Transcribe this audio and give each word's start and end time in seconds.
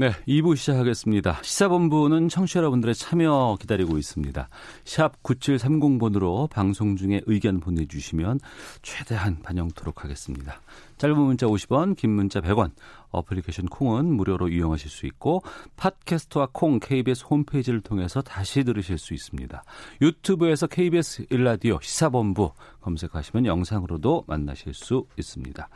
네, 0.00 0.12
2부 0.28 0.54
시작하겠습니다. 0.54 1.40
시사본부는 1.42 2.28
청취자 2.28 2.60
여러분들의 2.60 2.94
참여 2.94 3.56
기다리고 3.60 3.98
있습니다. 3.98 4.48
샵 4.84 5.20
9730번으로 5.24 6.48
방송 6.48 6.94
중에 6.94 7.20
의견 7.26 7.58
보내주시면 7.58 8.38
최대한 8.82 9.42
반영토록 9.42 10.04
하겠습니다. 10.04 10.60
짧은 10.98 11.18
문자 11.18 11.48
50원, 11.48 11.96
긴 11.96 12.10
문자 12.10 12.40
100원, 12.40 12.70
어플리케이션 13.10 13.66
콩은 13.66 14.04
무료로 14.04 14.50
이용하실 14.50 14.88
수 14.88 15.04
있고 15.06 15.42
팟캐스트와 15.74 16.50
콩 16.52 16.78
KBS 16.78 17.24
홈페이지를 17.28 17.80
통해서 17.80 18.22
다시 18.22 18.62
들으실 18.62 18.98
수 18.98 19.14
있습니다. 19.14 19.64
유튜브에서 20.00 20.68
KBS 20.68 21.26
일라디오 21.30 21.80
시사본부 21.82 22.52
검색하시면 22.82 23.46
영상으로도 23.46 24.26
만나실 24.28 24.74
수 24.74 25.06
있습니다. 25.18 25.68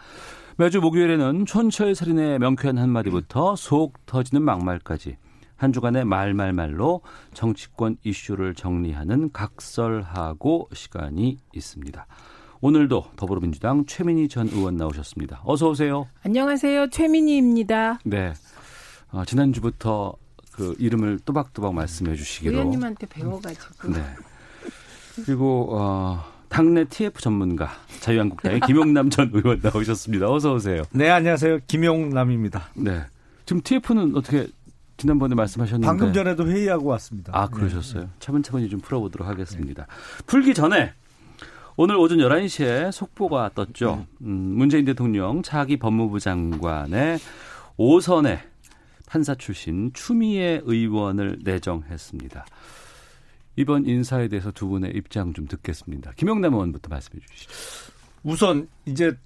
매주 0.58 0.80
목요일에는 0.80 1.46
촌철 1.46 1.94
살인의 1.94 2.38
명쾌한 2.38 2.76
한마디부터 2.76 3.56
속 3.56 4.04
터지는 4.04 4.42
막말까지 4.42 5.16
한 5.56 5.72
주간의 5.72 6.04
말말말로 6.04 7.00
정치권 7.32 7.96
이슈를 8.04 8.54
정리하는 8.54 9.32
각설하고 9.32 10.68
시간이 10.74 11.38
있습니다. 11.54 12.06
오늘도 12.60 13.06
더불어민주당 13.16 13.86
최민희 13.86 14.28
전 14.28 14.48
의원 14.48 14.76
나오셨습니다. 14.76 15.40
어서 15.44 15.70
오세요. 15.70 16.06
안녕하세요. 16.22 16.90
최민희입니다. 16.90 18.00
네. 18.04 18.34
어, 19.10 19.24
지난주부터 19.24 20.14
그 20.52 20.76
이름을 20.78 21.20
또박또박 21.24 21.74
말씀해 21.74 22.14
주시기로. 22.14 22.52
의원님한테 22.52 23.06
배워가지고. 23.06 23.92
네. 23.92 24.04
그리고 25.24 25.68
어, 25.72 26.22
당내 26.52 26.84
TF 26.84 27.18
전문가 27.22 27.70
자유한국당의 28.00 28.60
김용남 28.68 29.08
전 29.08 29.30
의원 29.32 29.60
나오셨습니다. 29.62 30.30
어서 30.30 30.52
오세요. 30.52 30.82
네 30.92 31.08
안녕하세요 31.08 31.60
김용남입니다. 31.66 32.68
네. 32.74 33.00
지금 33.46 33.62
TF는 33.62 34.14
어떻게 34.14 34.46
지난번에 34.98 35.34
말씀하셨는데 35.34 35.86
방금 35.86 36.12
전에도 36.12 36.46
회의하고 36.46 36.86
왔습니다. 36.90 37.32
아 37.34 37.48
그러셨어요. 37.48 38.10
차분차분히 38.18 38.68
좀 38.68 38.80
풀어 38.80 39.00
보도록 39.00 39.26
하겠습니다. 39.26 39.86
풀기 40.26 40.52
전에 40.52 40.92
오늘 41.76 41.96
오전 41.96 42.18
11시에 42.18 42.92
속보가 42.92 43.52
떴죠. 43.54 44.06
음, 44.20 44.30
문재인 44.30 44.84
대통령 44.84 45.42
차기 45.42 45.78
법무부 45.78 46.20
장관의 46.20 47.18
오선의 47.78 48.40
판사 49.06 49.34
출신 49.34 49.90
추미애 49.94 50.60
의원을 50.64 51.38
내정했습니다. 51.44 52.44
이번 53.56 53.86
인사에 53.86 54.28
대해서 54.28 54.50
두 54.50 54.68
분의 54.68 54.92
입장 54.94 55.32
좀 55.32 55.46
듣겠습니다. 55.46 56.12
김영남 56.16 56.54
의원부터 56.54 56.88
말씀해 56.88 57.20
주시죠. 57.26 57.50
우선 58.22 58.68
이제 58.86 59.16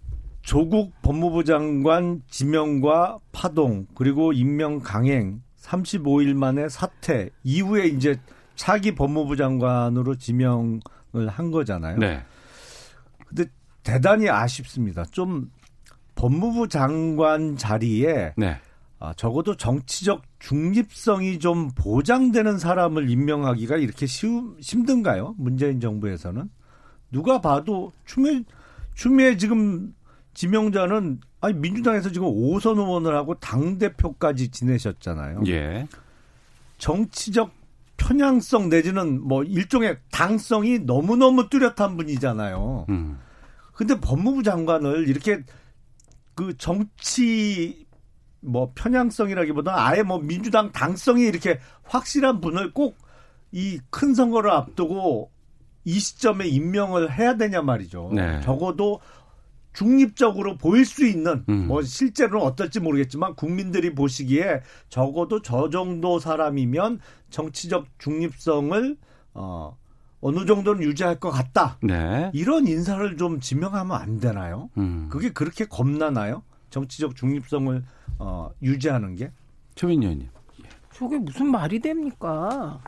조국 0.43 0.93
법무부 1.03 1.45
장관 1.45 2.23
지명과 2.29 3.19
파동 3.33 3.87
그리고 3.95 4.33
임명 4.33 4.81
강행 4.81 5.43
35일 5.59 6.35
만에 6.35 6.69
사퇴 6.69 7.31
이후에 7.43 7.87
이제 7.87 8.17
차기 8.55 8.95
법무부 8.95 9.37
장관으로 9.37 10.17
지명을 10.17 11.29
한 11.29 11.51
거잖아요. 11.51 11.99
네. 11.99 12.23
근데 13.27 13.47
대단히 13.83 14.29
아쉽습니다. 14.29 15.05
좀 15.05 15.51
법무부 16.15 16.69
장관 16.69 17.57
자리에 17.57 18.35
네. 18.37 18.59
아, 18.99 19.13
적어도 19.15 19.57
정치적 19.57 20.23
중립성이 20.39 21.39
좀 21.39 21.71
보장되는 21.75 22.59
사람을 22.59 23.11
임명하기가 23.11 23.77
이렇게 23.77 24.07
쉬우, 24.07 24.57
힘든가요? 24.61 25.35
문재인 25.39 25.81
정부에서는 25.81 26.49
누가 27.11 27.41
봐도 27.41 27.93
추미애 28.07 28.43
추미애 28.95 29.37
지금 29.37 29.95
지명자는 30.33 31.21
아니 31.41 31.55
민주당에서 31.55 32.11
지금 32.11 32.29
오선 32.29 32.79
의원을 32.79 33.15
하고 33.15 33.35
당 33.35 33.79
대표까지 33.79 34.49
지내셨잖아요. 34.49 35.43
예. 35.49 35.87
정치적 36.79 37.53
편향성 37.97 38.69
내지는 38.69 39.23
뭐 39.23 39.43
일종의 39.43 39.99
당성이 40.11 40.79
너무너무 40.79 41.49
뚜렷한 41.49 41.97
분이잖아요. 41.97 42.87
음. 42.89 43.19
근데 43.73 43.99
법무부 44.01 44.43
장관을 44.43 45.09
이렇게 45.09 45.43
그 46.35 46.57
정치 46.57 47.86
뭐 48.41 48.73
편향성이라기보다 48.75 49.87
아예 49.87 50.03
뭐 50.03 50.19
민주당 50.19 50.71
당성이 50.73 51.25
이렇게 51.25 51.59
확실한 51.85 52.41
분을 52.41 52.73
꼭 52.73 53.07
이 53.53 53.79
큰 53.91 54.15
선거를 54.15 54.51
앞두고 54.51 55.31
이 55.85 55.99
시점에 55.99 56.47
임명을 56.47 57.13
해야 57.13 57.37
되냐 57.37 57.63
말이죠. 57.63 58.11
네. 58.13 58.41
적어도 58.43 59.01
중립적으로 59.73 60.57
보일 60.57 60.85
수 60.85 61.07
있는 61.07 61.45
음. 61.49 61.67
뭐 61.67 61.83
실제로는 61.83 62.45
어떨지 62.45 62.81
모르겠지만 62.81 63.35
국민들이 63.35 63.95
보시기에 63.95 64.63
적어도 64.89 65.43
저 65.43 65.71
정도 65.71 66.19
사람이면 66.19 67.01
정치적 67.31 67.87
중립성을 67.99 68.97
어 69.35 69.77
어느 70.21 70.45
정도는 70.45 70.83
유지할 70.83 71.21
것 71.21 71.31
같다. 71.31 71.79
네. 71.83 72.31
이런 72.35 72.67
인사를 72.67 73.17
좀 73.17 73.39
지명하면 73.39 73.97
안 73.97 74.19
되나요? 74.19 74.71
음. 74.79 75.09
그게 75.11 75.31
그렇게 75.31 75.67
겁나나요? 75.67 76.43
정치적 76.71 77.15
중립성을 77.17 77.85
어, 78.19 78.51
유지하는 78.63 79.15
게? 79.15 79.31
최민희 79.75 80.07
의원님. 80.07 80.29
저게 80.93 81.19
무슨 81.19 81.51
말이 81.51 81.81
됩니까? 81.81 82.81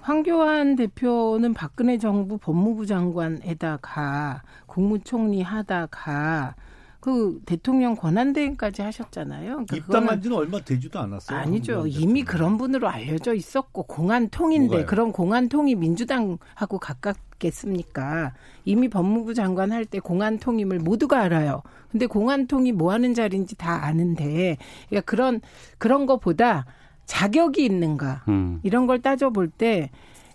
황교안 0.00 0.76
대표는 0.76 1.52
박근혜 1.52 1.98
정부 1.98 2.38
법무부 2.38 2.86
장관에다가 2.86 4.42
국무총리 4.66 5.42
하다가 5.42 6.54
그 7.00 7.40
대통령 7.46 7.96
권한대행까지 7.96 8.82
하셨잖아요. 8.82 9.50
그러니까 9.50 9.76
입당한 9.76 10.20
지는 10.22 10.36
얼마 10.36 10.60
되지도 10.60 10.98
않았어요. 10.98 11.38
아니죠. 11.38 11.86
이미. 11.86 12.22
그런 12.22 12.56
분으로 12.58 12.88
알려져 12.88 13.34
있었고 13.34 13.84
공안통인데? 13.84 14.84
그런 14.84 15.12
공안통이 15.12 15.74
민주당하고 15.74 16.78
가 16.78 16.94
깝겠습니까? 17.40 18.32
이미 18.64 18.88
법무부 18.88 19.34
장관 19.34 19.72
할 19.72 19.84
때 19.86 19.98
공안 19.98 20.38
통임을 20.38 20.78
모두가 20.78 21.20
알아요. 21.22 21.62
근데 21.90 22.06
공안 22.06 22.46
통이 22.46 22.72
뭐 22.72 22.92
하는 22.92 23.14
자리인지 23.14 23.56
다 23.56 23.84
아는데 23.84 24.58
그러니까 24.88 25.10
그런 25.10 25.40
그런 25.78 26.06
거보다 26.06 26.66
자격이 27.06 27.64
있는가 27.64 28.22
음. 28.28 28.60
이런 28.62 28.86
걸 28.86 29.00
따져볼 29.00 29.48
때 29.48 29.90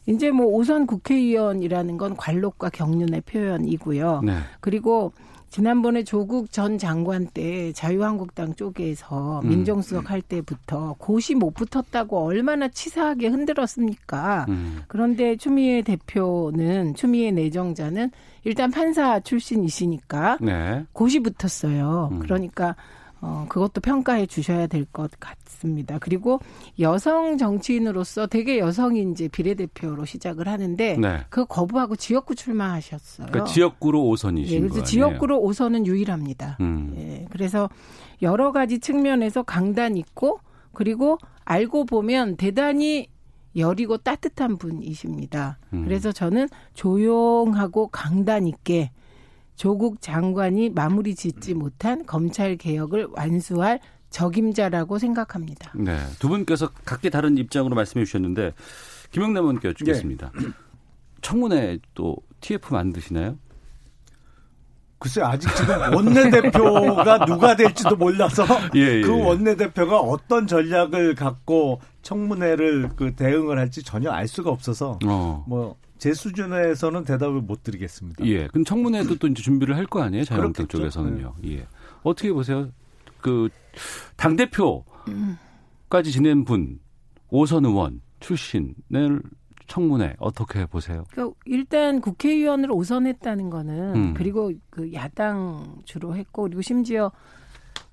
이제 0.07 0.31
뭐 0.31 0.47
오선 0.47 0.87
국회의원이라는 0.87 1.97
건 1.97 2.17
관록과 2.17 2.69
경륜의 2.69 3.21
표현이고요. 3.21 4.21
네. 4.25 4.37
그리고 4.59 5.13
지난번에 5.55 6.03
조국 6.03 6.51
전 6.51 6.77
장관 6.77 7.27
때 7.27 7.71
자유한국당 7.71 8.55
쪽에서 8.55 9.39
음. 9.39 9.47
민정수석 9.47 10.11
할 10.11 10.21
때부터 10.21 10.97
고시 10.97 11.33
못 11.33 11.53
붙었다고 11.53 12.25
얼마나 12.25 12.67
치사하게 12.67 13.27
흔들었습니까? 13.29 14.47
음. 14.49 14.81
그런데 14.89 15.37
추미애 15.37 15.81
대표는 15.81 16.95
추미애 16.95 17.31
내정자는 17.31 18.11
일단 18.43 18.69
판사 18.69 19.21
출신이시니까 19.21 20.39
네. 20.41 20.83
고시 20.91 21.21
붙었어요. 21.21 22.09
음. 22.11 22.19
그러니까 22.19 22.75
어 23.25 23.45
그것도 23.49 23.81
평가해 23.81 24.25
주셔야 24.27 24.67
될 24.67 24.85
것 24.93 25.09
같습니다. 25.19 25.97
그리고 25.99 26.39
여성 26.79 27.37
정치인으로서 27.37 28.27
되게 28.27 28.59
여성이 28.59 29.01
이제 29.11 29.27
비례대표로 29.27 30.05
시작을 30.05 30.47
하는데 30.47 30.95
네. 30.97 31.25
그 31.29 31.45
거부하고 31.45 31.95
지역구 31.95 32.35
출마하셨어요. 32.35 33.27
그러니까 33.27 33.51
지역구로 33.51 34.03
오선이신 34.07 34.55
예, 34.55 34.61
거 34.61 34.67
그래서? 34.73 34.85
지역구로 34.85 35.39
오선은 35.41 35.87
유일합니다. 35.87 36.57
음. 36.61 36.93
예, 36.97 37.25
그래서 37.31 37.69
여러 38.21 38.51
가지 38.51 38.79
측면에서 38.79 39.43
강단 39.43 39.97
있고 39.97 40.39
그리고 40.73 41.17
알고 41.45 41.85
보면 41.85 42.37
대단히 42.37 43.07
여리고 43.57 43.97
따뜻한 43.97 44.57
분이십니다. 44.57 45.57
음. 45.73 45.83
그래서 45.85 46.11
저는 46.11 46.47
조용하고 46.73 47.87
강단 47.87 48.47
있게 48.47 48.91
조국 49.55 50.01
장관이 50.01 50.69
마무리 50.69 51.15
짓지 51.15 51.53
못한 51.53 52.05
검찰 52.05 52.57
개혁을 52.57 53.07
완수할 53.11 53.79
적임자라고 54.09 54.97
생각합니다. 54.99 55.71
네. 55.75 55.97
두 56.19 56.29
분께서 56.29 56.69
각기 56.85 57.09
다른 57.09 57.37
입장으로 57.37 57.75
말씀해 57.75 58.05
주셨는데 58.05 58.53
김영남 59.11 59.43
의원께 59.43 59.69
여쭙겠습니다. 59.69 60.31
청문회 61.21 61.79
또 61.93 62.17
TF 62.41 62.73
만드시나요? 62.73 63.37
글쎄 64.99 65.21
아직 65.21 65.53
지금 65.55 65.75
원내대표가 65.93 67.25
누가 67.27 67.55
될지도 67.55 67.95
몰라서 67.95 68.45
예, 68.75 68.79
예, 68.79 69.01
그 69.01 69.11
예. 69.11 69.21
원내대표가 69.21 69.99
어떤 69.99 70.47
전략을 70.47 71.15
갖고 71.15 71.81
청문회를 72.01 72.89
그 72.95 73.13
대응을 73.13 73.59
할지 73.59 73.83
전혀 73.83 74.09
알 74.11 74.27
수가 74.27 74.49
없어서 74.49 74.99
어. 75.05 75.43
뭐 75.47 75.75
제 76.05 76.13
수준에서는 76.13 77.03
대답을 77.03 77.41
못 77.41 77.63
드리겠습니다. 77.63 78.23
예. 78.27 78.45
그럼 78.47 78.63
청문회도 78.63 79.15
또 79.15 79.25
이제 79.25 79.41
준비를 79.41 79.75
할 79.75 79.87
거 79.87 80.03
아니에요? 80.03 80.23
자유한국당 80.23 80.67
그렇겠죠. 80.67 80.91
쪽에서는요. 81.01 81.33
예. 81.47 81.65
어떻게 82.03 82.31
보세요? 82.31 82.69
그 83.21 83.49
당 84.15 84.35
대표까지 84.35 86.11
지낸 86.11 86.45
분 86.45 86.79
오선 87.31 87.65
의원 87.65 88.01
출신을 88.19 89.23
청문회 89.65 90.15
어떻게 90.19 90.67
보세요? 90.67 91.05
그러니까 91.09 91.35
일단 91.45 91.99
국회의원을 92.01 92.71
오선했다는 92.71 93.49
거는 93.49 93.95
음. 93.95 94.13
그리고 94.13 94.51
그 94.69 94.93
야당 94.93 95.81
주로 95.85 96.15
했고 96.15 96.43
그리고 96.43 96.61
심지어 96.61 97.11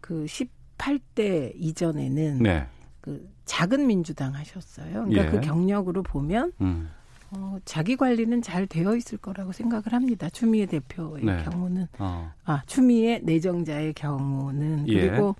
그 0.02 0.26
18대 0.26 1.52
이전에는 1.56 2.38
네. 2.42 2.66
그 3.00 3.26
작은 3.46 3.86
민주당 3.86 4.34
하셨어요. 4.34 5.06
그러니까 5.06 5.24
예. 5.24 5.30
그 5.30 5.40
경력으로 5.40 6.02
보면 6.02 6.52
음. 6.60 6.90
어, 7.34 7.58
자기 7.64 7.96
관리는 7.96 8.42
잘 8.42 8.66
되어 8.66 8.94
있을 8.94 9.18
거라고 9.18 9.52
생각을 9.52 9.92
합니다. 9.92 10.28
추미애 10.28 10.66
대표의 10.66 11.24
네. 11.24 11.42
경우는 11.44 11.86
어. 11.98 12.30
아 12.44 12.62
추미애 12.66 13.20
내정자의 13.22 13.94
경우는 13.94 14.88
예. 14.88 15.08
그리고 15.08 15.34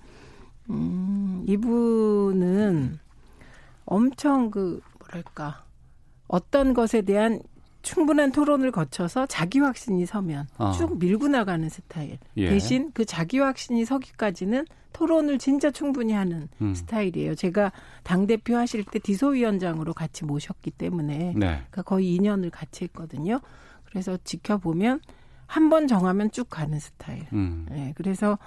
음, 0.69 1.43
이분은 1.47 2.99
엄청 3.85 4.49
그 4.49 4.81
뭐랄까 4.99 5.63
어떤 6.27 6.73
것에 6.73 7.01
대한 7.03 7.41
충분한 7.83 8.31
토론을 8.31 8.71
거쳐서 8.71 9.27
자기 9.27 9.59
확신이 9.59 10.05
서면 10.05 10.47
어. 10.57 10.71
쭉 10.71 10.97
밀고 10.97 11.27
나가는 11.27 11.67
스타일. 11.69 12.17
예. 12.37 12.49
대신 12.49 12.91
그 12.93 13.05
자기 13.05 13.39
확신이 13.39 13.85
서기까지는 13.85 14.65
토론을 14.93 15.37
진짜 15.37 15.69
충분히 15.69 16.13
하는 16.13 16.47
음. 16.61 16.73
스타일이에요. 16.73 17.35
제가 17.35 17.71
당 18.03 18.25
대표 18.25 18.55
하실 18.55 18.83
때 18.83 18.99
디소위원장으로 18.99 19.93
같이 19.93 20.23
모셨기 20.25 20.71
때문에 20.71 21.33
네. 21.35 21.35
그러니까 21.35 21.81
거의 21.83 22.17
2년을 22.17 22.49
같이 22.51 22.85
했거든요. 22.85 23.39
그래서 23.85 24.17
지켜보면 24.23 25.01
한 25.45 25.69
번 25.69 25.87
정하면 25.87 26.31
쭉 26.31 26.49
가는 26.49 26.79
스타일. 26.79 27.27
음. 27.33 27.67
네, 27.69 27.93
그래서 27.95 28.39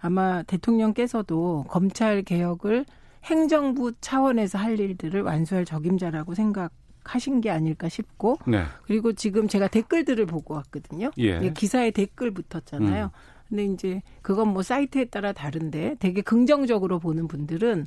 아마 0.00 0.42
대통령께서도 0.44 1.66
검찰 1.68 2.22
개혁을 2.22 2.86
행정부 3.24 3.92
차원에서 4.00 4.58
할 4.58 4.78
일들을 4.78 5.20
완수할 5.22 5.64
적임자라고 5.64 6.34
생각 6.34 6.70
하신 7.04 7.40
게 7.40 7.50
아닐까 7.50 7.88
싶고 7.88 8.38
네. 8.46 8.64
그리고 8.86 9.12
지금 9.12 9.48
제가 9.48 9.68
댓글들을 9.68 10.26
보고 10.26 10.54
왔거든요. 10.54 11.10
예. 11.18 11.40
예, 11.42 11.52
기사에 11.52 11.90
댓글 11.90 12.32
붙었잖아요. 12.32 13.04
음. 13.04 13.10
근데 13.48 13.64
이제 13.66 14.02
그건 14.22 14.48
뭐 14.48 14.62
사이트에 14.62 15.04
따라 15.06 15.32
다른데 15.32 15.96
되게 16.00 16.22
긍정적으로 16.22 16.98
보는 16.98 17.28
분들은 17.28 17.86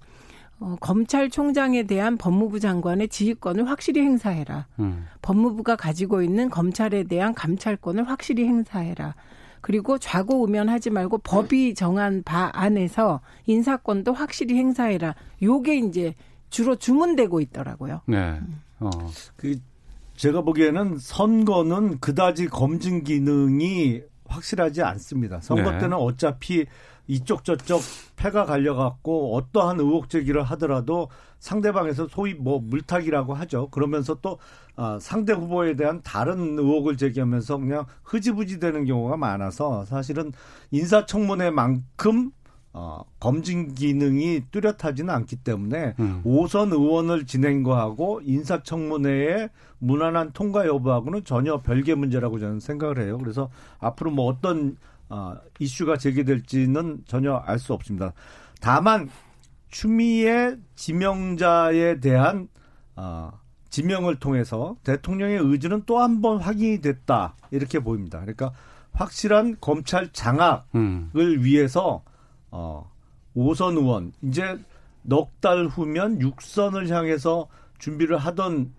어, 0.60 0.76
검찰총장에 0.80 1.84
대한 1.84 2.18
법무부 2.18 2.60
장관의 2.60 3.10
지휘권을 3.10 3.70
확실히 3.70 4.02
행사해라. 4.02 4.68
음. 4.80 5.06
법무부가 5.22 5.76
가지고 5.76 6.22
있는 6.22 6.50
검찰에 6.50 7.04
대한 7.04 7.34
감찰권을 7.34 8.08
확실히 8.08 8.46
행사해라. 8.46 9.16
그리고 9.62 9.98
좌고우면하지 9.98 10.92
말고 10.92 11.20
법이 11.20 11.74
정한 11.74 12.24
바 12.24 12.50
안에서 12.54 13.22
인사권도 13.46 14.14
확실히 14.14 14.56
행사해라. 14.56 15.16
요게 15.42 15.78
이제 15.80 16.16
주로 16.50 16.76
주문되고 16.76 17.42
있더라고요. 17.42 18.02
네. 18.06 18.40
어. 18.80 18.90
그 19.36 19.60
제가 20.16 20.42
보기에는 20.42 20.98
선거는 20.98 22.00
그다지 22.00 22.48
검증 22.48 23.04
기능이 23.04 24.02
확실하지 24.26 24.82
않습니다. 24.82 25.40
선거 25.42 25.72
네. 25.72 25.78
때는 25.78 25.98
어차피 25.98 26.66
이쪽 27.08 27.44
저쪽 27.46 27.82
패가 28.18 28.46
갈려갖고 28.46 29.36
어떠한 29.36 29.80
의혹 29.80 30.10
제기를 30.10 30.44
하더라도 30.44 31.10
상대방에서 31.40 32.08
소위 32.10 32.34
뭐 32.34 32.60
물타기라고 32.60 33.34
하죠. 33.34 33.70
그러면서 33.70 34.16
또 34.16 34.40
아, 34.76 34.98
상대 35.00 35.34
후보에 35.34 35.76
대한 35.76 36.02
다른 36.04 36.60
의혹을 36.60 36.98
제기하면서 36.98 37.58
그냥 37.58 37.86
흐지부지 38.04 38.60
되는 38.60 38.86
경우가 38.86 39.18
많아서 39.18 39.86
사실은 39.86 40.34
인사청문회만큼 40.72 42.32
어, 42.80 43.04
검증 43.20 43.74
기능이 43.74 44.44
뚜렷하지는 44.52 45.12
않기 45.12 45.38
때문에 45.38 45.96
음. 46.00 46.22
오선 46.24 46.72
의원을 46.72 47.26
진행 47.26 47.64
거하고 47.64 48.22
인사청문회의 48.24 49.50
무난한 49.80 50.32
통과 50.34 50.68
여부하고는 50.68 51.24
전혀 51.24 51.60
별개 51.62 51.96
문제라고 51.96 52.38
저는 52.38 52.60
생각을 52.60 53.02
해요. 53.02 53.18
그래서 53.18 53.50
앞으로 53.80 54.12
뭐 54.12 54.28
어떤 54.28 54.78
어, 55.10 55.34
이슈가 55.58 55.98
제기될지는 55.98 57.04
전혀 57.08 57.34
알 57.34 57.58
수 57.58 57.74
없습니다. 57.74 58.14
다만 58.62 59.10
추미애 59.70 60.56
지명자에 60.76 62.00
대한 62.00 62.48
어, 62.96 63.32
지명을 63.72 64.18
통해서 64.18 64.76
대통령의 64.84 65.40
의지는 65.40 65.82
또 65.88 65.98
한 66.00 66.22
번 66.22 66.38
확인이 66.38 66.80
됐다 66.82 67.34
이렇게 67.50 67.80
보입니다. 67.80 68.20
그러니까 68.20 68.52
확실한 68.94 69.58
검찰 69.62 70.12
장악 70.14 70.68
음. 70.76 71.10
을 71.16 71.44
위해서 71.44 72.04
어 72.52 72.90
오선 73.34 73.78
의원 73.78 74.12
이제 74.22 74.58
넉 75.04 75.40
달 75.40 75.68
후면 75.68 76.20
6선을 76.20 76.90
향해서 76.90 77.48
준비를 77.80 78.18
하던 78.18 78.74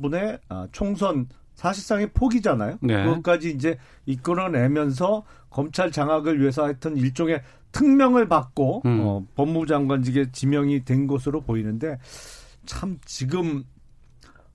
분의 0.00 0.38
아, 0.48 0.66
총선 0.72 1.28
사실상의 1.54 2.10
포기잖아요. 2.12 2.78
네. 2.80 3.04
그것까지 3.04 3.50
이제 3.50 3.76
이끌어내면서 4.06 5.24
검찰 5.50 5.90
장악을 5.90 6.40
위해서 6.40 6.64
하여튼 6.64 6.96
일종의 6.96 7.42
특명을 7.72 8.28
받고 8.28 8.82
음. 8.86 9.00
어, 9.02 9.26
법무부 9.34 9.66
장관직에 9.66 10.30
지명이 10.30 10.84
된 10.84 11.06
것으로 11.06 11.40
보이는데 11.40 11.98
참 12.64 12.98
지금 13.04 13.64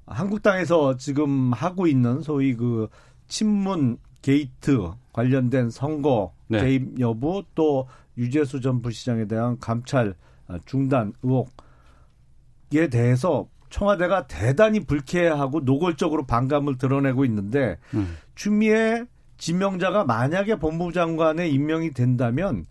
한국당에서 0.05 0.97
지금 0.97 1.51
하고 1.51 1.87
있는 1.87 2.21
소위 2.21 2.55
그 2.55 2.87
친문 3.27 3.97
게이트 4.21 4.91
관련된 5.11 5.69
선거 5.69 6.33
네. 6.47 6.61
개입 6.61 6.99
여부 6.99 7.43
또 7.53 7.87
유재수 8.17 8.61
전 8.61 8.81
부시장에 8.81 9.25
대한 9.25 9.57
감찰 9.59 10.15
아, 10.47 10.59
중단 10.65 11.13
의혹에 11.23 12.89
대해서 12.89 13.47
청와대가 13.69 14.27
대단히 14.27 14.81
불쾌하고 14.81 15.61
노골적으로 15.61 16.25
반감을 16.25 16.77
드러내고 16.77 17.25
있는데 17.25 17.77
음. 17.95 18.15
추미애 18.35 19.05
지명자가 19.37 20.03
만약에 20.03 20.59
법무부 20.59 20.93
장관에 20.93 21.49
임명이 21.49 21.91
된다면 21.91 22.67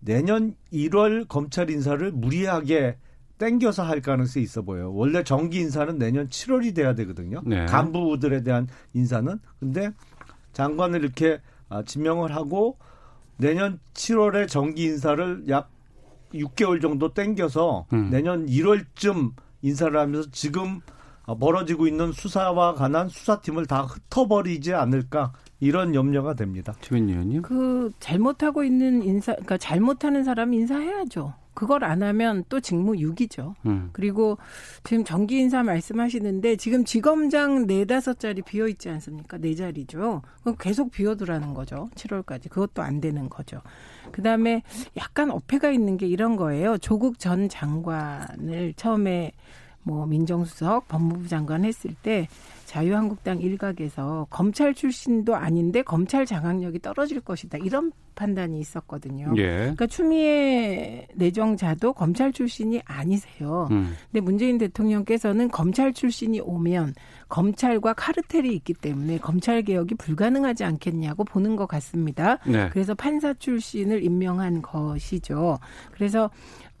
내년 0.00 0.56
1월 0.72 1.28
검찰 1.28 1.70
인사를 1.70 2.10
무리하게 2.10 2.96
땡겨서 3.38 3.82
할 3.82 4.00
가능성이 4.00 4.44
있어 4.44 4.62
보여요. 4.62 4.92
원래 4.92 5.22
정기 5.22 5.58
인사는 5.60 5.96
내년 5.98 6.28
7월이 6.28 6.74
돼야 6.74 6.94
되거든요. 6.94 7.40
네. 7.44 7.66
간부들에 7.66 8.42
대한 8.42 8.68
인사는. 8.94 9.38
근데 9.58 9.90
장관을 10.52 11.02
이렇게 11.02 11.40
아, 11.68 11.82
지명을 11.82 12.34
하고 12.34 12.78
내년 13.36 13.78
7월에 13.94 14.48
정기 14.48 14.84
인사를 14.84 15.44
약 15.48 15.70
6개월 16.34 16.80
정도 16.80 17.12
땡겨서 17.12 17.86
음. 17.92 18.08
내년 18.10 18.46
1월쯤 18.46 19.32
인사를 19.62 19.98
하면서 19.98 20.28
지금 20.30 20.80
어, 21.24 21.36
벌어지고 21.36 21.86
있는 21.86 22.12
수사와 22.12 22.74
관한 22.74 23.08
수사팀을 23.08 23.66
다 23.66 23.82
흩어버리지 23.82 24.74
않을까 24.74 25.32
이런 25.60 25.94
염려가 25.94 26.34
됩니다. 26.34 26.74
최민희 26.80 27.12
의원님. 27.12 27.42
그 27.42 27.92
잘못하고 28.00 28.64
있는 28.64 29.02
인사, 29.04 29.32
그러니까 29.32 29.56
잘못하는 29.58 30.24
사람 30.24 30.52
인사해야죠. 30.52 31.34
그걸 31.54 31.84
안 31.84 32.02
하면 32.02 32.44
또 32.48 32.60
직무유기죠. 32.60 33.54
음. 33.66 33.90
그리고 33.92 34.38
지금 34.84 35.04
정기 35.04 35.38
인사 35.38 35.62
말씀하시는데 35.62 36.56
지금 36.56 36.84
지검장 36.84 37.66
네 37.66 37.84
다섯 37.84 38.18
자리 38.18 38.42
비어 38.42 38.68
있지 38.68 38.88
않습니까? 38.88 39.38
네 39.38 39.54
자리죠. 39.54 40.22
그럼 40.42 40.56
계속 40.58 40.90
비워두라는 40.90 41.54
거죠. 41.54 41.90
7월까지. 41.94 42.48
그것도 42.50 42.82
안 42.82 43.00
되는 43.00 43.28
거죠. 43.28 43.60
그 44.10 44.22
다음에 44.22 44.62
약간 44.96 45.30
어폐가 45.30 45.70
있는 45.70 45.96
게 45.96 46.06
이런 46.06 46.36
거예요. 46.36 46.78
조국 46.78 47.18
전 47.18 47.48
장관을 47.48 48.74
처음에 48.76 49.32
뭐 49.82 50.06
민정수석, 50.06 50.88
법무부 50.88 51.28
장관 51.28 51.64
했을 51.64 51.94
때 52.02 52.28
자유한국당 52.72 53.38
일각에서 53.38 54.26
검찰 54.30 54.72
출신도 54.72 55.36
아닌데 55.36 55.82
검찰 55.82 56.24
장악력이 56.24 56.78
떨어질 56.78 57.20
것이다. 57.20 57.58
이런 57.58 57.92
판단이 58.14 58.58
있었거든요. 58.60 59.34
예. 59.36 59.46
그러니까 59.58 59.86
추미애 59.86 61.06
내정자도 61.14 61.92
검찰 61.92 62.32
출신이 62.32 62.80
아니세요. 62.86 63.68
음. 63.70 63.92
근데 64.10 64.22
문재인 64.22 64.56
대통령께서는 64.56 65.50
검찰 65.50 65.92
출신이 65.92 66.40
오면 66.40 66.94
검찰과 67.28 67.92
카르텔이 67.92 68.54
있기 68.54 68.72
때문에 68.72 69.18
검찰 69.18 69.60
개혁이 69.60 69.94
불가능하지 69.96 70.64
않겠냐고 70.64 71.24
보는 71.24 71.56
것 71.56 71.66
같습니다. 71.66 72.38
네. 72.46 72.70
그래서 72.70 72.94
판사 72.94 73.34
출신을 73.34 74.02
임명한 74.02 74.62
것이죠. 74.62 75.58
그래서 75.90 76.30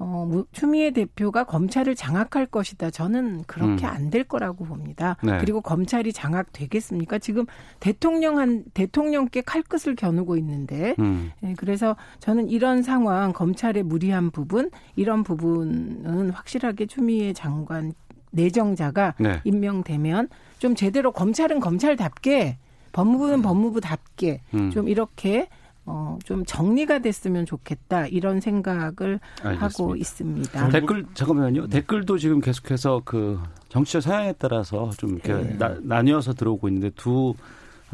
어, 0.02 0.26
무- 0.28 0.44
추미애 0.50 0.90
대표가 0.90 1.44
검찰을 1.44 1.94
장악할 1.94 2.46
것이다. 2.46 2.90
저는 2.90 3.44
그렇게 3.46 3.86
음. 3.86 3.88
안될 3.90 4.24
거라고 4.24 4.64
봅니다. 4.64 5.16
네. 5.22 5.38
그리고 5.38 5.60
검찰이 5.60 6.12
장악되겠습니까? 6.12 7.18
지금 7.20 7.46
대통령 7.78 8.38
한 8.38 8.64
대통령께 8.74 9.42
칼끝을 9.42 9.94
겨누고 9.94 10.36
있는데 10.38 10.96
음. 10.98 11.30
예, 11.44 11.54
그래서 11.56 11.94
저는 12.18 12.48
이런 12.48 12.82
상황 12.82 13.32
검찰의 13.32 13.84
무리한 13.84 14.32
부분 14.32 14.70
이런 14.96 15.22
부분은 15.22 16.30
확실하게 16.30 16.86
추미애 16.86 17.32
장관 17.32 17.92
내정자가 18.32 19.14
네. 19.20 19.40
임명되면 19.44 20.28
좀 20.58 20.74
제대로 20.74 21.12
검찰은 21.12 21.60
검찰답게 21.60 22.58
법무부는 22.90 23.40
법무부답게 23.42 24.40
음. 24.54 24.70
좀 24.70 24.88
이렇게 24.88 25.48
어, 25.84 26.18
좀 26.24 26.44
정리가 26.44 27.00
됐으면 27.00 27.44
좋겠다 27.44 28.06
이런 28.06 28.40
생각을 28.40 29.18
알겠습니다. 29.42 29.64
하고 29.64 29.96
있습니다. 29.96 30.68
댓글 30.68 31.04
잠깐만요. 31.14 31.66
댓글도 31.68 32.18
지금 32.18 32.40
계속해서 32.40 33.02
그 33.04 33.40
정치적 33.68 34.02
성향에 34.02 34.34
따라서 34.38 34.90
좀 34.96 35.10
이렇게 35.10 35.32
네. 35.34 35.58
나, 35.58 35.76
나뉘어서 35.82 36.34
들어오고 36.34 36.68
있는데 36.68 36.90
두 36.90 37.34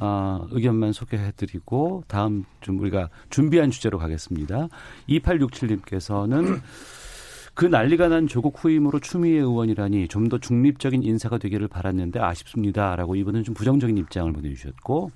아, 0.00 0.46
의견만 0.50 0.92
소개해드리고 0.92 2.04
다음 2.06 2.44
좀 2.60 2.78
우리가 2.78 3.08
준비한 3.30 3.70
주제로 3.70 3.98
가겠습니다. 3.98 4.68
2867님께서는 5.08 6.60
그 7.54 7.64
난리가 7.66 8.06
난 8.06 8.28
조국 8.28 8.62
후임으로 8.62 9.00
추미애 9.00 9.38
의원이라니 9.38 10.06
좀 10.06 10.28
더 10.28 10.38
중립적인 10.38 11.02
인사가 11.02 11.38
되기를 11.38 11.66
바랐는데 11.68 12.20
아쉽습니다라고 12.20 13.16
이분은 13.16 13.42
좀 13.42 13.54
부정적인 13.54 13.96
입장을 13.96 14.32
보내주셨고 14.32 15.10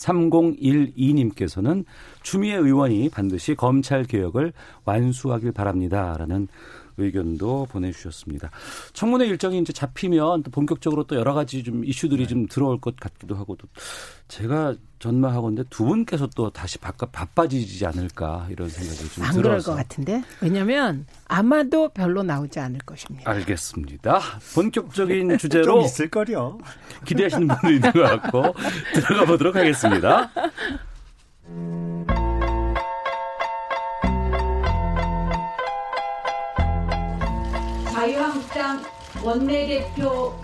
3012님께서는 0.00 1.84
추미애 2.22 2.56
의원이 2.56 3.10
반드시 3.10 3.54
검찰 3.54 4.04
개혁을 4.04 4.52
완수하길 4.84 5.52
바랍니다라는 5.52 6.48
의견도 7.00 7.66
보내주셨습니다. 7.70 8.50
청문회 8.92 9.26
일정이 9.26 9.58
이제 9.58 9.72
잡히면 9.72 10.42
또 10.42 10.50
본격적으로 10.50 11.04
또 11.04 11.16
여러 11.16 11.34
가지 11.34 11.62
좀 11.62 11.84
이슈들이 11.84 12.26
좀 12.26 12.46
들어올 12.46 12.80
것 12.80 12.96
같기도 12.96 13.36
하고 13.36 13.56
또 13.56 13.68
제가 14.28 14.74
전망하건데 15.00 15.64
두 15.70 15.84
분께서 15.84 16.28
또 16.36 16.50
다시 16.50 16.78
바빠, 16.78 17.06
바빠지지 17.06 17.84
않을까 17.86 18.46
이런 18.50 18.68
생각이 18.68 19.08
좀안 19.14 19.30
그럴 19.30 19.42
들어서 19.42 19.72
것 19.72 19.76
같은데 19.78 20.22
왜냐하면 20.40 21.06
아마도 21.26 21.88
별로 21.88 22.22
나오지 22.22 22.60
않을 22.60 22.80
것입니다. 22.80 23.30
알겠습니다. 23.30 24.20
본격적인 24.54 25.30
좀 25.30 25.38
주제로 25.38 25.80
있을 25.82 26.10
거려. 26.10 26.58
기대하시는 27.06 27.48
분들이 27.48 27.76
있는 27.76 27.92
것 27.92 28.02
같고 28.02 28.54
들어가 28.94 29.24
보도록 29.24 29.56
하겠습니다. 29.56 30.30
자유한국당 38.00 38.82
원내대표 39.22 40.34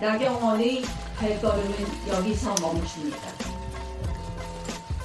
나경원의 0.00 0.82
발걸음은 1.16 2.08
여기서 2.08 2.56
멈춥니다. 2.60 3.18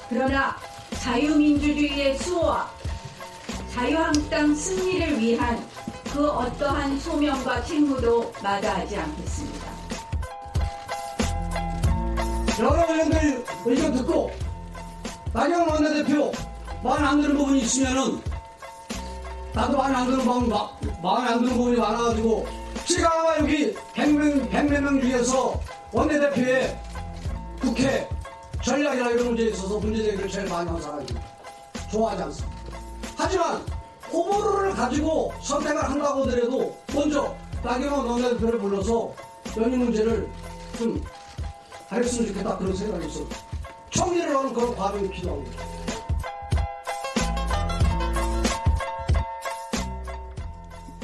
그러나 0.10 0.56
자유민주주의의 1.04 2.18
수호와 2.18 2.68
자유한국당 3.72 4.56
승리를 4.56 5.20
위한 5.20 5.64
그 6.12 6.28
어떠한 6.28 7.00
소명과 7.00 7.64
책무도 7.66 8.34
마다하지 8.42 8.98
않겠습니다. 8.98 9.72
여러 12.60 12.92
의원들 12.92 13.46
의견 13.66 13.94
듣고 13.94 14.32
나경원 15.32 15.70
원내대표 15.70 16.32
마음에 16.84 17.08
안 17.08 17.22
드는 17.22 17.38
부분이 17.38 17.60
있으면은 17.60 18.29
나도 19.54 19.78
마음에 21.02 21.30
안 21.30 21.40
드는 21.42 21.54
부분이 21.54 21.78
많아가지고 21.78 22.48
제가 22.86 23.38
여기 23.40 23.74
100명 23.74 24.50
100몇 24.50 24.80
명 24.82 25.02
중에서 25.02 25.60
원내대표의 25.92 26.80
국회 27.60 28.08
전략이나 28.62 29.10
이런 29.10 29.28
문제에 29.28 29.48
있어서 29.48 29.80
문제 29.80 30.04
제기를 30.04 30.30
제일 30.30 30.48
많이 30.48 30.70
한 30.70 30.82
사람입니다. 30.82 31.22
좋아하지 31.92 32.24
않습니다. 32.24 32.58
하지만 33.18 33.66
후보를 34.10 34.72
가지고 34.72 35.34
선택을 35.42 35.84
한다고 35.84 36.22
하더라도 36.24 36.78
먼저 36.94 37.36
나경원 37.64 38.08
원내대표를 38.08 38.60
불러서 38.60 39.14
연임 39.58 39.80
문제를 39.80 40.30
좀 40.78 41.04
하였으면 41.90 42.28
좋겠다 42.28 42.58
그런 42.58 42.76
생각이 42.76 43.08
있어. 43.08 43.22
정리를 43.90 44.36
하는 44.36 44.54
그런 44.54 44.76
과정이 44.76 45.10
필요합니다. 45.10 45.79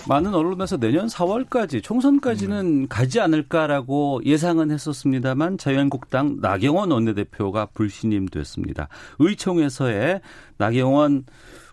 많은 0.07 0.35
언론에서 0.35 0.77
내년 0.77 1.07
4월까지 1.07 1.81
총선까지는 1.81 2.87
가지 2.89 3.19
않을까라고 3.19 4.21
예상은 4.23 4.69
했었습니다만 4.69 5.57
자유한국당 5.57 6.37
나경원 6.41 6.91
원내대표가 6.91 7.67
불신임됐습니다. 7.73 8.87
의총에서의 9.19 10.21
나경원 10.57 11.25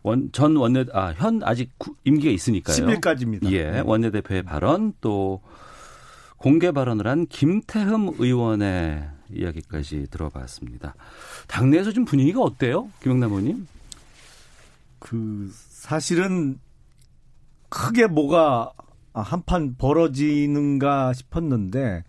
원, 0.02 0.30
전 0.32 0.56
원내 0.56 0.86
아 0.92 1.12
현 1.16 1.42
아직 1.44 1.70
구- 1.78 1.94
임기가 2.04 2.32
있으니까요. 2.32 2.74
10일까지입니다. 2.76 3.52
예, 3.52 3.82
원내대표의 3.84 4.42
발언 4.44 4.94
또 5.02 5.40
공개 6.38 6.72
발언을 6.72 7.06
한 7.06 7.26
김태흠 7.26 8.14
의원의 8.18 9.08
이야기까지 9.30 10.06
들어봤습니다. 10.10 10.94
당내에서 11.48 11.92
좀 11.92 12.04
분위기가 12.06 12.40
어때요, 12.40 12.88
김영남 13.02 13.30
의원님? 13.30 13.66
그 14.98 15.50
사실은 15.52 16.58
크게 17.72 18.06
뭐가 18.06 18.72
한판 19.14 19.76
벌어지는가 19.78 21.14
싶었는데 21.14 22.04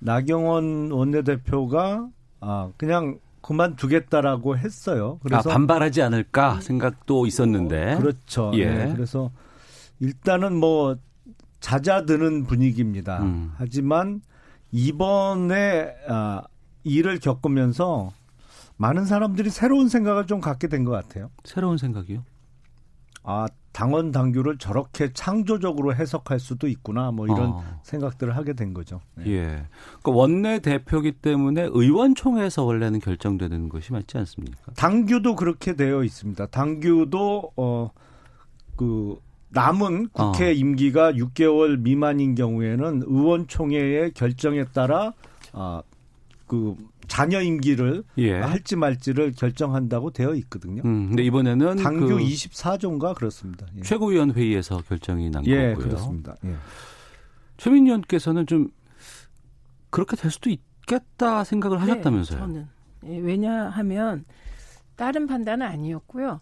나경원 0.00 0.90
원내대표가 0.90 2.08
아 2.40 2.70
그냥 2.78 3.18
그만두겠다라고 3.42 4.56
했어요. 4.56 5.18
그래서 5.22 5.50
아, 5.50 5.52
반발하지 5.52 6.00
않을까 6.00 6.60
생각도 6.60 7.26
있었는데. 7.26 7.96
그렇죠. 7.98 8.52
예. 8.54 8.60
예. 8.60 8.92
그래서 8.94 9.30
일단은 10.00 10.56
뭐 10.56 10.96
잦아드는 11.60 12.44
분위기입니다. 12.44 13.22
음. 13.22 13.52
하지만 13.56 14.22
이번에 14.70 15.94
아, 16.08 16.42
일을 16.84 17.18
겪으면서 17.20 18.10
많은 18.78 19.04
사람들이 19.04 19.50
새로운 19.50 19.88
생각을 19.88 20.26
좀 20.26 20.40
갖게 20.40 20.68
된 20.68 20.84
것 20.84 20.90
같아요. 20.92 21.30
새로운 21.44 21.76
생각이요? 21.78 22.24
아 23.24 23.46
당원 23.72 24.12
당규를 24.12 24.58
저렇게 24.58 25.12
창조적으로 25.12 25.94
해석할 25.94 26.38
수도 26.38 26.68
있구나 26.68 27.10
뭐 27.10 27.26
이런 27.26 27.52
어. 27.52 27.64
생각들을 27.82 28.36
하게 28.36 28.52
된 28.52 28.74
거죠. 28.74 29.00
네. 29.14 29.30
예. 29.32 29.66
그 30.02 30.12
원내 30.12 30.58
대표기 30.60 31.12
때문에 31.12 31.62
의원총회에서 31.70 32.64
원래는 32.64 33.00
결정되는 33.00 33.68
것이 33.68 33.92
맞지 33.92 34.18
않습니까? 34.18 34.72
당규도 34.76 35.36
그렇게 35.36 35.74
되어 35.74 36.04
있습니다. 36.04 36.46
당규도 36.46 37.52
어그 37.56 39.20
남은 39.48 40.08
국회 40.08 40.48
어. 40.48 40.52
임기가 40.52 41.12
6개월 41.12 41.78
미만인 41.78 42.34
경우에는 42.34 43.02
의원총회의 43.06 44.12
결정에 44.12 44.64
따라 44.64 45.12
아 45.52 45.82
그 46.52 46.76
자녀 47.08 47.40
임기를 47.40 48.04
예. 48.18 48.34
할지 48.34 48.76
말지를 48.76 49.32
결정한다고 49.32 50.10
되어 50.10 50.34
있거든요. 50.34 50.82
음, 50.84 51.08
근데 51.08 51.22
이번에는 51.22 51.76
당규 51.76 52.08
그 52.08 52.18
24조인가 52.18 53.14
그렇습니다. 53.14 53.66
예, 53.74 53.80
최고위원 53.80 54.32
회의에서 54.32 54.76
결정이 54.86 55.30
난 55.30 55.44
예 55.46 55.70
거고요. 55.72 55.88
그렇습니다. 55.88 56.36
예. 56.44 56.54
최민희 57.56 57.88
의원께서는 57.88 58.46
좀 58.46 58.68
그렇게 59.88 60.14
될 60.14 60.30
수도 60.30 60.50
있겠다 60.50 61.42
생각을 61.44 61.80
하셨다면서요? 61.80 62.38
네, 62.38 62.44
저는 62.46 62.68
예, 63.06 63.16
왜냐하면 63.18 64.26
다른 64.96 65.26
판단은 65.26 65.66
아니었고요. 65.66 66.40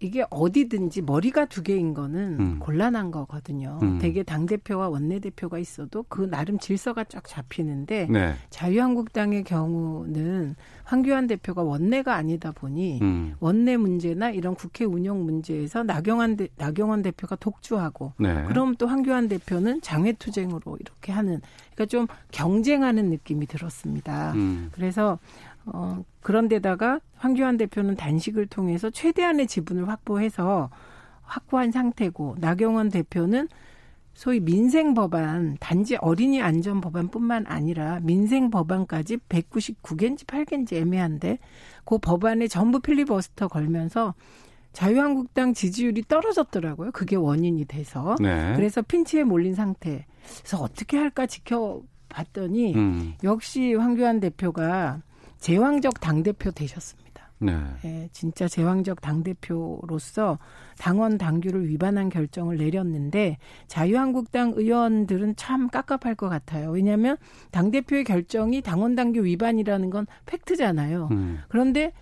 이게 0.00 0.24
어디든지 0.30 1.02
머리가 1.02 1.46
두 1.46 1.62
개인 1.62 1.92
거는 1.92 2.36
음. 2.38 2.58
곤란한 2.60 3.10
거거든요. 3.10 3.80
음. 3.82 3.98
대개 3.98 4.22
당 4.22 4.46
대표와 4.46 4.88
원내 4.88 5.18
대표가 5.18 5.58
있어도 5.58 6.04
그 6.08 6.28
나름 6.30 6.58
질서가 6.58 7.04
쫙 7.04 7.24
잡히는데 7.26 8.06
네. 8.08 8.34
자유한국당의 8.50 9.42
경우는 9.42 10.54
황교안 10.84 11.26
대표가 11.26 11.62
원내가 11.62 12.14
아니다 12.14 12.52
보니 12.52 13.00
음. 13.02 13.34
원내 13.40 13.76
문제나 13.76 14.30
이런 14.30 14.54
국회 14.54 14.84
운영 14.84 15.24
문제에서 15.24 15.82
나경원 15.82 16.36
대, 16.36 16.48
나경원 16.56 17.02
대표가 17.02 17.34
독주하고 17.36 18.12
네. 18.18 18.44
그럼 18.44 18.76
또 18.76 18.86
황교안 18.86 19.28
대표는 19.28 19.80
장외투쟁으로 19.80 20.78
이렇게 20.80 21.10
하는 21.10 21.40
그러니까 21.74 21.86
좀 21.86 22.06
경쟁하는 22.30 23.10
느낌이 23.10 23.46
들었습니다. 23.46 24.32
음. 24.32 24.68
그래서 24.72 25.18
어 25.66 26.02
그런데다가 26.20 27.00
황교안 27.16 27.56
대표는 27.56 27.96
단식을 27.96 28.46
통해서 28.46 28.90
최대한의 28.90 29.46
지분을 29.46 29.88
확보해서 29.88 30.70
확보한 31.22 31.70
상태고 31.70 32.36
나경원 32.38 32.88
대표는 32.88 33.48
소위 34.14 34.40
민생 34.40 34.94
법안 34.94 35.56
단지 35.60 35.96
어린이 35.96 36.42
안전 36.42 36.80
법안뿐만 36.80 37.44
아니라 37.46 38.00
민생 38.02 38.50
법안까지 38.50 39.18
199개인지 39.28 40.26
8개인지 40.26 40.72
애매한데 40.74 41.38
그 41.84 41.98
법안에 41.98 42.48
전부 42.48 42.80
필리버스터 42.80 43.46
걸면서 43.46 44.14
자유한국당 44.72 45.54
지지율이 45.54 46.02
떨어졌더라고요. 46.08 46.90
그게 46.92 47.16
원인이 47.16 47.64
돼서. 47.66 48.16
네. 48.20 48.54
그래서 48.56 48.82
핀치에 48.82 49.24
몰린 49.24 49.54
상태. 49.54 50.04
그래서 50.40 50.58
어떻게 50.58 50.96
할까 50.96 51.26
지켜봤더니 51.26 52.74
음. 52.74 53.14
역시 53.22 53.74
황교안 53.74 54.20
대표가 54.20 55.00
제왕적 55.38 56.00
당대표 56.00 56.50
되셨습니다. 56.50 57.08
네. 57.40 57.52
예, 57.84 58.08
진짜 58.12 58.48
제왕적 58.48 59.00
당대표로서 59.00 60.38
당원 60.76 61.18
당규를 61.18 61.68
위반한 61.68 62.08
결정을 62.08 62.56
내렸는데 62.56 63.38
자유한국당 63.68 64.54
의원들은 64.56 65.36
참 65.36 65.68
깝깝할 65.68 66.16
것 66.16 66.28
같아요. 66.28 66.70
왜냐하면 66.70 67.16
당대표의 67.52 68.04
결정이 68.04 68.60
당원 68.62 68.96
당규 68.96 69.24
위반이라는 69.24 69.90
건 69.90 70.06
팩트잖아요. 70.26 71.08
음. 71.12 71.38
그런데 71.48 71.92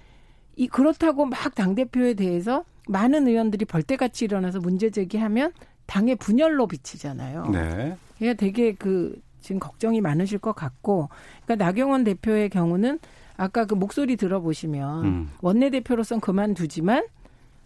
이 0.57 0.69
그렇다고 0.69 1.27
막 1.27 1.55
당대표에 1.55 2.15
대해서 2.15 2.65
많은 2.89 3.29
의원들이 3.29 3.67
벌떼같이 3.67 4.25
일어나서 4.25 4.61
문제 4.61 4.91
제기하면 4.91 5.53
당의 5.85 6.17
분열로 6.17 6.67
비치잖아요. 6.67 7.51
네. 7.51 7.97
그러니까 8.17 8.39
되게 8.39 8.73
그 8.73 9.21
지금 9.41 9.61
걱정이 9.61 10.01
많으실 10.01 10.39
것 10.39 10.55
같고, 10.55 11.09
그러니까 11.45 11.65
나경원 11.65 12.05
대표의 12.05 12.49
경우는 12.49 12.99
아까 13.37 13.65
그 13.67 13.75
목소리 13.75 14.17
들어보시면 14.17 15.05
음. 15.05 15.31
원내대표로선 15.43 16.21
그만두지만 16.21 17.05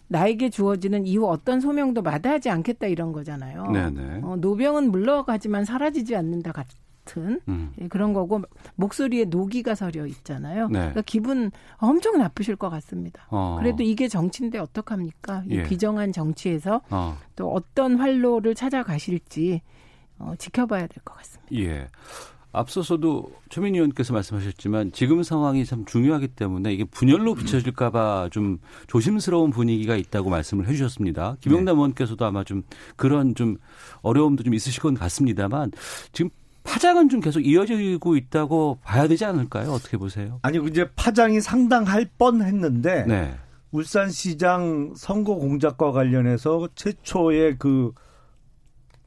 나에게 0.08 0.50
주어지는 0.50 1.06
이후 1.06 1.28
어떤 1.28 1.60
소명도 1.60 2.02
마다하지 2.02 2.50
않겠다 2.50 2.88
이런 2.88 3.12
거잖아요. 3.12 3.70
네네. 3.70 4.20
어, 4.24 4.36
노병은 4.40 4.90
물러가지만 4.90 5.64
사라지지 5.64 6.16
않는다 6.16 6.50
같은 6.50 7.40
음. 7.48 7.72
예, 7.80 7.86
그런 7.86 8.12
거고 8.12 8.42
목소리에 8.74 9.26
노기가 9.26 9.76
서려 9.76 10.06
있잖아요. 10.06 10.66
네. 10.66 10.78
그러니까 10.80 11.02
기분 11.02 11.52
엄청 11.76 12.18
나쁘실 12.18 12.56
것 12.56 12.70
같습니다. 12.70 13.26
어. 13.30 13.56
그래도 13.60 13.84
이게 13.84 14.08
정치인데 14.08 14.58
어떡합니까? 14.58 15.44
이 15.48 15.56
예. 15.58 15.62
비정한 15.62 16.12
정치에서 16.12 16.82
어. 16.90 17.16
또 17.36 17.52
어떤 17.52 17.96
활로를 17.96 18.56
찾아가실지 18.56 19.62
어, 20.18 20.34
지켜봐야 20.38 20.86
될 20.88 21.02
것 21.04 21.14
같습니다. 21.18 21.54
예. 21.54 21.86
앞서서도 22.52 23.32
최민희 23.48 23.78
의원께서 23.78 24.12
말씀하셨지만 24.12 24.92
지금 24.92 25.22
상황이 25.22 25.64
참 25.64 25.84
중요하기 25.84 26.28
때문에 26.28 26.72
이게 26.72 26.84
분열로 26.84 27.34
비춰질까봐 27.34 28.30
좀 28.32 28.58
조심스러운 28.88 29.50
분위기가 29.50 29.94
있다고 29.96 30.30
말씀을 30.30 30.66
해주셨습니다. 30.68 31.36
김영남 31.40 31.76
의원께서도 31.76 32.24
아마 32.24 32.42
좀 32.42 32.62
그런 32.96 33.34
좀 33.34 33.56
어려움도 34.02 34.42
좀 34.42 34.54
있으실 34.54 34.82
것 34.82 34.92
같습니다만 34.94 35.70
지금 36.12 36.30
파장은 36.64 37.08
좀 37.08 37.20
계속 37.20 37.40
이어지고 37.40 38.16
있다고 38.16 38.78
봐야 38.82 39.08
되지 39.08 39.24
않을까요? 39.24 39.70
어떻게 39.70 39.96
보세요? 39.96 40.40
아니 40.42 40.58
이제 40.68 40.88
파장이 40.94 41.40
상당할 41.40 42.08
뻔했는데 42.18 43.06
네. 43.06 43.34
울산시장 43.72 44.94
선거 44.96 45.36
공작과 45.36 45.92
관련해서 45.92 46.68
최초의 46.74 47.56
그, 47.58 47.92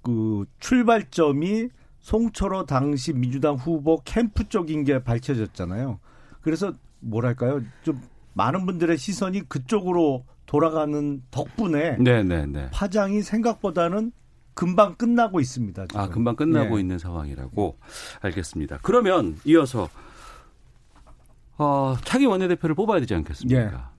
그 0.02 0.46
출발점이 0.60 1.70
송철호 2.04 2.66
당시 2.66 3.14
민주당 3.14 3.56
후보 3.56 4.02
캠프 4.04 4.48
쪽인 4.48 4.84
게 4.84 5.02
밝혀졌잖아요. 5.02 6.00
그래서 6.42 6.74
뭐랄까요? 7.00 7.62
좀 7.82 8.02
많은 8.34 8.66
분들의 8.66 8.98
시선이 8.98 9.48
그쪽으로 9.48 10.26
돌아가는 10.46 11.24
덕분에 11.32 11.98
네네네. 11.98 12.72
파장이 12.72 13.22
생각보다는 13.22 14.12
금방 14.54 14.96
끝나고 14.96 15.40
있습니다. 15.40 15.88
지금. 15.88 16.00
아, 16.00 16.10
금방 16.10 16.36
끝나고 16.36 16.76
예. 16.76 16.82
있는 16.82 17.00
상황이라고 17.00 17.78
알겠습니다. 18.22 18.80
그러면 18.82 19.38
이어서 19.46 19.90
어, 21.58 21.96
차기 22.04 22.26
원내대표를 22.26 22.76
뽑아야 22.76 23.00
되지 23.00 23.16
않겠습니까? 23.16 23.62
예. 23.62 23.93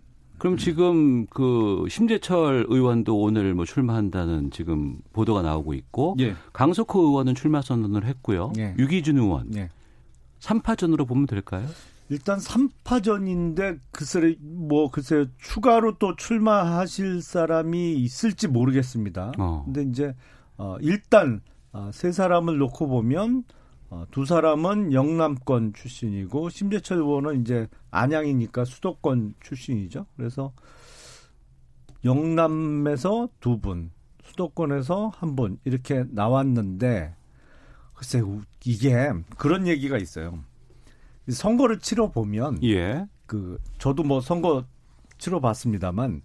그럼 0.45 0.59
지금 0.59 1.27
그 1.29 1.87
심재철 1.89 2.67
의원도 2.69 3.19
오늘 3.19 3.55
뭐 3.55 3.65
출마한다는 3.65 4.51
지금 4.51 4.99
보도가 5.15 5.41
나오고 5.41 5.73
있고 5.73 6.17
예. 6.21 6.35
강석호 6.53 7.01
의원은 7.01 7.35
출마 7.35 7.63
선언을 7.63 8.05
했고요. 8.05 8.53
예. 8.59 8.75
유기준 8.79 9.17
의원 9.17 9.55
예. 9.57 9.71
3파전으로 10.41 11.09
보면 11.09 11.27
될까요? 11.27 11.67
일단 12.11 12.39
3파전인데 12.39 13.79
글쎄 13.91 14.37
뭐 14.43 14.91
글쎄 14.91 15.25
추가로 15.41 15.97
또 15.99 16.15
출마하실 16.15 17.23
사람이 17.23 17.95
있을지 17.95 18.47
모르겠습니다. 18.47 19.33
어. 19.39 19.63
근데 19.65 19.85
이제 19.85 20.15
어 20.59 20.77
일단 20.83 21.41
어, 21.73 21.89
세 21.91 22.13
사람을 22.13 22.59
놓고 22.59 22.87
보면 22.87 23.45
어, 23.45 23.45
두 24.11 24.25
사람은 24.25 24.93
영남권 24.93 25.73
출신이고 25.73 26.49
심재철 26.49 26.99
의원은 26.99 27.43
이제 27.43 27.69
안양이니까 27.91 28.65
수도권 28.65 29.35
출신이죠. 29.41 30.07
그래서 30.17 30.53
영남에서 32.05 33.29
두 33.41 33.61
분, 33.61 33.91
수도권에서 34.23 35.09
한 35.15 35.37
분 35.37 35.59
이렇게 35.65 36.05
나왔는데 36.11 37.15
글쎄 37.95 38.21
이게 38.65 39.13
그런 39.39 39.67
얘기가 39.67 39.97
있어요. 39.99 40.43
선거를 41.29 41.79
치러 41.79 42.11
보면 42.11 42.63
예. 42.65 43.07
그 43.27 43.59
저도 43.79 44.03
뭐 44.03 44.21
선거 44.21 44.65
치러 45.19 45.41
봤습니다만 45.41 46.23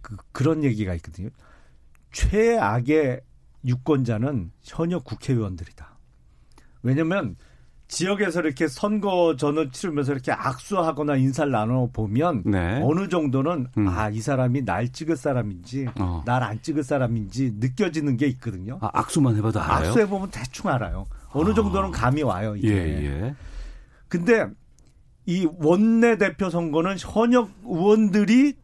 그 0.00 0.16
그런 0.32 0.64
얘기가 0.64 0.94
있거든요. 0.94 1.28
최악의 2.12 3.20
유권자는 3.64 4.52
현역 4.62 5.04
국회의원들이다. 5.04 5.93
왜냐면 6.84 7.34
지역에서 7.88 8.40
이렇게 8.40 8.66
선거 8.68 9.36
전을 9.36 9.70
치르면서 9.70 10.12
이렇게 10.12 10.32
악수하거나 10.32 11.16
인사를 11.16 11.50
나눠 11.50 11.88
보면 11.92 12.42
네. 12.46 12.80
어느 12.82 13.08
정도는 13.08 13.66
음. 13.76 13.88
아이 13.88 14.20
사람이 14.20 14.62
날 14.62 14.90
찍을 14.90 15.16
사람인지 15.16 15.86
어. 15.98 16.22
날안 16.24 16.60
찍을 16.62 16.82
사람인지 16.82 17.54
느껴지는 17.58 18.16
게 18.16 18.26
있거든요. 18.28 18.78
아, 18.80 18.90
악수만 18.92 19.36
해봐도 19.36 19.60
알아요? 19.60 19.88
악수해 19.88 20.06
보면 20.06 20.30
대충 20.30 20.70
알아요. 20.70 21.06
어느 21.30 21.52
정도는 21.52 21.90
감이 21.90 22.22
와요. 22.22 22.54
이게. 22.56 22.68
예, 22.68 23.04
예. 23.04 23.34
근데 24.08 24.46
이 25.26 25.48
원내 25.58 26.18
대표 26.18 26.48
선거는 26.50 26.96
현역 26.98 27.50
의원들이 27.64 28.54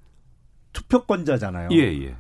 투표권자잖아요. 0.73 1.69
예, 1.73 1.79
예. 1.79 2.17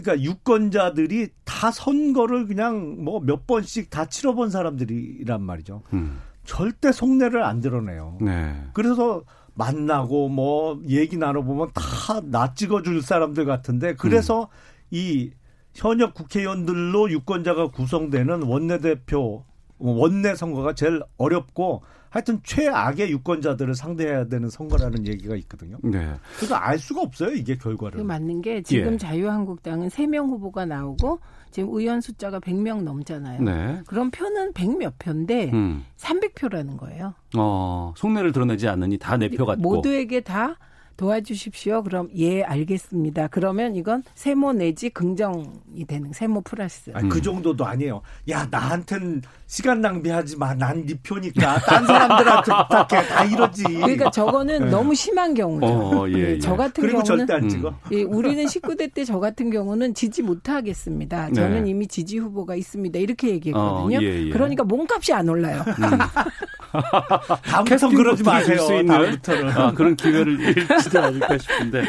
그러니까 0.00 0.22
유권자들이 0.22 1.28
다 1.44 1.70
선거를 1.70 2.46
그냥 2.46 3.02
뭐 3.02 3.20
몇 3.20 3.46
번씩 3.46 3.88
다 3.90 4.04
치러본 4.06 4.50
사람들이란 4.50 5.42
말이죠. 5.42 5.82
음. 5.94 6.18
절대 6.44 6.92
속내를 6.92 7.42
안 7.42 7.60
드러내요. 7.60 8.18
네. 8.20 8.54
그래서 8.74 9.22
만나고 9.54 10.28
뭐 10.28 10.80
얘기 10.88 11.16
나눠보면 11.16 11.70
다 11.74 12.20
나 12.24 12.54
찍어줄 12.54 13.02
사람들 13.02 13.46
같은데 13.46 13.94
그래서 13.94 14.48
이 14.90 15.30
현역 15.74 16.14
국회의원들로 16.14 17.10
유권자가 17.10 17.68
구성되는 17.70 18.42
원내대표 18.42 19.44
원내 19.78 20.34
선거가 20.36 20.74
제일 20.74 21.02
어렵고 21.18 21.82
하여튼 22.10 22.40
최악의 22.42 23.10
유권자들을 23.10 23.74
상대해야 23.74 24.24
되는 24.26 24.48
선거라는 24.48 25.06
얘기가 25.06 25.36
있거든요. 25.36 25.76
네. 25.82 26.14
그래서 26.36 26.54
알 26.54 26.78
수가 26.78 27.02
없어요 27.02 27.30
이게 27.34 27.56
결과를. 27.56 27.98
그 27.98 28.02
맞는 28.02 28.40
게 28.42 28.62
지금 28.62 28.94
예. 28.94 28.96
자유한국당은 28.98 29.88
3명 29.88 30.28
후보가 30.28 30.64
나오고 30.66 31.20
지금 31.50 31.70
의원 31.72 32.00
숫자가 32.00 32.40
100명 32.40 32.82
넘잖아요. 32.82 33.42
네. 33.42 33.82
그럼 33.86 34.10
표는 34.10 34.52
100몇 34.52 34.92
표인데 34.98 35.50
음. 35.52 35.84
300표라는 35.96 36.76
거예요. 36.76 37.14
어, 37.36 37.92
속내를 37.96 38.32
드러내지 38.32 38.68
않으니 38.68 38.98
다 38.98 39.16
내 39.16 39.28
표 39.28 39.44
같고. 39.46 39.60
모두에게 39.62 40.20
다 40.20 40.56
도와주십시오. 40.96 41.82
그럼 41.82 42.08
예 42.16 42.42
알겠습니다. 42.42 43.28
그러면 43.28 43.76
이건 43.76 44.02
세모 44.14 44.54
내지 44.54 44.88
긍정이 44.90 45.86
되는 45.86 46.12
세모 46.12 46.40
플러스. 46.42 46.90
아니, 46.94 47.04
음. 47.06 47.08
그 47.08 47.20
정도도 47.20 47.64
아니에요. 47.66 48.00
야, 48.30 48.46
나한텐 48.50 49.22
시간 49.46 49.80
낭비하지 49.80 50.36
마. 50.36 50.54
난 50.54 50.86
네 50.86 50.94
표니까. 51.02 51.58
딴 51.60 51.86
사람들한테 51.86 52.52
부탁해. 52.52 53.08
다 53.08 53.24
이러지. 53.24 53.62
그러니까 53.64 54.10
저거는 54.10 54.70
너무 54.70 54.94
심한 54.94 55.34
경우죠. 55.34 55.66
어, 55.66 56.08
예, 56.10 56.32
예. 56.34 56.38
저 56.38 56.56
같은 56.56 56.82
그리고 56.82 57.02
경우는 57.02 57.26
절대 57.26 57.32
안 57.34 57.44
음. 57.44 57.48
찍어. 57.48 57.74
예, 57.92 58.02
우리는 58.02 58.44
19대 58.44 58.92
때 58.92 59.04
저 59.04 59.20
같은 59.20 59.50
경우는 59.50 59.94
지지 59.94 60.22
못하겠습니다. 60.22 61.30
저는 61.32 61.64
네. 61.64 61.70
이미 61.70 61.86
지지 61.86 62.18
후보가 62.18 62.56
있습니다. 62.56 62.98
이렇게 62.98 63.28
얘기했거든요. 63.30 63.98
어, 63.98 64.02
예, 64.02 64.26
예. 64.26 64.30
그러니까 64.30 64.64
몸값이 64.64 65.12
안 65.12 65.28
올라요. 65.28 65.62
다음부터 67.42 67.88
그러지 67.88 68.22
마세요. 68.22 68.56
줄수 68.56 68.72
있는 68.74 68.86
다음부터는. 68.86 69.50
아, 69.50 69.72
그런 69.72 69.96
기회를 69.96 70.40
잃지도 70.56 71.00
않을까 71.00 71.38
싶은데. 71.38 71.84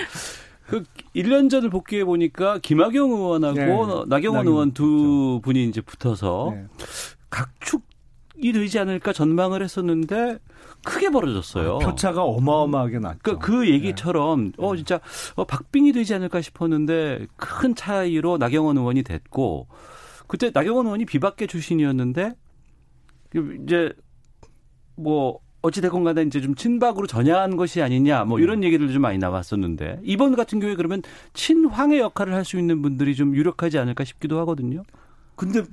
그 0.68 0.84
1년 1.16 1.50
전을 1.50 1.70
복귀해 1.70 2.04
보니까 2.04 2.60
김학용 2.60 3.12
의원하고 3.12 3.56
네. 3.56 3.66
나경원 3.66 4.10
나경원, 4.10 4.48
의원 4.48 4.72
두 4.74 5.40
분이 5.44 5.66
이제 5.66 5.80
붙어서 5.82 6.52
네. 6.54 6.66
각축이 7.30 8.52
되지 8.52 8.78
않을까 8.80 9.14
전망을 9.14 9.64
했었는데 9.64 10.40
크게 10.84 11.10
벌어졌어요. 11.10 11.80
표차가 11.80 12.24
어마어마하게 12.24 13.00
났죠. 13.00 13.20
그, 13.24 13.38
그 13.40 13.70
얘기처럼 13.70 14.52
어 14.58 14.76
진짜 14.76 15.00
어, 15.36 15.46
박빙이 15.46 15.94
되지 15.94 16.14
않을까 16.14 16.42
싶었는데 16.42 17.28
큰 17.38 17.74
차이로 17.74 18.38
나경원 18.38 18.78
의원이 18.78 19.04
됐고 19.04 19.68
그때 20.28 20.52
나경원 20.54 20.86
의원이 20.86 21.06
비박계 21.06 21.48
출신이었는데 21.48 22.34
이제 23.64 23.94
뭐 24.98 25.40
어찌됐건 25.62 26.04
간에 26.04 26.24
이제 26.24 26.40
좀 26.42 26.56
친박으로 26.56 27.08
전향한 27.08 27.56
것이 27.58 27.82
아니냐 27.82 28.26
뭐 28.26 28.40
이런 28.40 28.64
얘기들 28.64 28.92
좀 28.92 29.02
많이 29.02 29.18
나왔었는데 29.18 30.00
이번 30.04 30.36
같은 30.36 30.60
경우에 30.60 30.76
그러면 30.76 31.02
친황의 31.34 32.00
역할을 32.00 32.34
할 32.34 32.44
수 32.46 32.58
있는 32.60 32.82
분들이 32.82 33.16
좀 33.16 33.36
유력하지 33.36 33.78
않을까 33.78 34.04
싶기도 34.04 34.40
하거든요. 34.40 34.84
근데 35.36 35.64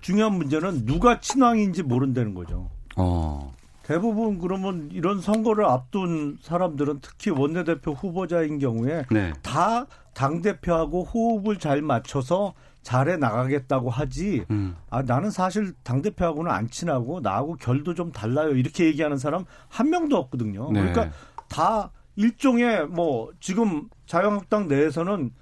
중요한 0.00 0.34
문제는 0.34 0.84
누가 0.86 1.20
친황인지 1.20 1.82
모른다는 1.82 2.34
거죠. 2.34 2.68
어. 2.96 3.54
대부분 3.86 4.38
그러면 4.38 4.88
이런 4.92 5.20
선거를 5.20 5.64
앞둔 5.64 6.38
사람들은 6.42 6.98
특히 7.02 7.30
원내대표 7.30 7.92
후보자인 7.92 8.58
경우에 8.58 9.04
네. 9.10 9.32
다 9.42 9.86
당 10.16 10.40
대표하고 10.40 11.04
호흡을 11.04 11.58
잘 11.58 11.82
맞춰서 11.82 12.54
잘해 12.80 13.18
나가겠다고 13.18 13.90
하지. 13.90 14.46
음. 14.50 14.74
아, 14.88 15.02
나는 15.02 15.30
사실 15.30 15.74
당 15.82 16.00
대표하고는 16.00 16.50
안 16.50 16.70
친하고 16.70 17.20
나하고 17.20 17.56
결도 17.56 17.92
좀 17.92 18.12
달라요. 18.12 18.54
이렇게 18.54 18.86
얘기하는 18.86 19.18
사람 19.18 19.44
한 19.68 19.90
명도 19.90 20.16
없거든요. 20.16 20.72
네. 20.72 20.80
그러니까 20.80 21.14
다 21.50 21.90
일종의 22.16 22.86
뭐 22.86 23.30
지금 23.40 23.90
자유한국당 24.06 24.68
내에서는 24.68 25.30
다 25.30 25.34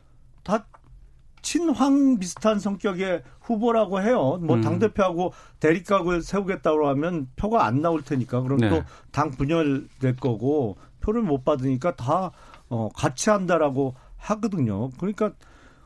친황 1.44 2.18
비슷한 2.18 2.58
성격의 2.58 3.22
후보라고 3.40 4.00
해요. 4.00 4.38
뭐 4.40 4.56
음. 4.56 4.60
당대표하고 4.62 5.32
대립각을 5.60 6.22
세우겠다고 6.22 6.88
하면 6.88 7.28
표가 7.36 7.66
안 7.66 7.82
나올 7.82 8.02
테니까 8.02 8.40
그럼 8.40 8.58
네. 8.58 8.70
또당 8.70 9.30
분열될 9.32 10.16
거고 10.16 10.76
표를 11.00 11.22
못 11.22 11.44
받으니까 11.44 11.94
다 11.94 12.32
어, 12.70 12.88
같이 12.94 13.28
한다라고 13.30 13.94
하거든요. 14.16 14.88
그러니까 14.98 15.32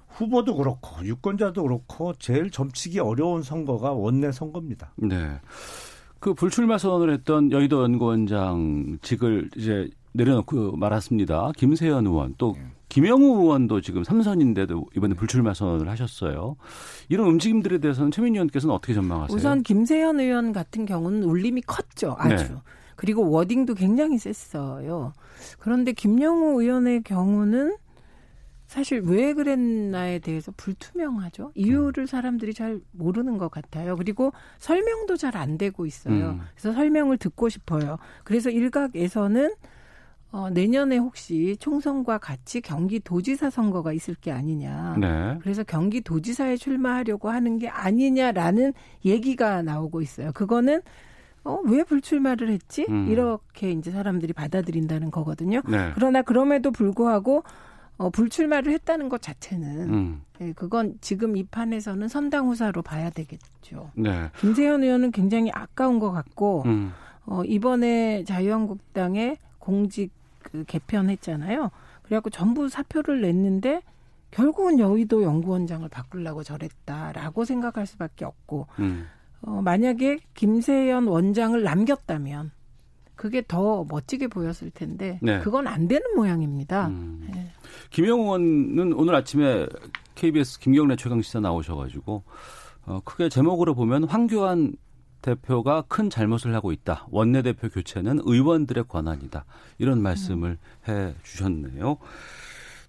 후보도 0.07 0.57
그렇고 0.57 1.05
유권자도 1.05 1.63
그렇고 1.65 2.15
제일 2.15 2.51
점치기 2.51 3.01
어려운 3.01 3.43
선거가 3.43 3.93
원내 3.93 4.33
선거입니다. 4.33 4.93
네. 4.97 5.41
그 6.21 6.35
불출마 6.35 6.79
선언을 6.79 7.13
했던 7.13 7.51
여의도 7.51 7.83
연구원장직을 7.83 9.51
이제 9.57 9.91
내려놓고 10.13 10.77
말았습니다. 10.77 11.53
김세현 11.57 12.07
의원 12.07 12.35
또 12.39 12.55
네. 12.57 12.78
김영우 12.89 13.43
의원도 13.43 13.81
지금 13.81 14.03
삼선인데도 14.05 14.87
이번에 14.97 15.15
불출마 15.15 15.55
선언을 15.55 15.89
하셨어요. 15.89 16.57
이런 17.09 17.27
움직임들에 17.29 17.79
대해서는 17.79 18.11
최민희 18.11 18.37
의원께서는 18.37 18.75
어떻게 18.75 18.95
전망하세요? 18.95 19.37
우선 19.37 19.63
김세현 19.63 20.21
의원 20.21 20.53
같은 20.53 20.87
경우는 20.87 21.25
울림이 21.25 21.63
컸죠. 21.63 22.17
아주. 22.19 22.53
네. 22.55 22.59
그리고 22.97 23.31
워딩도 23.31 23.75
굉장히 23.75 24.19
셌어요. 24.19 25.13
그런데 25.59 25.93
김영우 25.93 26.61
의원의 26.63 27.03
경우는 27.05 27.77
사실 28.67 29.01
왜 29.01 29.33
그랬나에 29.33 30.19
대해서 30.19 30.53
불투명하죠. 30.57 31.53
이유를 31.55 32.07
사람들이 32.07 32.53
잘 32.53 32.81
모르는 32.93 33.39
것 33.39 33.51
같아요. 33.51 33.97
그리고 33.97 34.33
설명도 34.59 35.17
잘 35.17 35.37
안 35.37 35.57
되고 35.57 35.87
있어요. 35.87 36.31
음. 36.31 36.41
그래서 36.55 36.73
설명을 36.75 37.17
듣고 37.19 37.49
싶어요. 37.49 37.99
그래서 38.25 38.51
일각에서는 38.51 39.55
어, 40.31 40.51
내년에 40.51 40.99
혹시 40.99 41.57
총선과 41.59 42.19
같이 42.19 42.61
경기도지사 42.61 43.49
선거가 43.49 43.93
있을 43.93 44.15
게 44.15 44.31
아니냐. 44.31 44.97
네. 45.01 45.39
그래서 45.41 45.63
경기도지사에 45.65 46.57
출마하려고 46.57 47.31
하는 47.31 47.59
게 47.59 47.69
아니냐라는 47.69 48.75
얘기가 49.05 49.63
나오고 49.63 50.03
있어요. 50.03 50.33
그거는 50.33 50.83
어, 51.45 51.61
왜 51.65 51.83
불출마를 51.83 52.51
했지? 52.51 52.85
음. 52.91 53.09
이렇게 53.09 53.71
이제 53.71 53.91
사람들이 53.91 54.35
받아들인다는 54.35 55.11
거거든요. 55.11 55.63
네. 55.67 55.93
그러나 55.95 56.21
그럼에도 56.21 56.71
불구하고 56.71 57.43
어, 57.97 58.11
불출마를 58.11 58.73
했다는 58.73 59.09
것 59.09 59.23
자체는 59.23 59.93
음. 59.93 60.23
예, 60.41 60.53
그건 60.53 60.99
지금 61.01 61.37
이 61.37 61.45
판에서는 61.45 62.07
선당후사로 62.07 62.83
봐야 62.83 63.11
되겠죠. 63.11 63.91
네. 63.97 64.31
김세현 64.39 64.85
의원은 64.85 65.11
굉장히 65.11 65.51
아까운 65.53 65.99
것 65.99 66.13
같고 66.13 66.63
음. 66.67 66.93
어, 67.25 67.43
이번에 67.45 68.25
자유한국당에 68.25 69.37
공직 69.59 70.18
그 70.51 70.65
개편했잖아요. 70.65 71.71
그래갖고 72.03 72.31
전부 72.31 72.69
사표를 72.69 73.21
냈는데 73.21 73.83
결국은 74.31 74.79
여의도 74.79 75.23
연구원장을 75.23 75.89
바꾸려고 75.89 76.43
저랬다라고 76.43 77.45
생각할 77.45 77.87
수밖에 77.87 78.25
없고 78.25 78.67
음. 78.79 79.07
어, 79.43 79.63
만약에 79.63 80.19
김세연 80.35 81.07
원장을 81.07 81.63
남겼다면 81.63 82.51
그게 83.15 83.43
더 83.47 83.85
멋지게 83.89 84.29
보였을 84.29 84.71
텐데 84.71 85.19
네. 85.23 85.41
그건 85.41 85.67
안 85.67 85.89
되는 85.89 86.03
모양입니다. 86.15 86.89
음. 86.89 87.29
예. 87.35 87.51
김영우 87.91 88.23
의원은 88.23 88.93
오늘 88.93 89.15
아침에 89.15 89.67
KBS 90.15 90.61
김경래 90.61 90.97
최강 90.97 91.21
시사 91.21 91.41
나오셔가지고 91.41 92.23
어, 92.87 93.01
크게 93.05 93.29
제목으로 93.29 93.75
보면 93.75 94.05
황교안 94.05 94.73
대표가 95.23 95.83
큰 95.89 96.11
잘못을 96.11 96.55
하고 96.55 96.73
있다. 96.73 97.07
원내대표 97.11 97.69
교체는 97.69 98.21
의원들의 98.25 98.85
권한이다. 98.89 99.45
이런 99.79 100.01
말씀을 100.03 100.59
해 100.89 101.15
주셨네요. 101.23 101.99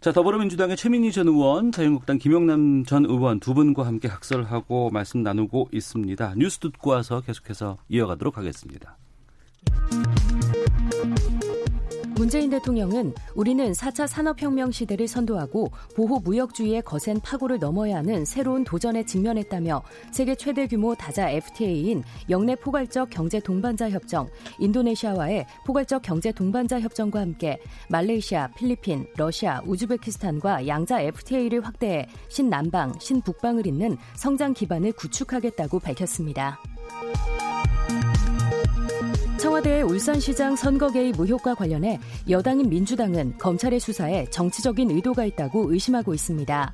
자, 0.01 0.13
더불어민주당의 0.13 0.77
최민희 0.77 1.11
전 1.11 1.27
의원, 1.27 1.73
자유한국당 1.73 2.19
김영남 2.19 2.85
전 2.85 3.03
의원 3.05 3.41
두 3.41 3.53
분과 3.53 3.85
함께 3.85 4.07
각설하고 4.07 4.91
말씀 4.91 5.23
나누고 5.23 5.69
있습니다. 5.73 6.35
뉴스 6.37 6.59
듣고 6.59 6.91
와서 6.91 7.19
계속해서 7.19 7.77
이어가도록 7.89 8.37
하겠습니다. 8.37 8.95
문재인 12.19 12.49
대통령은 12.49 13.13
우리는 13.33 13.71
4차 13.71 14.05
산업혁명 14.05 14.71
시대를 14.71 15.07
선도하고 15.07 15.71
보호무역주의의 15.95 16.81
거센 16.81 17.17
파고를 17.21 17.59
넘어야 17.59 17.95
하는 17.95 18.25
새로운 18.25 18.65
도전에 18.65 19.05
직면했다며 19.05 19.81
세계 20.11 20.35
최대 20.35 20.67
규모 20.67 20.93
다자 20.95 21.29
FTA인 21.29 22.03
영내 22.29 22.57
포괄적 22.57 23.09
경제 23.09 23.39
동반자 23.39 23.89
협정, 23.89 24.27
인도네시아와의 24.59 25.45
포괄적 25.65 26.01
경제 26.01 26.33
동반자 26.33 26.81
협정과 26.81 27.21
함께 27.21 27.57
말레이시아, 27.87 28.49
필리핀, 28.49 29.07
러시아, 29.15 29.61
우즈베키스탄과 29.65 30.67
양자 30.67 30.99
FTA를 30.99 31.65
확대해 31.65 32.05
신남방, 32.27 32.95
신북방을 32.99 33.65
잇는 33.65 33.95
성장 34.17 34.53
기반을 34.53 34.91
구축하겠다고 34.91 35.79
밝혔습니다. 35.79 36.59
청와대의 39.39 39.83
울산시장 39.83 40.57
선거 40.57 40.89
개입 40.91 41.17
의혹과 41.17 41.55
관련해 41.55 41.97
여당인 42.29 42.69
민주당은 42.69 43.37
검찰의 43.37 43.79
수사에 43.79 44.25
정치적인 44.25 44.91
의도가 44.91 45.23
있다고 45.23 45.71
의심하고 45.71 46.13
있습니다. 46.13 46.73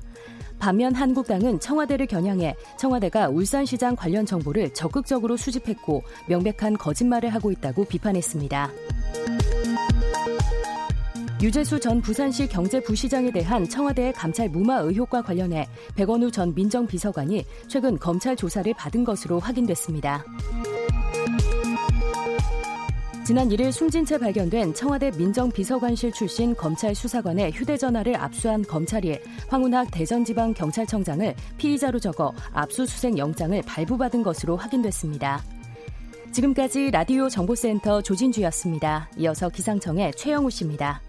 반면 0.58 0.94
한국당은 0.94 1.60
청와대를 1.60 2.06
겨냥해 2.06 2.56
청와대가 2.76 3.28
울산시장 3.28 3.94
관련 3.94 4.26
정보를 4.26 4.74
적극적으로 4.74 5.36
수집했고 5.36 6.02
명백한 6.28 6.76
거짓말을 6.76 7.30
하고 7.30 7.52
있다고 7.52 7.84
비판했습니다. 7.84 8.72
유재수 11.42 11.78
전 11.78 12.00
부산시 12.00 12.48
경제부시장에 12.48 13.30
대한 13.30 13.68
청와대의 13.68 14.14
감찰 14.14 14.48
무마 14.48 14.78
의혹과 14.78 15.22
관련해 15.22 15.68
백원우 15.94 16.30
전 16.32 16.54
민정비서관이 16.54 17.44
최근 17.68 17.98
검찰 17.98 18.34
조사를 18.34 18.72
받은 18.74 19.04
것으로 19.04 19.38
확인됐습니다. 19.38 20.24
지난 23.26 23.48
1일 23.48 23.72
숨진 23.72 24.04
채 24.04 24.18
발견된 24.18 24.72
청와대 24.72 25.10
민정비서관실 25.10 26.12
출신 26.12 26.54
검찰 26.54 26.94
수사관의 26.94 27.50
휴대전화를 27.50 28.14
압수한 28.14 28.62
검찰이 28.62 29.18
황운학 29.48 29.90
대전지방경찰청장을 29.90 31.34
피의자로 31.58 31.98
적어 31.98 32.32
압수수색 32.52 33.18
영장을 33.18 33.60
발부받은 33.62 34.22
것으로 34.22 34.56
확인됐습니다. 34.56 35.42
지금까지 36.30 36.92
라디오 36.92 37.28
정보센터 37.28 38.00
조진주였습니다. 38.00 39.10
이어서 39.16 39.48
기상청의 39.48 40.12
최영우 40.14 40.48
씨입니다. 40.48 41.02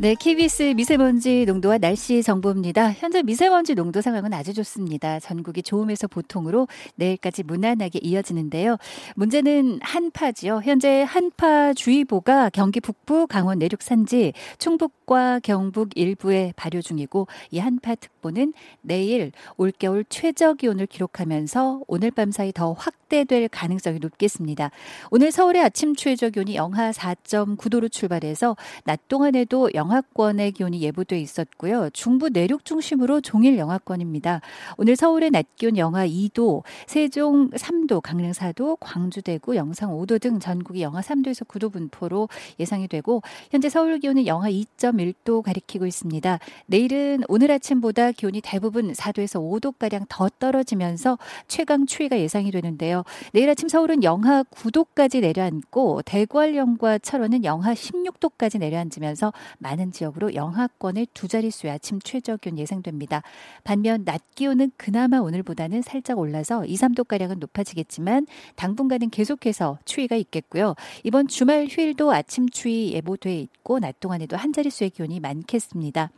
네, 0.00 0.14
KBS 0.14 0.72
미세먼지 0.76 1.44
농도와 1.44 1.76
날씨 1.76 2.22
정보입니다. 2.22 2.90
현재 2.92 3.22
미세먼지 3.22 3.74
농도 3.74 4.00
상황은 4.00 4.32
아주 4.32 4.54
좋습니다. 4.54 5.20
전국이 5.20 5.62
좋음에서 5.62 6.08
보통으로 6.08 6.68
내일까지 6.94 7.42
무난하게 7.42 7.98
이어지는데요. 8.02 8.78
문제는 9.14 9.80
한파지요. 9.82 10.62
현재 10.64 11.02
한파주의보가 11.02 12.48
경기 12.48 12.80
북부, 12.80 13.26
강원 13.26 13.58
내륙 13.58 13.82
산지, 13.82 14.32
충북과 14.56 15.40
경북 15.40 15.90
일부에 15.96 16.54
발효 16.56 16.80
중이고 16.80 17.26
이 17.50 17.58
한파 17.58 17.94
특 17.94 18.19
보는 18.20 18.52
내일 18.82 19.32
올겨울 19.56 20.04
최저 20.08 20.54
기온을 20.54 20.86
기록하면서 20.86 21.82
오늘 21.86 22.10
밤 22.10 22.30
사이 22.30 22.52
더 22.52 22.72
확대될 22.72 23.48
가능성이 23.48 23.98
높겠습니다. 23.98 24.70
오늘 25.10 25.32
서울의 25.32 25.62
아침 25.62 25.94
최저 25.94 26.30
기온이 26.30 26.54
영하 26.56 26.90
4.9도로 26.90 27.90
출발해서 27.90 28.56
낮 28.84 29.08
동안에도 29.08 29.70
영하권의 29.74 30.52
기온이 30.52 30.80
예보돼 30.82 31.20
있었고요. 31.20 31.90
중부 31.90 32.28
내륙 32.30 32.64
중심으로 32.64 33.20
종일 33.20 33.58
영하권입니다. 33.58 34.40
오늘 34.76 34.96
서울의 34.96 35.30
낮 35.30 35.46
기온 35.56 35.76
영하 35.76 36.06
2도, 36.06 36.62
세종 36.86 37.50
3도, 37.50 38.00
강릉 38.00 38.30
4도, 38.32 38.76
광주 38.80 39.22
대구 39.22 39.56
영상 39.56 39.90
5도 39.90 40.20
등 40.20 40.38
전국이 40.38 40.82
영하 40.82 41.00
3도에서 41.00 41.46
9도 41.46 41.72
분포로 41.72 42.28
예상이 42.58 42.88
되고 42.88 43.22
현재 43.50 43.68
서울 43.68 43.98
기온은 43.98 44.26
영하 44.26 44.50
2.1도 44.50 45.42
가리키고 45.42 45.86
있습니다. 45.86 46.38
내일은 46.66 47.22
오늘 47.28 47.50
아침보다 47.50 48.09
낮 48.10 48.16
기온이 48.16 48.40
대부분 48.40 48.92
4도에서 48.92 49.40
5도가량 49.40 50.06
더 50.08 50.28
떨어지면서 50.28 51.16
최강 51.46 51.86
추위가 51.86 52.18
예상이 52.18 52.50
되는데요. 52.50 53.04
내일 53.32 53.48
아침 53.48 53.68
서울은 53.68 54.02
영하 54.02 54.42
9도까지 54.42 55.20
내려앉고 55.20 56.02
대구활령과 56.02 56.98
철원은 56.98 57.44
영하 57.44 57.72
16도까지 57.72 58.58
내려앉으면서 58.58 59.32
많은 59.58 59.92
지역으로 59.92 60.34
영하권의 60.34 61.08
두 61.14 61.28
자릿수의 61.28 61.72
아침 61.72 62.00
최저 62.00 62.36
기온 62.36 62.58
예상됩니다. 62.58 63.22
반면 63.62 64.04
낮 64.04 64.22
기온은 64.34 64.72
그나마 64.76 65.18
오늘보다는 65.18 65.82
살짝 65.82 66.18
올라서 66.18 66.66
2, 66.66 66.74
3도가량은 66.74 67.38
높아지겠지만 67.38 68.26
당분간은 68.56 69.10
계속해서 69.10 69.78
추위가 69.84 70.16
있겠고요. 70.16 70.74
이번 71.04 71.28
주말 71.28 71.66
휴일도 71.70 72.10
아침 72.10 72.48
추위 72.48 72.92
예보돼 72.92 73.38
있고 73.38 73.78
낮 73.78 74.00
동안에도 74.00 74.36
한 74.36 74.52
자릿수의 74.52 74.90
기온이 74.90 75.20
많겠습니다. 75.20 76.10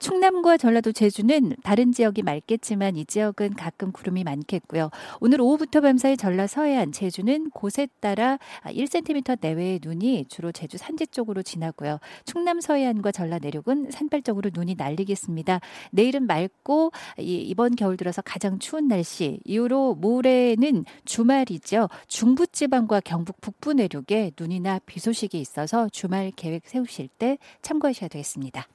충남과 0.00 0.56
전라도 0.56 0.92
제주는 0.92 1.54
다른 1.62 1.92
지역이 1.92 2.22
맑겠지만 2.22 2.96
이 2.96 3.04
지역은 3.04 3.52
가끔 3.52 3.92
구름이 3.92 4.24
많겠고요. 4.24 4.90
오늘 5.20 5.42
오후부터 5.42 5.82
밤사이 5.82 6.16
전라 6.16 6.46
서해안, 6.46 6.90
제주는 6.90 7.50
곳에 7.50 7.86
따라 8.00 8.38
1cm 8.64 9.38
내외의 9.40 9.80
눈이 9.82 10.24
주로 10.28 10.52
제주 10.52 10.78
산지 10.78 11.06
쪽으로 11.06 11.42
지나고요. 11.42 11.98
충남 12.24 12.60
서해안과 12.60 13.12
전라 13.12 13.38
내륙은 13.38 13.90
산발 13.90 14.22
쪽으로 14.22 14.50
눈이 14.54 14.76
날리겠습니다. 14.76 15.60
내일은 15.90 16.26
맑고 16.26 16.92
이번 17.18 17.76
겨울 17.76 17.98
들어서 17.98 18.22
가장 18.22 18.58
추운 18.58 18.88
날씨. 18.88 19.38
이후로 19.44 19.96
모레는 19.96 20.86
주말이죠. 21.04 21.88
중부지방과 22.08 23.00
경북 23.00 23.40
북부 23.42 23.74
내륙에 23.74 24.32
눈이나 24.40 24.78
비 24.86 24.98
소식이 24.98 25.38
있어서 25.38 25.90
주말 25.90 26.32
계획 26.34 26.66
세우실 26.66 27.08
때 27.18 27.36
참고하셔야 27.60 28.08
되겠습니다. 28.08 28.66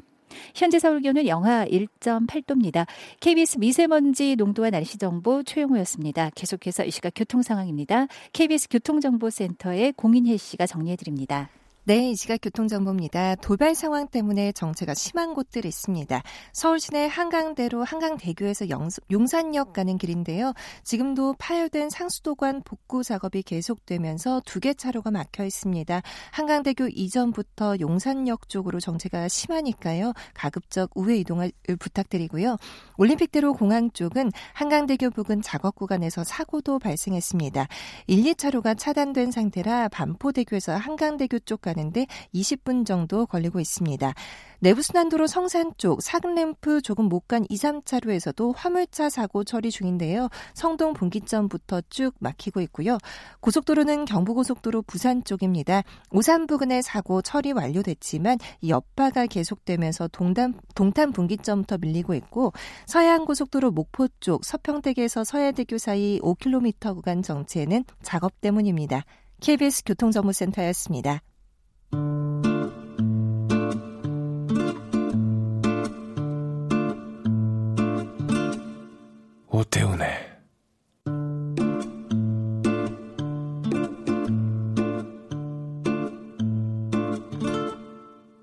현재 0.54 0.80
서울 0.80 1.02
기온은 1.02 1.28
영하 1.28 1.66
1.8도입니다. 1.66 2.88
KBS 3.20 3.58
미세먼지 3.60 4.36
농도와 4.36 4.70
날씨 4.70 4.98
정보 4.98 5.44
최용호였습니다. 5.44 6.32
계속해서 6.36 6.86
이 6.86 6.92
시각 6.92 7.14
교통 7.16 7.42
상황입니다. 7.42 8.08
KBS 8.34 8.70
교통정보센터의 8.70 9.94
공인혜 9.94 10.38
씨가 10.38 10.66
정리해 10.68 10.96
드립니다. 10.96 11.50
네, 11.88 12.10
이 12.10 12.16
시각 12.16 12.40
교통정보입니다. 12.42 13.36
도발 13.36 13.76
상황 13.76 14.08
때문에 14.08 14.52
정체가 14.54 14.96
심한 14.96 15.36
곳들이 15.36 15.68
있습니다. 15.68 16.24
서울 16.52 16.80
시내 16.80 17.06
한강대로 17.06 17.84
한강대교에서 17.84 18.66
용산역 19.12 19.72
가는 19.72 19.96
길인데요. 20.00 20.54
지금도 20.84 21.36
파열된 21.38 21.92
상수도관 21.92 22.64
복구 22.64 23.04
작업이 23.04 23.44
계속되면서 23.44 24.42
두 24.48 24.60
개 24.60 24.74
차로가 24.74 25.12
막혀 25.12 25.46
있습니다. 25.46 26.02
한강대교 26.32 26.88
이전부터 26.88 27.80
용산역 27.80 28.50
쪽으로 28.50 28.80
정체가 28.80 29.28
심하니까요. 29.28 30.14
가급적 30.34 30.90
우회 30.96 31.18
이동을 31.18 31.52
부탁드리고요. 31.78 32.58
올림픽대로 32.98 33.54
공항 33.54 33.92
쪽은 33.92 34.32
한강대교 34.54 35.12
부근 35.12 35.44
작업 35.44 35.76
구간에서 35.76 36.24
사고도 36.24 36.80
발생했습니다. 36.80 37.68
1, 38.08 38.24
2차로가 38.24 38.76
차단된 38.76 39.30
상태라 39.30 39.90
반포대교에서 39.90 40.78
한강대교 40.78 41.38
쪽까지 41.42 41.75
가는데 41.76 42.08
20분 42.34 42.86
정도 42.86 43.26
걸리고 43.26 43.60
있습니다. 43.60 44.14
내부순환도로 44.60 45.28
성산 45.28 45.74
쪽 45.78 46.02
사근램프 46.02 46.82
조금 46.82 47.06
못 47.06 47.26
간 47.28 47.46
2, 47.50 47.56
3차로에서도 47.56 48.54
화물차 48.56 49.10
사고 49.10 49.44
처리 49.44 49.72
중인데요. 49.72 50.30
성동 50.54 50.94
분기점부터 50.94 51.82
쭉 51.90 52.14
막히고 52.20 52.62
있고요. 52.62 53.00
고속도로는 53.40 54.06
경부고속도로 54.06 54.84
부산 54.84 55.24
쪽입니다. 55.24 55.82
오산 56.12 56.46
부근의 56.46 56.84
사고 56.84 57.22
처리 57.22 57.52
완료됐지만 57.52 58.38
이 58.62 58.70
여파가 58.70 59.26
계속되면서 59.26 60.10
동탄, 60.10 60.54
동탄 60.76 61.12
분기점부터 61.12 61.80
밀리고 61.80 62.14
있고 62.14 62.54
서해안고속도로 62.86 63.72
목포 63.72 64.08
쪽 64.20 64.46
서평택에서 64.46 65.24
서해대교 65.24 65.80
사이 65.80 66.20
5km 66.20 66.94
구간 66.94 67.24
정체는 67.24 67.86
작업 68.04 68.40
때문입니다. 68.42 69.04
KBS 69.42 69.84
교통정보센터였습니다. 69.86 71.22
오태훈의 79.50 80.10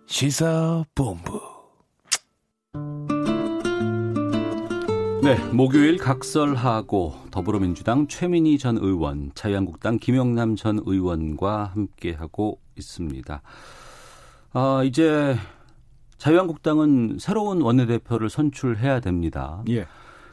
시사본부. 0.06 1.40
네, 5.22 5.36
목요일 5.52 5.98
각설하고 5.98 7.14
더불어민주당 7.30 8.06
최민희 8.06 8.58
전 8.58 8.76
의원, 8.76 9.32
자유한국당 9.34 9.98
김영남 9.98 10.56
전 10.56 10.80
의원과 10.84 11.72
함께하고 11.74 12.58
있습니다. 12.76 13.42
아, 14.52 14.82
이제 14.84 15.36
자유한국당은 16.18 17.16
새로운 17.18 17.62
원내대표를 17.62 18.30
선출해야 18.30 19.00
됩니다. 19.00 19.62
예. 19.68 19.86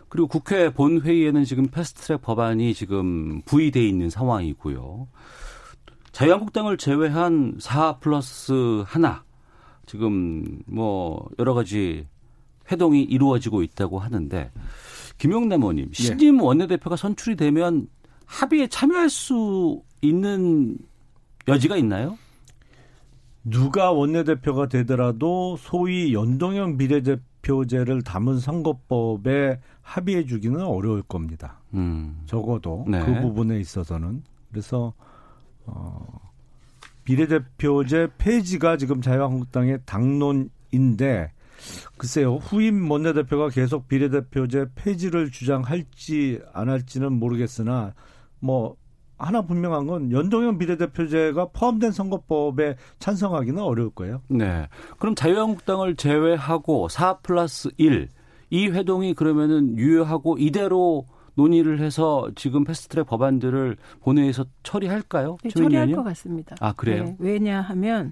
그리고 0.10 0.28
국회 0.28 0.72
본회의에는 0.72 1.46
지금 1.46 1.68
패스트트랙 1.68 2.22
법안이 2.22 2.74
지금 2.74 3.42
부의돼 3.44 3.88
있는 3.88 4.10
상황이고요. 4.10 5.08
자유한국당을 6.12 6.78
제외한 6.78 7.56
4 7.60 8.00
플러스 8.00 8.84
하나 8.86 9.24
지금 9.86 10.60
뭐 10.66 11.28
여러 11.40 11.54
가지 11.54 12.08
회동이 12.72 13.04
이루어지고 13.04 13.64
있다고 13.64 14.00
하는데 14.00 14.52
김용남 15.18 15.62
의원님 15.62 15.90
예. 15.90 15.94
신임 15.94 16.42
원내대표가 16.42 16.96
선출이 16.96 17.36
되면 17.36 17.88
합의에 18.26 18.68
참여할 18.68 19.10
수 19.10 19.82
있는 20.02 20.78
여지가 21.48 21.78
있나요? 21.78 22.18
누가 23.50 23.92
원내대표가 23.92 24.68
되더라도 24.68 25.58
소위 25.58 26.14
연동형 26.14 26.78
비례대표제를 26.78 28.02
담은 28.04 28.40
선거법에 28.40 29.60
합의해 29.82 30.26
주기는 30.26 30.62
어려울 30.62 31.02
겁니다. 31.02 31.60
음. 31.74 32.22
적어도 32.26 32.86
네. 32.88 33.04
그 33.04 33.22
부분에 33.22 33.60
있어서는 33.60 34.24
그래서 34.52 34.94
어 35.66 36.06
비례대표제 37.04 38.10
폐지가 38.18 38.78
지금 38.78 39.02
자유한국당의 39.02 39.80
당론인데 39.86 41.32
글쎄요 41.98 42.36
후임 42.36 42.90
원내대표가 42.90 43.50
계속 43.50 43.88
비례대표제 43.88 44.68
폐지를 44.76 45.32
주장할지 45.32 46.40
안 46.54 46.70
할지는 46.70 47.14
모르겠으나 47.14 47.94
뭐 48.40 48.78
하나 49.20 49.42
분명한 49.42 49.86
건 49.86 50.12
연동형 50.12 50.58
비례대표제가 50.58 51.50
포함된 51.54 51.92
선거법에 51.92 52.76
찬성하기는 53.00 53.62
어려울 53.62 53.90
거예요. 53.92 54.22
네. 54.30 54.68
그럼 54.98 55.14
자유한국당을 55.16 55.96
제외하고 55.96 56.88
4 56.88 57.20
플러스 57.20 57.70
1, 57.78 58.08
이 58.50 58.68
회동이 58.68 59.14
그러면은 59.14 59.78
유효하고 59.78 60.38
이대로 60.40 61.06
논의를 61.36 61.80
해서 61.80 62.30
지금 62.36 62.64
패스트트랙 62.64 63.06
법안들을 63.06 63.78
본회의에서 64.02 64.46
처리할까요? 64.64 65.38
네, 65.44 65.50
처리할 65.50 65.92
것 65.92 66.04
같습니다. 66.04 66.56
아 66.60 66.74
그래요? 66.74 67.04
네, 67.04 67.16
왜냐하면 67.20 68.12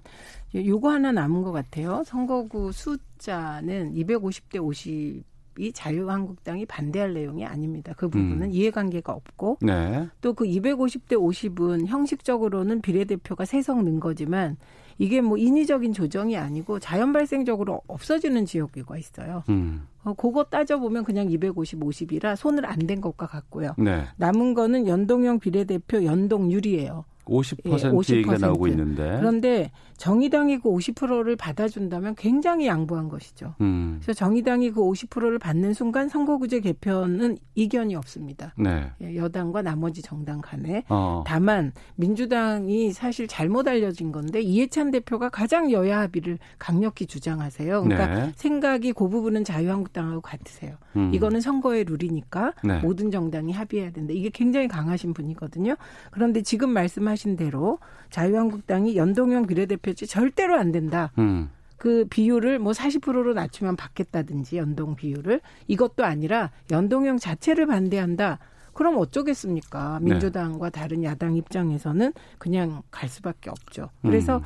요거 0.55 0.89
하나 0.89 1.11
남은 1.11 1.41
것 1.41 1.51
같아요. 1.51 2.03
선거구 2.05 2.71
숫자는 2.71 3.93
250대 3.95 4.63
50. 4.63 5.23
이 5.59 5.71
자유한국당이 5.71 6.65
반대할 6.65 7.13
내용이 7.13 7.45
아닙니다. 7.45 7.93
그 7.97 8.09
부분은 8.09 8.47
음. 8.47 8.51
이해관계가 8.51 9.13
없고 9.13 9.57
네. 9.61 10.07
또그 10.21 10.45
250대 10.45 11.13
50은 11.13 11.85
형식적으로는 11.87 12.81
비례대표가 12.81 13.45
세석 13.45 13.83
는 13.83 13.99
거지만 13.99 14.57
이게 14.97 15.21
뭐 15.21 15.37
인위적인 15.37 15.93
조정이 15.93 16.37
아니고 16.37 16.79
자연 16.79 17.13
발생적으로 17.13 17.81
없어지는 17.87 18.45
지역구가 18.45 18.97
있어요. 18.97 19.43
음. 19.49 19.87
어, 20.03 20.13
그거 20.13 20.43
따져보면 20.45 21.03
그냥 21.03 21.29
250, 21.29 21.79
50이라 21.81 22.35
손을 22.35 22.65
안 22.65 22.87
댄 22.87 23.01
것과 23.01 23.27
같고요. 23.27 23.73
네. 23.77 24.05
남은 24.15 24.53
거는 24.53 24.87
연동형 24.87 25.39
비례대표 25.39 26.05
연동률이에요. 26.05 27.03
50% 27.27 28.13
예, 28.13 28.17
얘기가 28.17 28.37
나오고 28.37 28.67
있는데. 28.67 29.17
그런데 29.19 29.71
정의당이 29.97 30.59
그 30.59 30.69
50%를 30.69 31.35
받아준다면 31.35 32.15
굉장히 32.15 32.67
양보한 32.67 33.09
것이죠. 33.09 33.55
음. 33.61 33.97
그래서 34.01 34.17
정의당이 34.17 34.71
그 34.71 34.81
50%를 34.81 35.39
받는 35.39 35.73
순간 35.73 36.07
선거구제 36.07 36.61
개편은 36.61 37.37
이견이 37.55 37.95
없습니다. 37.95 38.53
네. 38.57 38.91
예, 39.01 39.15
여당과 39.15 39.63
나머지 39.63 40.01
정당 40.01 40.39
간에. 40.41 40.83
어. 40.89 41.23
다만 41.25 41.73
민주당이 41.95 42.93
사실 42.93 43.27
잘못 43.27 43.67
알려진 43.67 44.11
건데 44.11 44.41
이해찬 44.41 44.91
대표가 44.91 45.29
가장 45.29 45.71
여야 45.71 45.99
합의를 46.01 46.37
강력히 46.59 47.07
주장하세요. 47.07 47.83
그러니까 47.83 48.25
네. 48.25 48.31
생각이 48.35 48.93
그 48.93 49.09
부분은 49.09 49.43
자유한국당하고 49.43 50.21
같으세요. 50.21 50.75
음. 50.95 51.11
이거는 51.13 51.41
선거의 51.41 51.83
룰이니까 51.83 52.53
네. 52.63 52.79
모든 52.79 53.09
정당이 53.09 53.51
합의해야 53.51 53.91
된다. 53.91 54.13
이게 54.13 54.29
굉장히 54.29 54.67
강하신 54.67 55.13
분이거든요. 55.13 55.75
그런데 56.11 56.41
지금 56.41 56.69
말씀하신 56.69 57.16
대로 57.37 57.79
자유한국당이 58.09 58.95
연동형 58.95 59.47
비례대표 59.47 59.91
표지 59.91 60.07
절대로 60.07 60.57
안 60.57 60.71
된다. 60.71 61.11
음. 61.17 61.49
그 61.77 62.05
비율을 62.09 62.59
뭐 62.59 62.73
40%로 62.73 63.33
낮추면 63.33 63.75
받겠다든지 63.75 64.57
연동 64.57 64.95
비율을 64.95 65.41
이것도 65.67 66.03
아니라 66.03 66.51
연동형 66.71 67.17
자체를 67.17 67.67
반대한다. 67.67 68.39
그럼 68.73 68.97
어쩌겠습니까? 68.97 69.99
네. 70.01 70.11
민주당과 70.11 70.69
다른 70.69 71.03
야당 71.03 71.35
입장에서는 71.35 72.13
그냥 72.37 72.83
갈 72.91 73.09
수밖에 73.09 73.49
없죠. 73.49 73.89
그래서 74.01 74.37
음. 74.37 74.43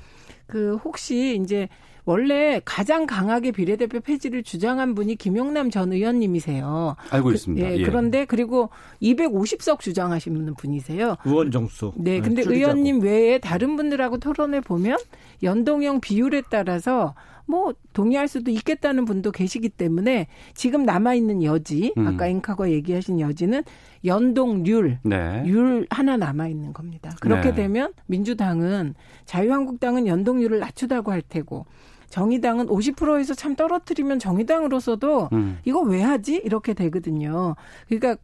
그 0.48 0.76
혹시 0.78 1.40
이제 1.42 1.68
원래 2.06 2.62
가장 2.66 3.06
강하게 3.06 3.52
비례대표 3.52 4.00
폐지를 4.00 4.44
주장한 4.44 4.96
분이 4.96 5.16
김용남 5.16 5.70
전 5.70 5.94
의원님이세요. 5.94 6.96
알고 7.10 7.30
그- 7.30 7.34
있습니다. 7.36 7.68
예, 7.72 7.78
예. 7.78 7.84
그런데 7.84 8.26
그리고 8.26 8.70
250석 9.02 9.80
주장하시는 9.80 10.54
분이세요. 10.56 11.16
의원 11.26 11.52
정수. 11.52 11.92
네, 11.98 12.20
근데 12.22 12.44
줄이자고. 12.44 12.54
의원님 12.56 13.02
외에 13.02 13.38
다른 13.40 13.76
분들하고 13.76 14.18
토론해 14.18 14.62
보면 14.62 14.98
연동형 15.44 16.02
비율에 16.02 16.44
따라서 16.50 17.14
뭐 17.52 17.74
동의할 17.92 18.30
수도 18.30 18.50
있겠다는 18.50 19.04
분도 19.04 19.30
계시기 19.32 19.68
때문에 19.68 20.28
지금 20.54 20.84
남아 20.84 21.16
있는 21.16 21.44
여지, 21.44 21.94
음. 21.98 22.08
아까 22.08 22.26
앵커가 22.28 22.72
얘기하신 22.72 23.20
여지는 23.20 23.64
연동률, 24.06 25.00
네. 25.04 25.44
율 25.46 25.86
하나 25.90 26.16
남아 26.16 26.48
있는 26.48 26.72
겁니다. 26.72 27.12
그렇게 27.20 27.50
네. 27.50 27.56
되면 27.56 27.92
민주당은 28.06 28.96
자유한국당은 29.26 30.08
연동률을 30.08 30.60
낮추다고 30.60 31.12
할 31.12 31.22
테고 31.22 31.66
정의당은 32.10 32.68
50%에서 32.68 33.34
참 33.34 33.56
떨어뜨리면 33.56 34.20
정의당으로서도 34.20 35.30
음. 35.34 35.60
이거 35.66 35.82
왜 35.82 36.02
하지? 36.02 36.36
이렇게 36.36 36.74
되거든요. 36.74 37.56
그러니까 37.90 38.16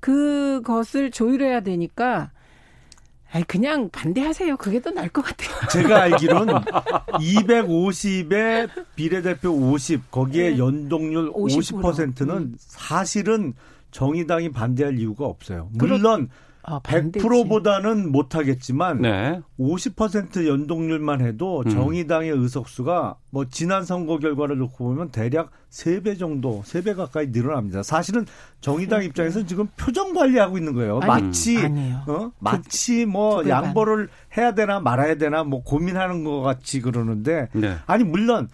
그것을 0.00 1.10
조율해야 1.10 1.60
되니까 1.60 2.30
아이 3.32 3.42
그냥 3.44 3.90
반대하세요. 3.90 4.56
그게 4.56 4.80
더 4.80 4.90
나을 4.90 5.08
것 5.08 5.22
같아요. 5.22 5.50
제가 5.70 6.02
알기로는 6.02 6.54
250에 7.44 8.68
비례대표 8.94 9.50
50 9.50 10.10
거기에 10.10 10.50
네. 10.50 10.58
연동률 10.58 11.32
50%. 11.32 11.82
50%는 12.16 12.54
사실은 12.58 13.54
정의당이 13.90 14.50
반대할 14.52 14.98
이유가 14.98 15.26
없어요. 15.26 15.70
그렇- 15.78 15.96
물론 15.96 16.22
아, 16.22 16.26
반 16.28 16.28
대지. 16.82 17.18
100%보다는 17.18 18.10
못하겠지만 18.10 19.02
네. 19.02 19.40
50% 19.58 20.46
연동률만 20.46 21.20
해도 21.20 21.62
음. 21.64 21.70
정의당의 21.70 22.30
의석수가 22.30 23.16
뭐 23.30 23.44
지난 23.50 23.84
선거 23.84 24.18
결과를 24.18 24.58
놓고 24.58 24.84
보면 24.84 25.10
대략 25.10 25.50
3배 25.70 26.18
정도, 26.18 26.62
3배 26.64 26.96
가까이 26.96 27.28
늘어납니다. 27.28 27.82
사실은 27.82 28.26
정의당 28.60 29.04
입장에서 29.04 29.44
지금 29.46 29.68
표정 29.76 30.12
관리하고 30.12 30.58
있는 30.58 30.74
거예요. 30.74 30.98
네. 31.00 31.06
아니, 31.06 31.22
마치 31.24 31.58
아니에요. 31.58 32.02
어? 32.06 32.32
마치 32.38 33.06
뭐두 33.06 33.44
배반. 33.44 33.64
양보를 33.64 34.08
해야 34.36 34.54
되나 34.54 34.80
말아야 34.80 35.16
되나 35.16 35.44
뭐 35.44 35.62
고민하는 35.62 36.24
것 36.24 36.40
같이 36.40 36.80
그러는데 36.80 37.48
네. 37.52 37.76
아니 37.86 38.04
물론 38.04 38.48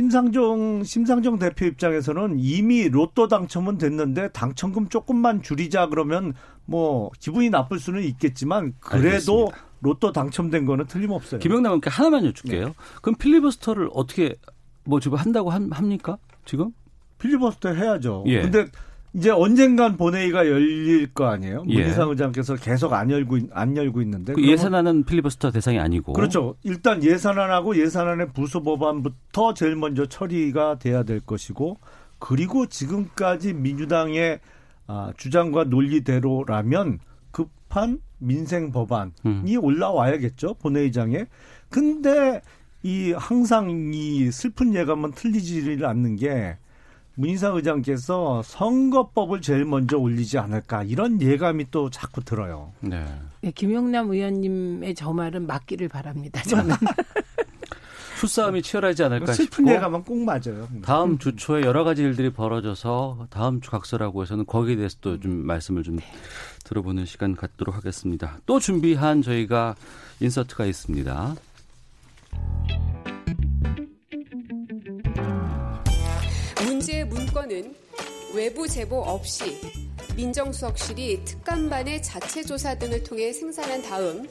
심상정 0.00 0.84
심상정 0.84 1.40
대표 1.40 1.66
입장에서는 1.66 2.36
이미 2.38 2.88
로또 2.88 3.26
당첨은 3.26 3.76
됐는데 3.76 4.28
당첨금 4.30 4.88
조금만 4.88 5.42
줄이자 5.42 5.88
그러면 5.88 6.32
뭐 6.64 7.10
기분이 7.18 7.50
나쁠 7.50 7.80
수는 7.80 8.04
있겠지만 8.04 8.74
그래도 8.78 9.48
알겠습니다. 9.48 9.56
로또 9.80 10.12
당첨된 10.12 10.64
거는 10.64 10.86
틀림없어요. 10.86 11.40
김영남 11.40 11.70
의원께 11.72 11.90
하나만 11.90 12.24
여쭐게요. 12.24 12.72
그럼 13.02 13.16
필리버스터를 13.18 13.90
어떻게 13.92 14.36
뭐 14.84 15.00
지금 15.00 15.18
한다고 15.18 15.50
함- 15.50 15.72
합니까? 15.72 16.18
지금? 16.44 16.70
필리버스터 17.18 17.70
해야죠. 17.74 18.22
예. 18.28 18.42
근데 18.42 18.66
이제 19.12 19.30
언젠간 19.30 19.96
본회의가 19.96 20.46
열릴 20.46 21.12
거 21.12 21.26
아니에요? 21.26 21.64
예. 21.68 21.80
문희상 21.82 22.10
의장께서 22.10 22.54
계속 22.56 22.92
안 22.92 23.10
열고 23.10 23.36
있- 23.38 23.50
안 23.52 23.76
열고 23.76 24.02
있는데 24.02 24.34
그 24.34 24.46
예산안은 24.46 25.04
필리버스터 25.04 25.50
대상이 25.50 25.80
아니고. 25.80 26.12
그렇죠. 26.12 26.54
일단 26.62 27.02
예산안하고 27.02 27.76
예산안의 27.76 28.28
부수 28.32 28.62
법안부터 28.62 29.54
제일 29.54 29.74
먼저 29.74 30.06
처리가 30.06 30.78
돼야 30.78 31.02
될 31.02 31.18
것이고 31.20 31.78
그리고 32.20 32.66
지금까지 32.66 33.52
민주당의 33.54 34.38
아, 34.86 35.12
주장과 35.16 35.64
논리대로라면 35.64 36.98
급한 37.32 38.00
민생 38.18 38.70
법안이 38.70 39.10
음. 39.26 39.44
올라와야겠죠 39.60 40.54
본회의장에. 40.54 41.26
근데 41.68 42.42
이 42.82 43.12
항상 43.16 43.90
이 43.92 44.30
슬픈 44.30 44.74
예감은 44.74 45.12
틀리지를 45.12 45.84
않는 45.86 46.16
게 46.16 46.56
문희상 47.20 47.56
의장께서 47.56 48.42
선거법을 48.42 49.42
제일 49.42 49.64
먼저 49.66 49.98
올리지 49.98 50.38
않을까 50.38 50.84
이런 50.84 51.20
예감이 51.20 51.66
또 51.70 51.90
자꾸 51.90 52.24
들어요. 52.24 52.72
네. 52.80 53.04
네, 53.42 53.50
김용남 53.50 54.10
의원님의 54.10 54.94
저 54.94 55.12
말은 55.12 55.46
맞기를 55.46 55.88
바랍니다. 55.88 56.42
저는. 56.42 56.74
수싸움이 58.16 58.60
치열하지 58.60 59.04
않을까 59.04 59.32
슬픈 59.32 59.64
싶고 59.64 59.70
예감은 59.70 60.04
꼭 60.04 60.18
맞아요. 60.18 60.68
다음 60.82 61.16
주 61.16 61.36
초에 61.36 61.62
여러 61.62 61.84
가지 61.84 62.02
일들이 62.02 62.30
벌어져서 62.30 63.28
다음 63.30 63.62
주 63.62 63.70
각서라고 63.70 64.22
해서는 64.22 64.44
거기에 64.44 64.76
대해서도 64.76 65.20
좀 65.20 65.46
말씀을 65.46 65.82
좀 65.82 65.98
들어보는 66.64 67.06
시간 67.06 67.34
갖도록 67.34 67.74
하겠습니다. 67.74 68.38
또 68.44 68.60
준비한 68.60 69.22
저희가 69.22 69.74
인서트가 70.20 70.66
있습니다. 70.66 71.34
문건은 77.10 77.74
외부 78.34 78.66
제보 78.66 79.02
없이 79.02 79.60
민정수석실이 80.16 81.24
특감반의 81.24 82.02
자체 82.02 82.42
조사 82.42 82.76
등을 82.76 83.02
통해 83.02 83.32
생산한 83.32 83.82
다음 83.82 84.28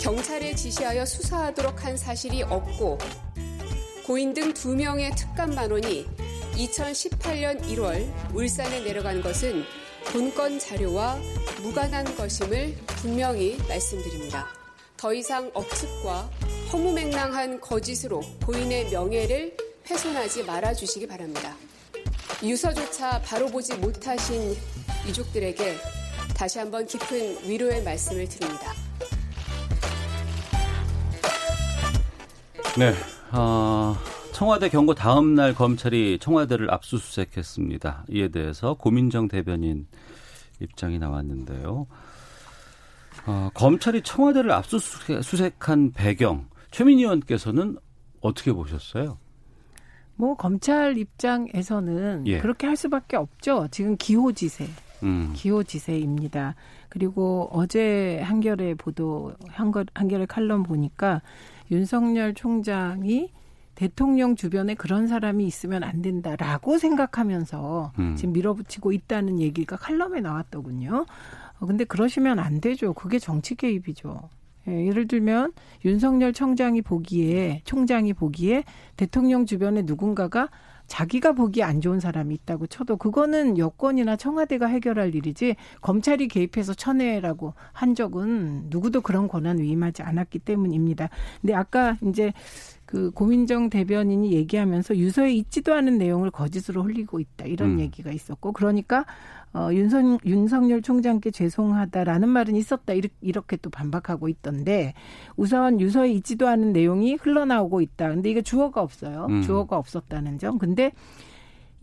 경찰에 0.00 0.54
지시하여 0.54 1.04
수사하도록 1.04 1.84
한 1.84 1.96
사실이 1.96 2.42
없고 2.42 2.98
고인 4.06 4.34
등 4.34 4.52
두 4.52 4.74
명의 4.74 5.10
특감반원이 5.14 6.06
2018년 6.54 7.60
1월 7.62 8.34
울산에 8.34 8.80
내려간 8.80 9.22
것은 9.22 9.64
본건 10.06 10.58
자료와 10.58 11.18
무관한 11.62 12.04
것임을 12.16 12.74
분명히 12.86 13.56
말씀드립니다. 13.68 14.46
더 14.96 15.12
이상 15.12 15.50
억측과 15.52 16.30
허무맹랑한 16.72 17.60
거짓으로 17.60 18.22
고인의 18.46 18.90
명예를 18.90 19.56
훼손하지 19.90 20.44
말아주시기 20.44 21.06
바랍니다. 21.06 21.56
유서조차 22.42 23.20
바로 23.22 23.46
보지 23.46 23.76
못하신 23.76 24.54
유족들에게 25.06 25.76
다시 26.36 26.58
한번 26.58 26.86
깊은 26.86 27.48
위로의 27.48 27.82
말씀을 27.82 28.28
드립니다. 28.28 28.72
네. 32.76 32.92
어, 33.30 33.96
청와대 34.32 34.68
경고 34.68 34.94
다음 34.94 35.34
날 35.34 35.54
검찰이 35.54 36.18
청와대를 36.20 36.72
압수수색했습니다. 36.72 38.06
이에 38.10 38.28
대해서 38.28 38.74
고민정 38.74 39.28
대변인 39.28 39.86
입장이 40.60 40.98
나왔는데요. 40.98 41.86
어, 43.26 43.50
검찰이 43.54 44.02
청와대를 44.02 44.50
압수수색한 44.50 45.92
배경 45.92 46.48
최민희 46.72 47.04
의원께서는 47.04 47.78
어떻게 48.20 48.52
보셨어요? 48.52 49.18
뭐 50.16 50.34
검찰 50.36 50.96
입장에서는 50.96 52.26
예. 52.26 52.38
그렇게 52.38 52.66
할 52.66 52.76
수밖에 52.76 53.16
없죠. 53.16 53.68
지금 53.70 53.96
기호지세. 53.96 54.66
음. 55.02 55.32
기호지세입니다. 55.34 56.54
그리고 56.88 57.48
어제 57.52 58.20
한겨레 58.22 58.74
보도 58.74 59.34
한겨- 59.48 59.84
한겨레 59.94 60.26
칼럼 60.26 60.62
보니까 60.62 61.20
윤석열 61.70 62.32
총장이 62.34 63.30
대통령 63.74 64.36
주변에 64.36 64.74
그런 64.74 65.08
사람이 65.08 65.44
있으면 65.46 65.82
안 65.82 66.00
된다라고 66.00 66.78
생각하면서 66.78 67.92
음. 67.98 68.14
지금 68.16 68.32
밀어붙이고 68.32 68.92
있다는 68.92 69.40
얘기가 69.40 69.76
칼럼에 69.76 70.20
나왔더군요. 70.20 71.04
어, 71.58 71.66
근데 71.66 71.84
그러시면 71.84 72.38
안 72.38 72.60
되죠. 72.60 72.92
그게 72.94 73.18
정치 73.18 73.56
개입이죠. 73.56 74.28
예, 74.68 74.86
예를 74.86 75.06
들면 75.08 75.52
윤석열 75.84 76.32
청장이 76.32 76.82
보기에 76.82 77.62
총장이 77.64 78.12
보기에 78.14 78.64
대통령 78.96 79.46
주변에 79.46 79.82
누군가가 79.82 80.48
자기가 80.86 81.32
보기에 81.32 81.62
안 81.62 81.80
좋은 81.80 81.98
사람이 81.98 82.34
있다고 82.34 82.66
쳐도 82.66 82.98
그거는 82.98 83.56
여권이나 83.58 84.16
청와대가 84.16 84.66
해결할 84.66 85.14
일이지 85.14 85.56
검찰이 85.80 86.28
개입해서 86.28 86.74
쳐내라고 86.74 87.54
한 87.72 87.94
적은 87.94 88.66
누구도 88.68 89.00
그런 89.00 89.28
권한 89.28 89.58
위임하지 89.58 90.02
않았기 90.02 90.40
때문입니다. 90.40 91.08
근데 91.40 91.54
아까 91.54 91.96
이제 92.06 92.32
그 92.86 93.10
고민정 93.10 93.70
대변인이 93.70 94.32
얘기하면서 94.32 94.96
유서에 94.96 95.32
있지도 95.34 95.74
않은 95.74 95.98
내용을 95.98 96.30
거짓으로 96.30 96.82
흘리고 96.82 97.20
있다 97.20 97.46
이런 97.46 97.72
음. 97.72 97.80
얘기가 97.80 98.12
있었고 98.12 98.52
그러니까 98.52 99.04
어, 99.54 99.68
윤석, 99.72 100.26
윤석열 100.26 100.82
총장께 100.82 101.30
죄송하다라는 101.30 102.28
말은 102.28 102.56
있었다 102.56 102.92
이렇게, 102.92 103.14
이렇게 103.20 103.56
또 103.56 103.70
반박하고 103.70 104.28
있던데 104.28 104.94
우선 105.36 105.80
유서에 105.80 106.10
있지도 106.12 106.48
않은 106.48 106.72
내용이 106.72 107.14
흘러나오고 107.14 107.80
있다. 107.80 108.08
근데 108.08 108.30
이게 108.30 108.42
주어가 108.42 108.82
없어요. 108.82 109.28
음. 109.30 109.42
주어가 109.42 109.78
없었다는 109.78 110.38
점. 110.38 110.58
근데 110.58 110.92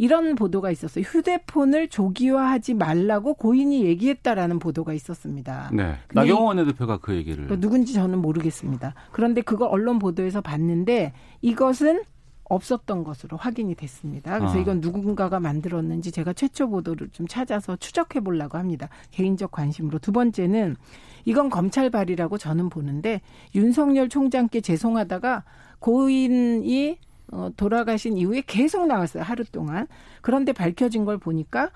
이런 0.01 0.33
보도가 0.33 0.71
있었어요. 0.71 1.03
휴대폰을 1.03 1.87
조기화하지 1.87 2.73
말라고 2.73 3.35
고인이 3.35 3.85
얘기했다라는 3.85 4.57
보도가 4.57 4.93
있었습니다. 4.93 5.69
네. 5.71 5.95
나경원 6.11 6.57
원내대표가 6.57 6.97
그 6.97 7.13
얘기를 7.13 7.45
그 7.45 7.59
누군지 7.59 7.93
저는 7.93 8.17
모르겠습니다. 8.17 8.95
그런데 9.11 9.41
그걸 9.41 9.67
언론 9.69 9.99
보도에서 9.99 10.41
봤는데 10.41 11.13
이것은 11.43 12.01
없었던 12.45 13.03
것으로 13.03 13.37
확인이 13.37 13.75
됐습니다. 13.75 14.39
그래서 14.39 14.57
아. 14.57 14.59
이건 14.59 14.81
누군가가 14.81 15.39
만들었는지 15.39 16.11
제가 16.11 16.33
최초 16.33 16.67
보도를 16.67 17.09
좀 17.09 17.27
찾아서 17.27 17.75
추적해 17.75 18.21
보려고 18.21 18.57
합니다. 18.57 18.89
개인적 19.11 19.51
관심으로. 19.51 19.99
두 19.99 20.11
번째는 20.11 20.77
이건 21.25 21.51
검찰발이라고 21.51 22.39
저는 22.39 22.69
보는데 22.69 23.21
윤석열 23.53 24.09
총장께 24.09 24.61
죄송하다가 24.61 25.43
고인이 25.77 26.97
어, 27.31 27.49
돌아가신 27.55 28.17
이후에 28.17 28.43
계속 28.45 28.87
나왔어요. 28.87 29.23
하루 29.23 29.43
동안. 29.45 29.87
그런데 30.21 30.51
밝혀진 30.51 31.05
걸 31.05 31.17
보니까 31.17 31.71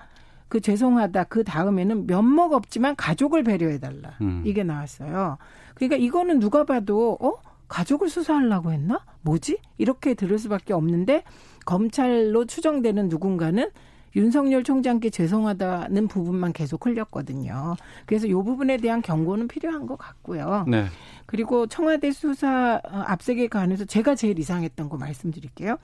그 0.48 0.60
죄송하다 0.60 1.24
그 1.24 1.42
다음에는 1.42 2.06
면목 2.06 2.52
없지만 2.52 2.94
가족을 2.94 3.42
배려해달라 3.42 4.16
음. 4.20 4.42
이게 4.44 4.62
나왔어요. 4.62 5.38
그러니까 5.74 5.96
이거는 5.96 6.38
누가 6.38 6.64
봐도 6.64 7.18
어 7.20 7.34
가족을 7.68 8.08
수사하려고 8.08 8.70
했나? 8.72 9.04
뭐지? 9.22 9.58
이렇게 9.76 10.14
들을 10.14 10.38
수밖에 10.38 10.72
없는데 10.72 11.24
검찰로 11.64 12.44
추정되는 12.44 13.08
누군가는 13.08 13.70
윤석열 14.16 14.64
총장께 14.64 15.10
죄송하다는 15.10 16.08
부분만 16.08 16.54
계속 16.54 16.86
흘렸거든요. 16.86 17.76
그래서 18.06 18.26
이 18.26 18.32
부분에 18.32 18.78
대한 18.78 19.02
경고는 19.02 19.46
필요한 19.46 19.86
것 19.86 19.98
같고요. 19.98 20.64
네. 20.66 20.86
그리고 21.26 21.66
청와대 21.66 22.10
수사 22.12 22.80
어, 22.82 22.98
압색에 23.06 23.48
관해서 23.48 23.84
제가 23.84 24.14
제일 24.14 24.38
이상했던 24.38 24.88
거 24.88 24.96
말씀드릴게요. 24.96 25.76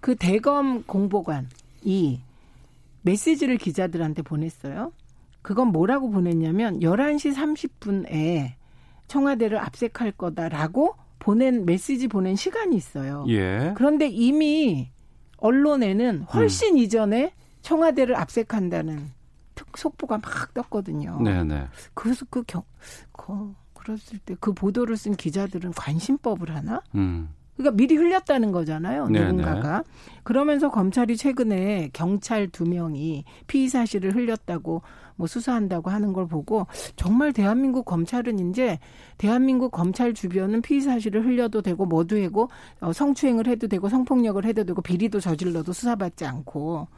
그 0.00 0.16
대검 0.16 0.82
공보관이 0.82 2.20
메시지를 3.02 3.56
기자들한테 3.56 4.22
보냈어요. 4.22 4.92
그건 5.40 5.68
뭐라고 5.68 6.10
보냈냐면 6.10 6.80
11시 6.80 7.34
30분에 7.34 8.54
청와대를 9.06 9.58
압색할 9.58 10.12
거다라고 10.12 10.96
보낸 11.20 11.64
메시지 11.64 12.08
보낸 12.08 12.34
시간이 12.34 12.76
있어요. 12.76 13.24
예. 13.28 13.72
그런데 13.76 14.08
이미 14.08 14.90
언론에는 15.38 16.22
훨씬 16.22 16.74
음. 16.74 16.78
이전에 16.78 17.32
청와대를 17.62 18.16
압색한다는 18.16 19.10
특 19.54 19.76
속보가 19.76 20.18
막 20.18 20.54
떴거든요. 20.54 21.20
네네. 21.22 21.66
그래서 21.94 22.24
그 22.30 22.42
경, 22.46 22.62
그, 23.12 23.54
그랬을 23.74 24.18
때 24.18 24.34
그 24.40 24.52
보도를 24.52 24.96
쓴 24.96 25.14
기자들은 25.16 25.72
관심법을 25.72 26.54
하나? 26.54 26.80
음. 26.94 27.30
그러니까 27.56 27.76
미리 27.76 27.96
흘렸다는 27.96 28.52
거잖아요. 28.52 29.08
네네. 29.08 29.32
누군가가. 29.32 29.82
그러면서 30.22 30.70
검찰이 30.70 31.16
최근에 31.16 31.90
경찰 31.92 32.46
두 32.48 32.64
명이 32.64 33.24
피의 33.48 33.68
사실을 33.68 34.14
흘렸다고 34.14 34.82
뭐 35.18 35.26
수사한다고 35.26 35.90
하는 35.90 36.14
걸 36.14 36.26
보고 36.26 36.66
정말 36.96 37.32
대한민국 37.32 37.84
검찰은 37.84 38.38
이제 38.48 38.78
대한민국 39.18 39.70
검찰 39.70 40.14
주변은 40.14 40.62
피의 40.62 40.80
사실을 40.80 41.26
흘려도 41.26 41.60
되고 41.60 41.84
뭐도 41.84 42.16
되고 42.16 42.48
어, 42.80 42.92
성추행을 42.92 43.48
해도 43.48 43.66
되고 43.66 43.88
성폭력을 43.88 44.42
해도 44.44 44.64
되고 44.64 44.80
비리도 44.80 45.20
저질러도 45.20 45.72
수사받지 45.72 46.24
않고 46.24 46.88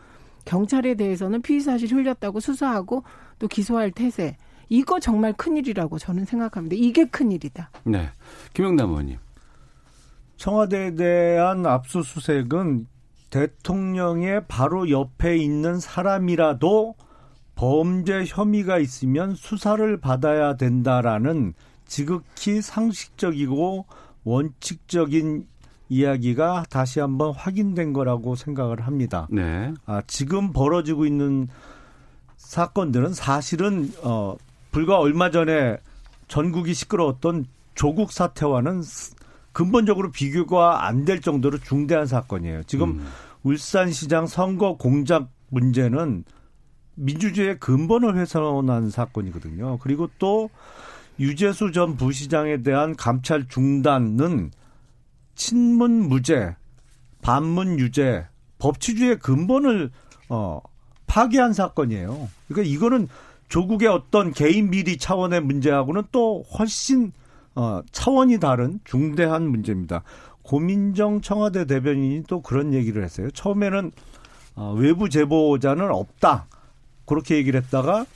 경찰에 0.45 0.95
대해서는 0.95 1.43
피의 1.43 1.61
사실 1.61 1.93
흘렸다고 1.93 2.41
수사하고 2.41 3.03
또 3.39 3.49
기소할 3.49 3.91
태세. 3.91 4.37
이거 4.69 5.01
정말 5.01 5.33
큰일이라고 5.33 5.99
저는 5.99 6.27
생각합니다. 6.27 6.77
이게 6.79 7.05
큰일이다. 7.05 7.71
네. 7.85 8.11
김영남 8.55 8.91
의원님. 8.91 9.19
청와대에 10.37 10.95
대한 10.95 11.67
압수수색은 11.67 12.87
대통령의 13.31 14.45
바로 14.49 14.91
옆에 14.91 15.37
있는 15.37 15.81
사람이라도 15.81 16.95
범죄 17.61 18.25
혐의가 18.27 18.79
있으면 18.79 19.35
수사를 19.35 19.99
받아야 19.99 20.57
된다라는 20.57 21.53
지극히 21.85 22.63
상식적이고 22.63 23.85
원칙적인 24.25 25.47
이야기가 25.91 26.65
다시 26.71 27.01
한번 27.01 27.35
확인된 27.35 27.93
거라고 27.93 28.35
생각을 28.35 28.87
합니다. 28.87 29.29
네. 29.31 29.75
아, 29.85 30.01
지금 30.07 30.55
벌어지고 30.55 31.05
있는 31.05 31.49
사건들은 32.39 33.13
사실은 33.13 33.93
어 34.03 34.37
불과 34.71 34.99
얼마 34.99 35.31
전에 35.31 35.77
전국이 36.29 36.73
시끄러웠던 36.73 37.45
조국 37.75 38.11
사태와는 38.11 38.81
근본적으로 39.53 40.11
비교가 40.13 40.87
안 40.87 41.05
될 41.05 41.21
정도로 41.21 41.59
중대한 41.59 42.07
사건이에요. 42.07 42.63
지금 42.63 43.01
음. 43.01 43.07
울산시장 43.43 44.27
선거 44.27 44.79
공작 44.79 45.29
문제는 45.51 46.25
민주주의의 47.01 47.59
근본을 47.59 48.17
훼손한 48.17 48.91
사건이거든요. 48.91 49.79
그리고 49.79 50.09
또 50.19 50.51
유재수 51.19 51.73
전 51.73 51.97
부시장에 51.97 52.63
대한 52.63 52.95
감찰 52.97 53.49
중단은 53.49 54.51
친문 55.35 56.09
무죄, 56.09 56.57
반문 57.23 57.79
유죄, 57.79 58.27
법치주의의 58.59 59.19
근본을 59.19 59.91
어 60.29 60.61
파괴한 61.07 61.53
사건이에요. 61.53 62.29
그러니까 62.49 62.75
이거는 62.75 63.09
조국의 63.49 63.89
어떤 63.89 64.33
개인 64.33 64.71
비리 64.71 64.97
차원의 64.97 65.41
문제하고는 65.41 66.05
또 66.13 66.45
훨씬 66.59 67.13
어 67.55 67.83
차원이 67.91 68.39
다른 68.39 68.81
중대한 68.85 69.49
문제입니다. 69.49 70.03
고민정 70.43 71.21
청와대 71.21 71.65
대변인이 71.67 72.25
또 72.29 72.43
그런 72.43 72.73
얘기를 72.75 73.03
했어요. 73.03 73.31
처음에는 73.31 73.93
어, 74.57 74.75
외부 74.77 75.09
제보자는 75.09 75.91
없다. 75.91 76.47
그렇게 77.11 77.35
얘기를 77.35 77.61
했다가 77.61 78.07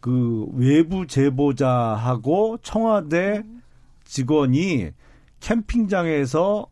그 0.00 0.46
외부 0.54 1.06
제보자하고 1.06 2.56
청와대 2.62 3.44
직원이 4.04 4.92
캠핑장에서 5.40 6.68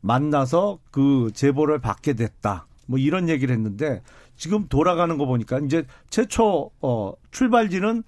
만나서 0.00 0.78
그 0.90 1.32
제보를 1.34 1.80
받게 1.80 2.14
됐다. 2.14 2.66
뭐 2.86 2.98
이런 2.98 3.28
얘기를 3.28 3.54
했는데 3.54 4.00
지금 4.36 4.68
돌아가는 4.68 5.18
거 5.18 5.26
보니까 5.26 5.58
이제 5.58 5.84
최초 6.08 6.70
어 6.80 7.12
출발지는 7.30 8.02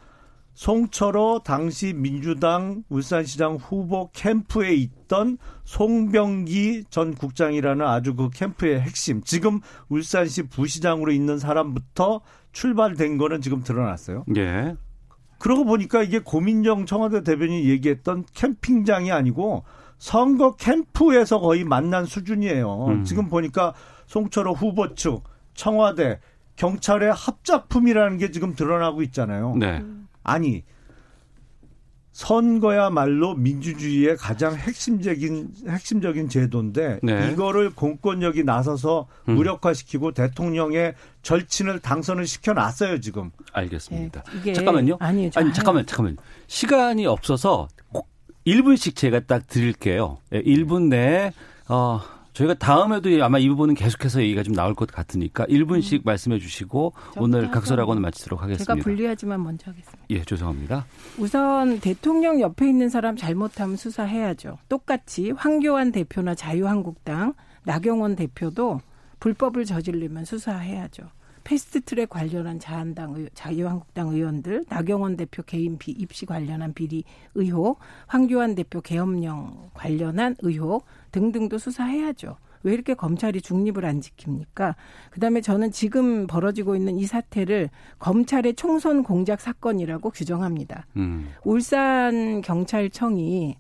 송철호 0.55 1.43
당시 1.45 1.93
민주당 1.93 2.85
울산시장 2.89 3.57
후보 3.57 4.11
캠프에 4.13 4.73
있던 4.75 5.37
송병기 5.65 6.85
전 6.89 7.15
국장이라는 7.15 7.87
아주 7.87 8.15
그 8.15 8.31
캠프의 8.31 8.81
핵심. 8.81 9.23
지금 9.23 9.61
울산시 9.91 10.45
부시장으로 10.45 11.13
있는 11.13 11.39
사람부터 11.39 12.23
출발된 12.53 13.19
거는 13.19 13.41
지금 13.41 13.63
드러났어요. 13.63 14.25
예. 14.37 14.77
그러고 15.39 15.65
보니까 15.65 16.03
이게 16.03 16.21
고민정 16.21 16.87
청와대 16.87 17.25
대변인이 17.25 17.69
얘기했던 17.69 18.25
캠핑장이 18.33 19.11
아니고 19.11 19.65
선거 19.99 20.55
캠프에서 20.57 21.41
거의 21.41 21.65
만난 21.65 22.05
수준이에요. 22.05 22.87
음. 22.87 23.05
지금 23.05 23.29
보니까 23.29 23.75
송철호 24.07 24.53
후보 24.53 24.95
측, 24.95 25.23
청와대, 25.55 26.21
경찰의 26.57 27.13
합작품이라는 27.13 28.19
게 28.19 28.31
지금 28.31 28.55
드러나고 28.55 29.03
있잖아요. 29.03 29.57
네. 29.57 29.83
아니 30.23 30.65
선거야말로 32.13 33.35
민주주의의 33.35 34.17
가장 34.17 34.55
핵심적인 34.55 35.49
핵심적인 35.69 36.29
제도인데 36.29 37.01
네. 37.03 37.31
이거를 37.33 37.71
공권력이 37.75 38.45
나서서 38.45 39.07
음. 39.29 39.35
무력화시키고 39.35 40.13
대통령의 40.13 40.95
절친을 41.23 41.81
당선을 41.81 42.27
시켜놨어요 42.27 43.01
지금. 43.01 43.31
알겠습니다. 43.53 44.23
예, 44.35 44.39
이게- 44.39 44.53
잠깐만요. 44.53 44.97
아니요, 45.01 45.31
저 45.33 45.41
아니 45.41 45.49
한- 45.49 45.55
잠깐만 45.55 45.87
잠깐만. 45.87 46.17
시간이 46.47 47.07
없어서 47.07 47.69
꼭 47.93 48.09
1분씩 48.47 48.95
제가 48.97 49.21
딱 49.21 49.47
드릴게요. 49.47 50.19
예, 50.33 50.43
1분 50.43 50.89
내에 50.89 51.33
어 51.69 52.01
저희가 52.33 52.55
다음에도 52.55 53.11
아마 53.23 53.39
이 53.39 53.49
부분은 53.49 53.75
계속해서 53.75 54.23
얘기가 54.23 54.43
좀 54.43 54.55
나올 54.55 54.75
것 54.75 54.91
같으니까 54.91 55.45
1분씩 55.47 56.03
말씀해 56.05 56.39
주시고 56.39 56.95
오늘 57.19 57.51
각설하고는. 57.51 58.01
마치도록 58.03 58.43
하겠습니다. 58.43 58.75
제가 58.75 58.83
불리하지만 58.83 59.43
먼저 59.43 59.71
하겠습니다. 59.71 60.05
예, 60.11 60.23
죄송합니다. 60.25 60.87
우선 61.19 61.79
대통령 61.81 62.41
옆에 62.41 62.67
있는 62.69 62.89
사람 62.89 63.17
잘못하면 63.17 63.77
수사해야죠. 63.77 64.59
똑같이 64.69 65.31
황교안 65.33 65.93
대표나 65.93 66.35
자유한국당, 66.35 67.35
나경원 67.65 68.17
대표도 68.17 68.81
불법을 69.21 69.65
저지르면 69.67 70.25
수사해야죠. 70.25 71.05
패스트트랙 71.45 72.09
관련한 72.09 72.59
자한당 72.61 73.15
의- 73.15 73.29
자유한국당 73.35 74.09
의원들, 74.11 74.65
나경원 74.69 75.17
대표 75.17 75.43
개인 75.43 75.77
비, 75.77 75.91
입시 75.91 76.25
관련한 76.25 76.73
비리 76.73 77.03
의혹, 77.35 77.81
황교안 78.07 78.55
대표 78.55 78.81
계엄령 78.81 79.71
관련한 79.75 80.37
의혹 80.41 80.87
등등도 81.13 81.59
수사해야죠. 81.59 82.37
왜 82.65 82.73
이렇게 82.73 82.95
검찰이 82.95 83.41
중립을 83.41 83.85
안 83.85 84.01
지킵니까? 84.01 84.75
그다음에 85.11 85.41
저는 85.41 85.73
지금 85.73 86.27
벌어지고 86.27 86.77
있는 86.77 86.99
이 86.99 87.07
사태를 87.07 87.71
검찰의 87.99 88.55
총선 88.55 89.03
공작 89.03 89.41
사건이라고 89.41 90.11
규정합니다. 90.11 90.87
음. 90.97 91.29
울산 91.45 92.41
경찰청이 92.41 93.57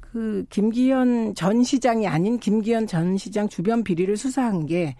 그 0.00 0.44
김기현 0.50 1.34
전 1.34 1.62
시장이 1.62 2.06
아닌 2.06 2.38
김기현 2.38 2.86
전 2.86 3.16
시장 3.16 3.48
주변 3.48 3.82
비리를 3.82 4.14
수사한 4.16 4.66
게 4.66 4.94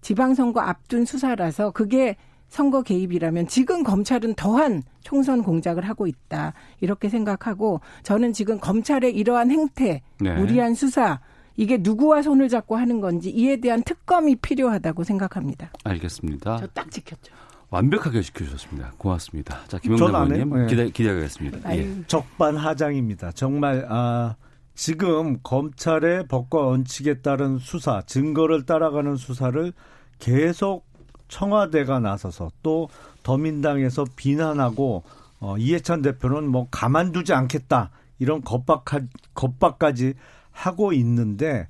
지방선거 0.00 0.60
앞둔 0.60 1.04
수사라서 1.04 1.72
그게 1.72 2.16
선거 2.48 2.82
개입이라면 2.82 3.48
지금 3.48 3.82
검찰은 3.82 4.34
더한 4.34 4.82
총선 5.02 5.42
공작을 5.42 5.86
하고 5.86 6.06
있다. 6.06 6.54
이렇게 6.80 7.08
생각하고 7.08 7.80
저는 8.02 8.32
지금 8.32 8.58
검찰의 8.58 9.14
이러한 9.14 9.50
행태, 9.50 10.00
네. 10.20 10.34
무리한 10.34 10.74
수사 10.74 11.20
이게 11.56 11.78
누구와 11.80 12.22
손을 12.22 12.48
잡고 12.48 12.76
하는 12.76 13.00
건지 13.00 13.30
이에 13.30 13.56
대한 13.60 13.82
특검이 13.82 14.36
필요하다고 14.36 15.04
생각합니다. 15.04 15.70
알겠습니다. 15.84 16.58
저 16.58 16.66
딱 16.74 16.90
지켰죠. 16.90 17.32
완벽하게 17.70 18.22
지켜주셨습니다. 18.22 18.92
고맙습니다. 18.96 19.58
자, 19.66 19.78
김영남 19.78 20.30
의원님 20.32 20.56
네. 20.56 20.66
기대, 20.66 20.90
기대하겠습니다. 20.90 21.76
예. 21.76 22.04
적반하장입니다. 22.06 23.32
정말 23.32 23.86
아, 23.88 24.36
지금 24.74 25.38
검찰의 25.42 26.28
법과 26.28 26.60
원칙에 26.60 27.20
따른 27.22 27.58
수사, 27.58 28.02
증거를 28.02 28.66
따라가는 28.66 29.16
수사를 29.16 29.72
계속 30.18 30.86
청와대가 31.28 31.98
나서서 31.98 32.50
또 32.62 32.88
더민당에서 33.24 34.04
비난하고 34.14 35.02
어, 35.40 35.56
이해찬 35.58 36.02
대표는 36.02 36.48
뭐 36.48 36.68
가만두지 36.70 37.32
않겠다 37.32 37.90
이런 38.18 38.42
겁박하, 38.42 39.00
겁박까지 39.34 40.14
하고 40.56 40.92
있는데 40.92 41.68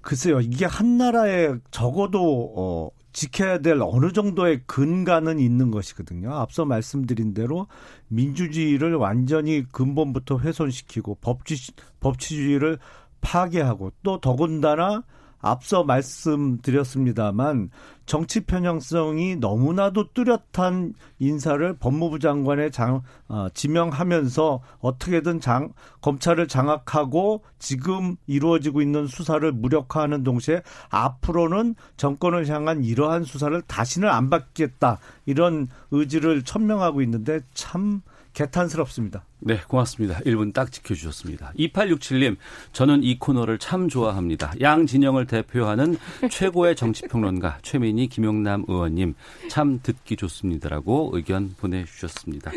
글쎄요 0.00 0.40
이게 0.40 0.64
한 0.64 0.96
나라에 0.96 1.54
적어도 1.70 2.54
어, 2.56 2.90
지켜야 3.12 3.58
될 3.58 3.78
어느 3.82 4.12
정도의 4.12 4.62
근간은 4.66 5.38
있는 5.38 5.70
것이거든요. 5.70 6.32
앞서 6.32 6.64
말씀드린 6.64 7.34
대로 7.34 7.66
민주주의를 8.08 8.94
완전히 8.94 9.64
근본부터 9.70 10.38
훼손시키고 10.38 11.18
법치, 11.20 11.72
법치주의를 12.00 12.78
파괴하고 13.20 13.92
또 14.02 14.20
더군다나 14.20 15.04
앞서 15.42 15.84
말씀드렸습니다만 15.84 17.70
정치 18.06 18.40
편향성이 18.40 19.36
너무나도 19.36 20.12
뚜렷한 20.12 20.94
인사를 21.18 21.76
법무부 21.78 22.18
장관에 22.18 22.70
장, 22.70 23.02
어, 23.28 23.48
지명하면서 23.54 24.60
어떻게든 24.80 25.40
장, 25.40 25.72
검찰을 26.00 26.48
장악하고 26.48 27.42
지금 27.58 28.16
이루어지고 28.26 28.82
있는 28.82 29.06
수사를 29.06 29.50
무력화하는 29.52 30.24
동시에 30.24 30.62
앞으로는 30.90 31.74
정권을 31.96 32.48
향한 32.48 32.82
이러한 32.82 33.24
수사를 33.24 33.60
다시는 33.62 34.08
안 34.08 34.30
받겠다. 34.30 34.98
이런 35.26 35.68
의지를 35.90 36.42
천명하고 36.42 37.02
있는데 37.02 37.40
참 37.54 38.02
개탄스럽습니다. 38.32 39.24
네, 39.40 39.60
고맙습니다. 39.66 40.18
1분 40.20 40.52
딱 40.52 40.72
지켜주셨습니다. 40.72 41.52
2867님, 41.58 42.36
저는 42.72 43.02
이 43.02 43.18
코너를 43.18 43.58
참 43.58 43.88
좋아합니다. 43.88 44.52
양 44.60 44.86
진영을 44.86 45.26
대표하는 45.26 45.96
최고의 46.30 46.76
정치평론가 46.76 47.58
최민희 47.62 48.08
김용남 48.08 48.64
의원님, 48.68 49.14
참 49.50 49.80
듣기 49.82 50.16
좋습니다라고 50.16 51.10
의견 51.14 51.54
보내주셨습니다. 51.58 52.52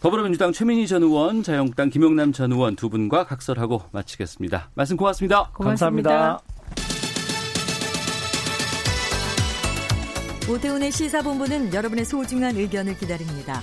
더불어민주당 0.00 0.52
최민희 0.52 0.86
전 0.86 1.02
의원, 1.02 1.42
자유한국당 1.42 1.90
김용남 1.90 2.32
전 2.32 2.52
의원 2.52 2.76
두 2.76 2.88
분과 2.90 3.24
각설하고 3.24 3.82
마치겠습니다. 3.92 4.70
말씀 4.74 4.96
고맙습니다. 4.96 5.50
고맙습니다. 5.54 6.10
감사합니다. 6.10 6.56
오태훈의 10.48 10.92
시사본부는 10.92 11.74
여러분의 11.74 12.04
소중한 12.04 12.56
의견을 12.56 12.96
기다립니다. 12.98 13.62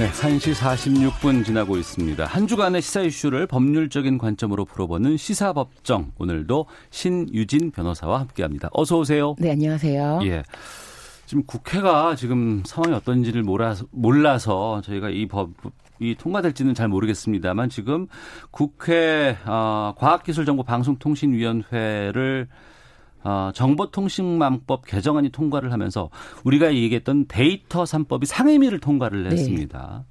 네, 0.00 0.08
1시 0.12 0.54
46분 0.54 1.44
지나고 1.44 1.76
있습니다. 1.76 2.24
한 2.24 2.46
주간의 2.46 2.80
시사 2.80 3.02
이슈를 3.02 3.46
법률적인 3.46 4.16
관점으로 4.16 4.64
풀어보는 4.64 5.18
시사법정. 5.18 6.12
오늘도 6.18 6.64
신유진 6.88 7.70
변호사와 7.70 8.20
함께합니다. 8.20 8.70
어서 8.72 8.96
오세요. 8.96 9.34
네, 9.38 9.50
안녕하세요. 9.50 10.20
예. 10.22 10.42
지금 11.26 11.44
국회가 11.44 12.16
지금 12.16 12.62
상황이 12.64 12.94
어떤지를 12.94 13.42
몰라서, 13.42 13.84
몰라서 13.90 14.80
저희가 14.86 15.10
이 15.10 15.28
법, 15.28 15.50
이 15.98 16.14
통과될지는 16.14 16.72
잘 16.72 16.88
모르겠습니다만 16.88 17.68
지금 17.68 18.06
국회 18.50 19.36
어, 19.44 19.92
과학기술정보방송통신위원회를 19.98 22.48
어, 23.22 23.50
정보통신망법 23.54 24.86
개정안이 24.86 25.30
통과를 25.30 25.72
하면서 25.72 26.10
우리가 26.44 26.74
얘기했던 26.74 27.26
데이터 27.28 27.84
3법이 27.84 28.24
상임위를 28.24 28.80
통과를 28.80 29.24
네. 29.24 29.30
했습니다. 29.30 30.04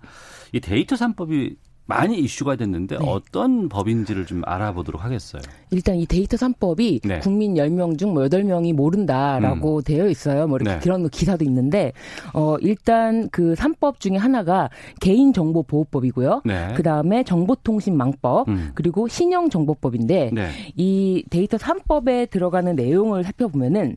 이 0.54 0.60
데이터 0.60 0.96
3법이 0.96 1.56
많이 1.90 2.20
이슈가 2.20 2.56
됐는데 2.56 2.98
어떤 3.02 3.68
법인지를 3.68 4.28
좀 4.28 4.44
알아보도록 4.46 5.04
하겠어요. 5.04 5.42
일단 5.72 5.96
이 5.96 6.06
데이터 6.06 6.38
3법이 6.38 7.02
네. 7.04 7.20
국민 7.20 7.56
10명 7.56 7.98
중 7.98 8.10
뭐 8.10 8.24
8명이 8.24 8.74
모른다라고 8.74 9.82
되어 9.82 10.08
있어요. 10.08 10.48
뭐 10.48 10.58
이렇게 10.58 10.74
네. 10.76 10.80
그런 10.80 11.10
기사도 11.10 11.44
있는데 11.46 11.94
어 12.34 12.58
일단 12.62 13.30
그 13.30 13.54
3법 13.56 14.00
중에 14.00 14.18
하나가 14.18 14.70
개인 15.00 15.34
정보 15.34 15.64
보호법이고요. 15.64 16.42
네. 16.46 16.74
그다음에 16.76 17.24
정보통신망법 17.24 18.48
음. 18.50 18.72
그리고 18.76 19.08
신용정보법인데 19.08 20.32
네. 20.34 20.50
이 20.76 21.24
데이터 21.30 21.58
3법에 21.58 22.30
들어가는 22.30 22.76
내용을 22.76 23.24
살펴보면은 23.24 23.96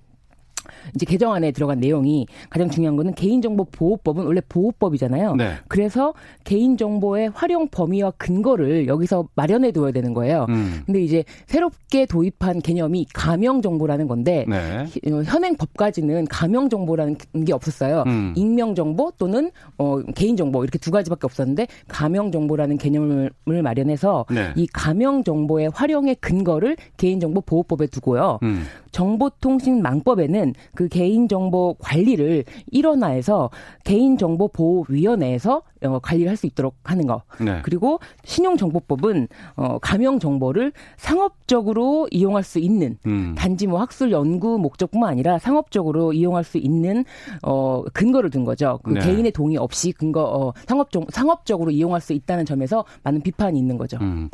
이제 0.94 1.06
개정안에 1.06 1.52
들어간 1.52 1.80
내용이 1.80 2.26
가장 2.50 2.70
중요한 2.70 2.96
거는 2.96 3.14
개인정보 3.14 3.66
보호법은 3.72 4.24
원래 4.24 4.40
보호법이잖아요. 4.48 5.36
네. 5.36 5.54
그래서 5.68 6.14
개인정보의 6.44 7.30
활용 7.34 7.68
범위와 7.68 8.12
근거를 8.12 8.86
여기서 8.86 9.28
마련해 9.34 9.72
둬야 9.72 9.92
되는 9.92 10.14
거예요. 10.14 10.46
음. 10.48 10.82
근데 10.86 11.02
이제 11.02 11.24
새롭게 11.46 12.06
도입한 12.06 12.60
개념이 12.60 13.06
가명정보라는 13.12 14.08
건데 14.08 14.44
네. 14.48 14.86
어, 15.12 15.22
현행 15.22 15.56
법까지는 15.56 16.26
가명정보라는 16.26 17.16
게 17.46 17.52
없었어요. 17.52 18.04
음. 18.06 18.34
익명정보 18.36 19.12
또는 19.18 19.50
어, 19.78 20.00
개인정보 20.14 20.62
이렇게 20.62 20.78
두 20.78 20.90
가지밖에 20.90 21.20
없었는데 21.24 21.66
가명정보라는 21.88 22.78
개념을 22.78 23.30
마련해서 23.62 24.26
네. 24.30 24.52
이 24.56 24.66
가명정보의 24.66 25.70
활용의 25.74 26.16
근거를 26.16 26.76
개인정보 26.96 27.42
보호법에 27.42 27.86
두고요. 27.86 28.38
음. 28.42 28.64
정보통신망법에는 28.92 30.51
그 30.74 30.88
개인정보 30.88 31.76
관리를 31.78 32.44
일원화해서 32.70 33.50
개인정보보호위원회에서 33.84 35.62
어, 35.84 35.98
관리를 35.98 36.30
할 36.30 36.42
수 36.42 36.46
있도록 36.46 36.74
하는 36.84 37.06
거. 37.06 37.22
네. 37.40 37.60
그리고 37.62 38.00
신용정보법은 38.24 39.28
어, 39.56 39.78
가명 39.78 40.18
정보를 40.18 40.72
상업적으로 40.96 42.08
이용할 42.10 42.42
수 42.42 42.58
있는 42.58 42.98
음. 43.06 43.34
단지 43.36 43.66
뭐 43.66 43.80
학술 43.80 44.10
연구 44.10 44.58
목적뿐만 44.58 45.08
아니라 45.08 45.38
상업적으로 45.38 46.12
이용할 46.12 46.42
수 46.42 46.58
있는 46.58 47.04
어 47.42 47.84
근거를 47.92 48.30
둔 48.30 48.44
거죠. 48.44 48.80
그 48.82 48.94
네. 48.94 49.00
개인의 49.00 49.32
동의 49.32 49.56
없이 49.56 49.92
근거 49.92 50.22
어 50.24 50.52
상업적 50.66 51.12
상업적으로 51.12 51.70
이용할 51.70 52.00
수 52.00 52.12
있다는 52.12 52.44
점에서 52.44 52.84
많은 53.04 53.20
비판이 53.22 53.58
있는 53.58 53.78
거죠. 53.78 53.98
음. 54.00 54.28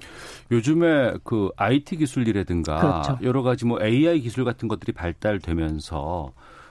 요즘에 0.50 1.14
그 1.24 1.50
IT 1.56 1.96
기술이라든가 1.98 3.02
그렇죠. 3.02 3.18
여러 3.22 3.42
가지 3.42 3.66
뭐 3.66 3.78
AI 3.82 4.20
기술 4.20 4.44
같은 4.44 4.66
것들이 4.68 4.92
발달되면서 4.92 6.07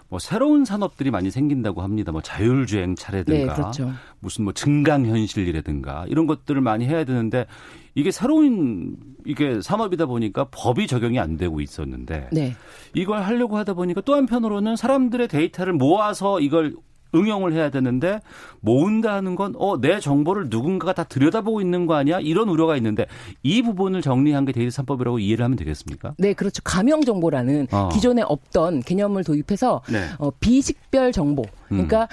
뭐 0.10 0.20
새로운 0.20 0.64
산업들이 0.64 1.12
많이 1.12 1.30
생긴다고 1.30 1.82
합니다. 1.82 2.12
뭐 2.12 2.22
자율주행 2.22 2.96
차라든가 2.96 3.54
네, 3.54 3.62
그렇죠. 3.62 3.92
무슨 4.20 4.46
뭐 4.46 4.54
증강 4.54 5.06
현실이라든가 5.06 6.06
이런 6.08 6.28
것들을 6.28 6.62
많이 6.62 6.86
해야 6.86 7.04
되는데 7.04 7.46
이게 7.94 8.12
새로운 8.12 8.96
이게 9.26 9.60
산업이다 9.62 10.06
보니까 10.06 10.48
법이 10.50 10.88
적용이 10.88 11.20
안 11.20 11.36
되고 11.36 11.60
있었는데 11.60 12.30
네. 12.32 12.56
이걸 12.94 13.22
하려고 13.22 13.58
하다 13.58 13.74
보니까 13.74 14.02
또 14.02 14.16
한편으로는 14.16 14.78
사람들의 14.78 15.28
데이터를 15.28 15.74
모아서 15.74 16.40
이걸 16.40 16.76
응용을 17.16 17.54
해야 17.54 17.70
되는데 17.70 18.20
모은다는 18.62 19.36
건 19.36 19.54
어 19.58 19.78
내 19.80 20.00
정보를 20.00 20.48
누군가가 20.50 20.94
다 20.94 21.04
들여다보고 21.04 21.62
있는 21.62 21.86
거 21.88 21.96
아니야? 21.96 22.20
이런 22.20 22.50
우려가 22.50 22.76
있는데 22.78 23.06
이 23.44 23.62
부분을 23.62 24.02
정리한 24.02 24.46
게 24.46 24.52
데이터 24.52 24.82
3법이라고 24.84 25.20
이해를 25.22 25.46
하면 25.46 25.58
되겠습니까? 25.58 26.14
네, 26.18 26.34
그렇죠. 26.34 26.62
가명 26.64 27.02
정보라는 27.04 27.68
어. 27.72 27.90
기존에 27.94 28.22
없던 28.24 28.82
개념을 28.82 29.24
도입해서 29.24 29.82
네. 29.90 30.06
어, 30.20 30.30
비식별 30.40 31.12
정보. 31.12 31.44
그러니까 31.70 32.04
어, 32.04 32.08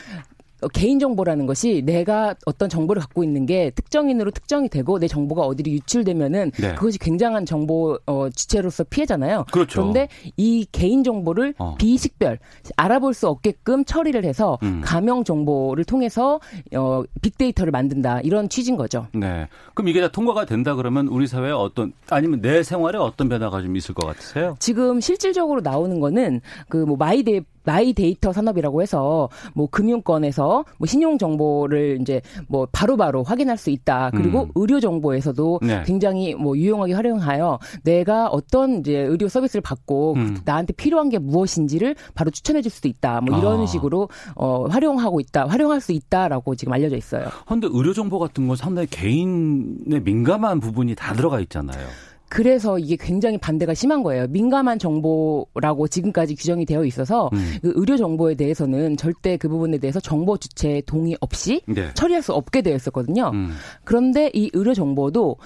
개인 0.73 0.99
정보라는 0.99 1.47
것이 1.47 1.83
내가 1.85 2.35
어떤 2.47 2.69
정보를 2.69 3.01
갖고 3.01 3.25
있는 3.25 3.45
게 3.47 3.71
특정인으로 3.71 4.31
특정이 4.31 4.69
되고 4.69 4.99
내 4.99 5.09
정보가 5.09 5.43
어디로 5.43 5.73
유출되면은 5.73 6.53
네. 6.53 6.75
그것이 6.75 6.99
굉장한 6.99 7.45
정보 7.45 7.99
어, 8.07 8.29
주체로서 8.31 8.85
피해잖아요. 8.85 9.47
그렇죠. 9.53 9.81
런데 9.81 10.09
이 10.37 10.67
개인 10.71 11.03
정보를 11.03 11.55
어. 11.59 11.75
비식별 11.79 12.39
알아볼 12.77 13.15
수 13.15 13.29
없게끔 13.29 13.85
처리를 13.85 14.25
해서 14.25 14.59
음. 14.62 14.81
가명 14.85 15.25
정보를 15.25 15.85
통해서 15.85 16.39
어, 16.77 17.03
빅데이터를 17.23 17.71
만든다 17.73 18.21
이런 18.21 18.49
취지인 18.49 18.77
거죠. 18.77 19.09
네. 19.12 19.49
그럼 19.75 19.89
이게 19.89 20.01
다 20.01 20.09
통과가 20.09 20.45
된다 20.47 20.75
그러면 20.75 21.09
우리 21.09 21.27
사회에 21.27 21.51
어떤 21.51 21.93
아니면 22.09 22.41
내 22.41 22.62
생활에 22.62 22.99
어떤 22.99 23.29
변화가 23.29 23.62
좀 23.62 23.77
있을 23.77 23.95
것 23.95 24.07
같으세요? 24.07 24.57
지금 24.61 25.01
실질적으로 25.01 25.61
나오는 25.61 25.99
거는 25.99 26.41
그 26.69 26.85
뭐 26.85 26.97
마이데이 26.99 27.41
마이 27.65 27.93
데이터 27.93 28.33
산업이라고 28.33 28.83
해서 28.83 29.29
뭐 29.55 29.69
금융권에서 29.69 30.65
뭐 30.79 30.87
신용 30.87 31.19
정보를 31.19 31.99
이제 32.01 32.21
뭐 32.49 32.67
바로바로 32.71 33.23
확인할 33.23 33.57
수 33.57 33.71
있다. 33.71 34.11
그리고 34.15 34.45
음. 34.45 34.51
의료 34.55 34.81
정보에서도 34.81 35.61
네. 35.62 35.83
굉장히 35.85 36.35
뭐 36.35 36.57
유용하게 36.57 36.93
활용하여 36.93 37.59
내가 37.83 38.29
어떤 38.29 38.81
이제 38.81 38.99
의료 38.99 39.29
서비스를 39.29 39.61
받고 39.62 40.15
음. 40.15 40.39
나한테 40.45 40.73
필요한 40.75 41.09
게 41.09 41.19
무엇인지를 41.19 41.97
바로 42.15 42.31
추천해 42.31 42.62
줄 42.62 42.71
수도 42.71 42.89
있다. 42.89 43.21
뭐 43.21 43.39
이런 43.39 43.62
아. 43.62 43.67
식으로 43.67 44.09
어 44.37 44.67
활용하고 44.67 45.21
있다. 45.21 45.47
활용할 45.47 45.81
수 45.81 45.93
있다라고 45.93 46.55
지금 46.55 46.73
알려져 46.73 46.97
있어요. 46.97 47.27
그런데 47.47 47.69
의료 47.71 47.93
정보 47.93 48.19
같은 48.19 48.47
건 48.47 48.57
상당히 48.57 48.89
개인의 48.89 50.03
민감한 50.03 50.61
부분이 50.61 50.95
다 50.95 51.15
들어가 51.15 51.41
있잖아요. 51.41 51.87
그래서 52.29 52.79
이게 52.79 52.97
굉장히 52.97 53.39
반대가 53.39 53.75
심한 53.75 54.03
거예요. 54.03 54.27
민감한 54.29 54.79
정보라고 54.79 55.89
지금까지 55.89 56.35
규정이 56.35 56.64
되어 56.64 56.85
있어서 56.85 57.31
음. 57.33 57.57
그 57.62 57.72
의료 57.75 57.97
정보에 57.97 58.35
대해서는 58.35 58.97
절대 58.97 59.37
그 59.37 59.49
부분에 59.49 59.79
대해서 59.79 60.01
정보 60.01 60.37
주체의 60.37 60.83
동의 60.83 61.16
없이 61.20 61.62
네. 61.66 61.93
처리할 61.95 62.22
수 62.22 62.33
없게 62.33 62.62
되어 62.62 62.75
있었거든요. 62.75 63.31
음. 63.33 63.51
그런데 63.85 64.31
이 64.35 64.51
의료 64.53 64.75
정보도 64.75 65.37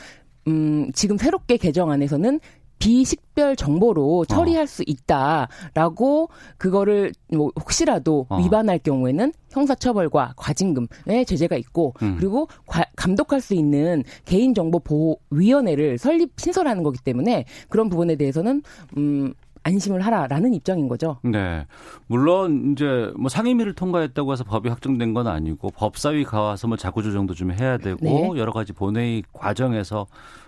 음, 0.47 0.91
지금 0.95 1.19
새롭게 1.19 1.59
개정안에서는 1.59 2.41
비식별 2.79 3.57
정보로 3.57 4.25
처리할 4.27 4.67
수 4.67 4.83
있다라고 4.87 6.29
그거를 6.59 7.13
뭐 7.33 7.51
혹시라도 7.59 8.27
어. 8.29 8.39
위반할 8.39 8.79
경우에는 8.79 9.33
형사처벌과 9.51 10.35
과징금의 10.37 11.25
제재가 11.27 11.57
있고 11.57 11.95
음. 12.03 12.17
그리고 12.19 12.49
과- 12.67 12.85
감독할 12.97 13.41
수 13.41 13.55
있는 13.55 14.03
개인정보보호위원회를 14.27 15.99
설립 15.99 16.33
신설하는 16.37 16.83
거기 16.83 16.99
때문에 17.03 17.45
그런 17.69 17.89
부분에 17.89 18.17
대해서는 18.17 18.63
음 18.97 19.35
안심을 19.63 20.01
하라라는 20.01 20.55
입장인 20.55 20.89
거죠. 20.89 21.19
네. 21.23 21.67
물론 22.07 22.73
이제 22.73 23.13
뭐 23.17 23.29
상임위를 23.29 23.75
통과했다고 23.75 24.33
해서 24.33 24.45
법이 24.45 24.69
확정된 24.69 25.15
건 25.15 25.27
아니고 25.27 25.71
법사위 25.71 26.25
가서 26.25 26.69
뭐 26.69 26.77
자구 26.77 27.03
조정도 27.03 27.35
좀 27.35 27.53
해야 27.53 27.79
되고 27.79 27.99
네. 28.03 28.31
여러 28.37 28.53
가지 28.53 28.73
본회의 28.73 29.23
과정에서 29.33 30.07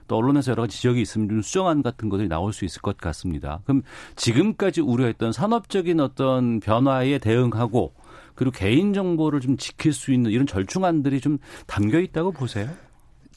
또 0.09 0.17
언론에서 0.17 0.53
여러 0.53 0.63
가지 0.63 0.77
지적이 0.77 1.03
있으면 1.03 1.29
좀 1.29 1.43
수정안 1.43 1.83
같은 1.83 2.09
것들이 2.09 2.29
나올 2.29 2.53
수 2.53 2.65
있을 2.65 2.83
것 2.83 2.97
같습니다. 2.97 3.61
그럼 3.65 3.83
지금까지 4.17 4.81
우려했던 4.81 5.33
산업적인 5.33 6.01
어떤 6.01 6.61
변화에 6.61 7.19
대응하고 7.19 7.95
그리고 8.35 8.53
개인 8.53 8.93
정보를 8.93 9.41
좀 9.41 9.57
지킬 9.57 9.93
수 9.93 10.13
있는 10.13 10.31
이런 10.31 10.47
절충안들이 10.47 11.21
좀 11.21 11.39
담겨 11.67 12.01
있다고 12.01 12.33
보세요? 12.33 12.69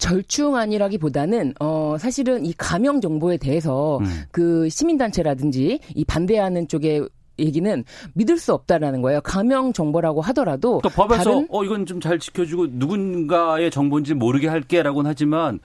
절충안이라기보다는 0.03 1.53
어 1.59 1.95
사실은 1.97 2.45
이 2.45 2.53
가명 2.57 2.99
정보에 2.99 3.37
대해서 3.37 3.99
음. 3.99 4.23
그 4.31 4.67
시민단체라든지 4.69 5.79
이 5.95 6.05
반대하는 6.05 6.67
쪽의 6.67 7.07
얘기는 7.39 7.83
믿을 8.13 8.37
수 8.37 8.53
없다라는 8.53 9.01
거예요. 9.01 9.21
가명 9.21 9.73
정보라고 9.73 10.21
하더라도 10.21 10.81
또 10.83 10.89
법에서 10.89 11.23
다른 11.23 11.47
어 11.49 11.63
이건 11.63 11.85
좀 11.85 11.99
잘 12.01 12.19
지켜주고 12.19 12.67
누군가의 12.71 13.71
정보인지 13.71 14.13
모르게 14.13 14.47
할게라고는 14.49 15.09
하지만 15.09 15.59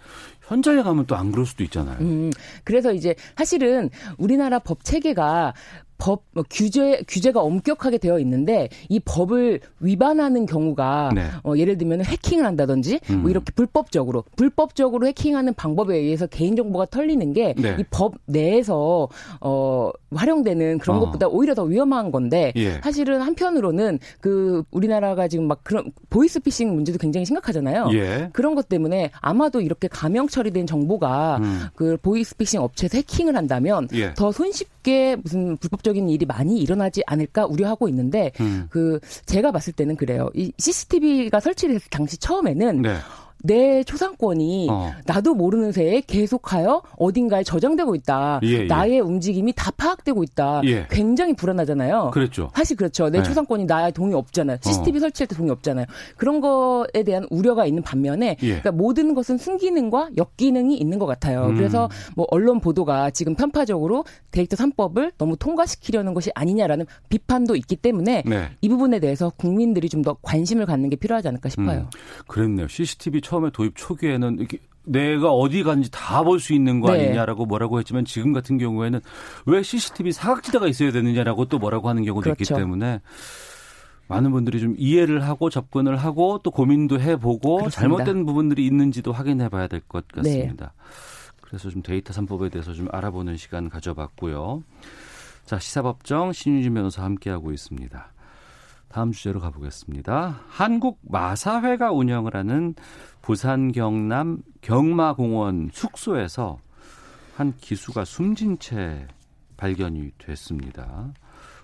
현장에 0.46 0.82
가면 0.82 1.06
또 1.06 1.16
안 1.16 1.32
그럴 1.32 1.44
수도 1.44 1.64
있잖아요. 1.64 1.98
음, 2.00 2.30
그래서 2.64 2.92
이제 2.92 3.14
사실은 3.36 3.90
우리나라 4.18 4.60
법 4.60 4.84
체계가 4.84 5.52
법 5.98 6.22
뭐, 6.32 6.44
규제 6.48 7.02
규제가 7.08 7.40
엄격하게 7.40 7.98
되어 7.98 8.18
있는데 8.20 8.68
이 8.88 9.00
법을 9.00 9.60
위반하는 9.80 10.46
경우가 10.46 11.10
네. 11.14 11.26
어, 11.44 11.54
예를 11.56 11.76
들면 11.76 12.04
해킹을 12.04 12.46
한다든지 12.46 13.00
음. 13.10 13.22
뭐 13.22 13.30
이렇게 13.30 13.52
불법적으로 13.52 14.24
불법적으로 14.36 15.06
해킹하는 15.08 15.54
방법에 15.54 15.96
의해서 15.96 16.26
개인 16.26 16.56
정보가 16.56 16.86
털리는 16.86 17.32
게 17.32 17.47
이 17.47 17.54
네. 17.56 17.84
법 17.90 18.14
내에서 18.26 19.08
어 19.40 19.90
활용되는 20.14 20.78
그런 20.78 20.98
어. 20.98 21.00
것보다 21.00 21.26
오히려 21.26 21.54
더 21.54 21.64
위험한 21.64 22.12
건데 22.12 22.52
예. 22.56 22.80
사실은 22.82 23.20
한편으로는 23.20 23.98
그 24.20 24.62
우리나라가 24.70 25.28
지금 25.28 25.48
막 25.48 25.60
그런 25.64 25.92
보이스피싱 26.10 26.74
문제도 26.74 26.98
굉장히 26.98 27.26
심각하잖아요. 27.26 27.90
예. 27.92 28.30
그런 28.32 28.54
것 28.54 28.68
때문에 28.68 29.10
아마도 29.20 29.60
이렇게 29.60 29.88
가명 29.88 30.28
처리된 30.28 30.66
정보가 30.66 31.38
음. 31.42 31.66
그 31.74 31.96
보이스피싱 31.98 32.60
업체에서 32.60 32.98
해킹을 32.98 33.36
한다면 33.36 33.88
예. 33.94 34.14
더 34.14 34.30
손쉽게 34.30 35.16
무슨 35.22 35.56
불법적 35.56 35.87
인 35.96 36.08
일이 36.08 36.26
많이 36.26 36.58
일어나지 36.58 37.02
않을까 37.06 37.46
우려하고 37.46 37.88
있는데 37.88 38.32
음. 38.40 38.66
그 38.70 39.00
제가 39.26 39.52
봤을 39.52 39.72
때는 39.72 39.96
그래요. 39.96 40.30
이 40.34 40.52
CCTV가 40.58 41.40
설치됐을 41.40 41.88
당시 41.90 42.16
처음에는 42.18 42.82
네. 42.82 42.96
내 43.44 43.84
초상권이 43.84 44.66
어. 44.70 44.92
나도 45.06 45.34
모르는 45.34 45.70
새에 45.70 46.00
계속하여 46.00 46.82
어딘가에 46.96 47.42
저장되고 47.44 47.94
있다. 47.94 48.40
예, 48.42 48.48
예. 48.48 48.64
나의 48.66 49.00
움직임이 49.00 49.52
다 49.54 49.70
파악되고 49.70 50.22
있다. 50.24 50.62
예. 50.64 50.86
굉장히 50.90 51.34
불안하잖아요. 51.34 52.10
그랬죠. 52.12 52.50
사실 52.54 52.76
그렇죠. 52.76 53.10
내 53.10 53.18
네. 53.18 53.24
초상권이 53.24 53.66
나의 53.66 53.92
동의 53.92 54.14
없잖아요. 54.14 54.58
CCTV 54.62 54.98
설치할 55.00 55.28
때 55.28 55.36
동의 55.36 55.52
없잖아요. 55.52 55.86
그런 56.16 56.40
거에 56.40 57.02
대한 57.04 57.26
우려가 57.30 57.66
있는 57.66 57.82
반면에 57.82 58.36
예. 58.42 58.46
그러니까 58.46 58.72
모든 58.72 59.14
것은 59.14 59.38
순기능과 59.38 60.10
역기능이 60.16 60.76
있는 60.76 60.98
것 60.98 61.06
같아요. 61.06 61.46
음. 61.46 61.54
그래서 61.56 61.88
뭐 62.16 62.26
언론 62.30 62.60
보도가 62.60 63.10
지금 63.10 63.34
편파적으로 63.34 64.04
데이터 64.30 64.56
3법을 64.56 65.12
너무 65.18 65.36
통과시키려는 65.36 66.14
것이 66.14 66.30
아니냐라는 66.34 66.86
비판도 67.08 67.54
있기 67.56 67.76
때문에 67.76 68.24
네. 68.26 68.48
이 68.60 68.68
부분에 68.68 68.98
대해서 69.00 69.30
국민들이 69.36 69.88
좀 69.88 69.98
더 70.02 70.16
관심을 70.22 70.64
갖는 70.64 70.90
게 70.90 70.96
필요하지 70.96 71.26
않을까 71.28 71.48
싶어요. 71.48 71.80
음, 71.80 71.86
그랬네요. 72.28 72.68
CCTV 72.68 73.20
처음에 73.28 73.50
도입 73.50 73.76
초기에는 73.76 74.38
이렇게 74.38 74.58
내가 74.84 75.30
어디 75.30 75.62
갔는지 75.62 75.90
다 75.90 76.22
볼 76.24 76.40
수 76.40 76.54
있는 76.54 76.80
거 76.80 76.92
네. 76.92 77.04
아니냐라고 77.04 77.44
뭐라고 77.44 77.78
했지만 77.78 78.06
지금 78.06 78.32
같은 78.32 78.56
경우에는 78.56 79.00
왜 79.44 79.62
CCTV 79.62 80.12
사각지대가 80.12 80.66
있어야 80.66 80.92
되느냐라고 80.92 81.44
또 81.44 81.58
뭐라고 81.58 81.90
하는 81.90 82.04
경우도 82.04 82.30
있기 82.30 82.44
그렇죠. 82.44 82.56
때문에 82.56 83.02
많은 84.06 84.30
분들이 84.30 84.60
좀 84.60 84.74
이해를 84.78 85.22
하고 85.24 85.50
접근을 85.50 85.98
하고 85.98 86.40
또 86.42 86.50
고민도 86.50 87.00
해보고 87.00 87.58
그렇습니다. 87.58 87.80
잘못된 87.80 88.24
부분들이 88.24 88.64
있는지도 88.64 89.12
확인해 89.12 89.50
봐야 89.50 89.66
될것 89.66 90.06
네. 90.08 90.22
같습니다. 90.22 90.72
그래서 91.42 91.68
좀 91.68 91.82
데이터 91.82 92.14
3법에 92.14 92.50
대해서 92.50 92.72
좀 92.72 92.88
알아보는 92.90 93.36
시간 93.36 93.68
가져봤고요. 93.68 94.62
자, 95.44 95.58
시사법정 95.58 96.32
신유진 96.32 96.72
변호사 96.72 97.04
함께하고 97.04 97.52
있습니다. 97.52 98.12
다음 98.88 99.12
주제로 99.12 99.38
가보겠습니다. 99.40 100.40
한국 100.48 100.98
마사회가 101.02 101.92
운영을 101.92 102.34
하는 102.34 102.74
부산 103.22 103.72
경남 103.72 104.42
경마공원 104.60 105.70
숙소에서 105.72 106.58
한 107.36 107.54
기수가 107.60 108.04
숨진 108.04 108.58
채 108.58 109.06
발견이 109.56 110.12
됐습니다. 110.18 111.12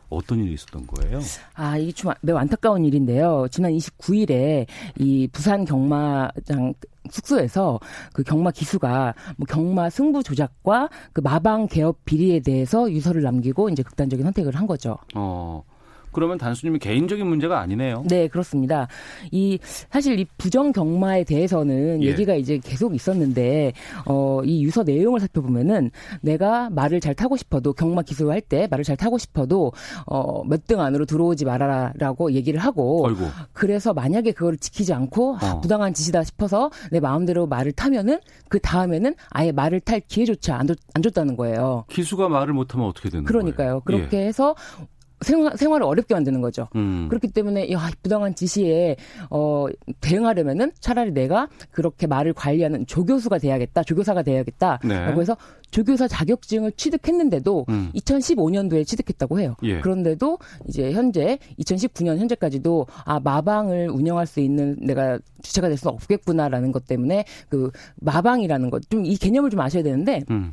어떤 0.09 0.39
일이 0.39 0.55
있었던 0.55 0.87
거예요? 0.87 1.21
아, 1.55 1.77
이게 1.77 1.93
좀 1.93 2.13
매우 2.21 2.37
안타까운 2.37 2.85
일인데요. 2.85 3.47
지난 3.51 3.73
29일에 3.73 4.67
이 4.99 5.29
부산 5.33 5.65
경마장 5.65 6.75
숙소에서 7.11 7.81
그 8.13 8.23
경마 8.23 8.51
기수가 8.53 9.15
뭐 9.37 9.47
경마 9.47 9.91
승부 9.91 10.23
조작과 10.23 10.89
그 11.13 11.21
마방 11.21 11.67
개업 11.67 12.05
비리에 12.05 12.41
대해서 12.41 12.91
유서를 12.91 13.23
남기고 13.23 13.69
이제 13.71 13.83
극단적인 13.83 14.25
선택을 14.25 14.55
한 14.55 14.67
거죠. 14.67 14.99
어, 15.15 15.63
그러면 16.15 16.39
단순히 16.39 16.79
개인적인 16.79 17.27
문제가 17.27 17.61
아니네요. 17.61 18.05
네, 18.09 18.29
그렇습니다. 18.29 18.89
이 19.31 19.59
사실 19.91 20.19
이 20.19 20.27
부정 20.39 20.73
경마에 20.73 21.25
대해서는 21.25 22.03
예. 22.03 22.07
얘기가 22.09 22.35
이제 22.35 22.59
계속 22.63 22.95
있었는데 22.95 23.73
어 24.07 24.43
이 24.45 24.63
유서 24.65 24.83
내용을 24.83 25.21
살펴보면은 25.21 25.91
내가 26.21 26.69
말을 26.71 27.01
잘 27.01 27.15
타고 27.15 27.37
싶어도 27.37 27.73
경마 27.73 28.03
기술할 28.03 28.41
때 28.41 28.67
말을 28.71 28.85
잘 28.85 28.97
타고 28.97 29.19
싶어도 29.19 29.73
어 30.07 30.43
몇 30.45 30.67
등 30.67 30.81
안으로 30.81 31.05
들어오지 31.05 31.45
말아라라고 31.45 32.33
얘기를 32.33 32.59
하고 32.61 33.07
아이고. 33.07 33.21
그래서 33.53 33.93
만약에 33.93 34.33
그걸 34.33 34.57
지키지 34.57 34.93
않고 34.95 35.37
아, 35.41 35.53
어. 35.55 35.61
부당한 35.61 35.93
짓이다 35.93 36.23
싶어서 36.25 36.71
내 36.91 37.01
마음대로 37.01 37.47
말을 37.47 37.73
타면은 37.73 38.19
그 38.49 38.59
다음에는 38.61 39.15
아예 39.31 39.53
말을 39.53 39.81
탈 39.81 40.01
기회조차 40.01 40.57
안, 40.57 40.67
줬, 40.67 40.79
안 40.95 41.03
줬다는 41.03 41.37
거예요. 41.37 41.85
기수가 41.91 42.29
말을 42.29 42.55
못하면 42.55 42.87
어떻게 42.87 43.09
되는 43.11 43.25
그러니까요. 43.25 43.81
거예요? 43.81 43.81
그렇게 43.81 44.27
해서 44.27 44.55
생활, 45.25 45.57
생활을 45.57 45.85
어렵게 45.85 46.15
만드는 46.15 46.41
거죠. 46.41 46.69
음. 46.77 47.07
그렇기 47.09 47.29
때문에 47.29 47.73
야, 47.73 47.89
이 47.89 47.93
부당한 48.03 48.35
지시에 48.35 48.97
어 49.31 49.67
대응하려면은 50.01 50.71
차라리 50.79 51.13
내가 51.13 51.49
그렇게 51.73 52.07
말을 52.07 52.33
관리하는 52.35 52.87
조교수가 52.87 53.39
돼야겠다. 53.39 53.83
조교사가 53.83 54.23
돼야겠다라고 54.23 54.87
네. 55.15 55.21
해서 55.21 55.37
조교사 55.71 56.07
자격증을 56.07 56.73
취득했는데도 56.73 57.67
음. 57.69 57.91
2015년도에 57.97 58.87
취득했다고 58.87 59.41
해요. 59.41 59.57
예. 59.65 59.81
그런데도 59.81 60.39
이제 60.69 60.93
현재 60.93 61.39
2019년 61.59 62.19
현재까지도 62.19 62.87
아 63.05 63.19
마방을 63.19 63.89
운영할 63.91 64.27
수 64.27 64.39
있는 64.41 64.77
내가 64.81 65.19
주체가 65.43 65.67
될 65.69 65.77
수는 65.77 65.95
없겠구나라는 65.95 66.71
것 66.73 66.87
때문에 66.87 67.25
그 67.49 67.71
마방이라는 67.97 68.71
것 68.71 68.83
좀 68.91 69.05
이 69.05 69.17
개념을 69.17 69.51
좀 69.51 69.61
아셔야 69.61 69.83
되는데 69.83 70.21
음. 70.31 70.53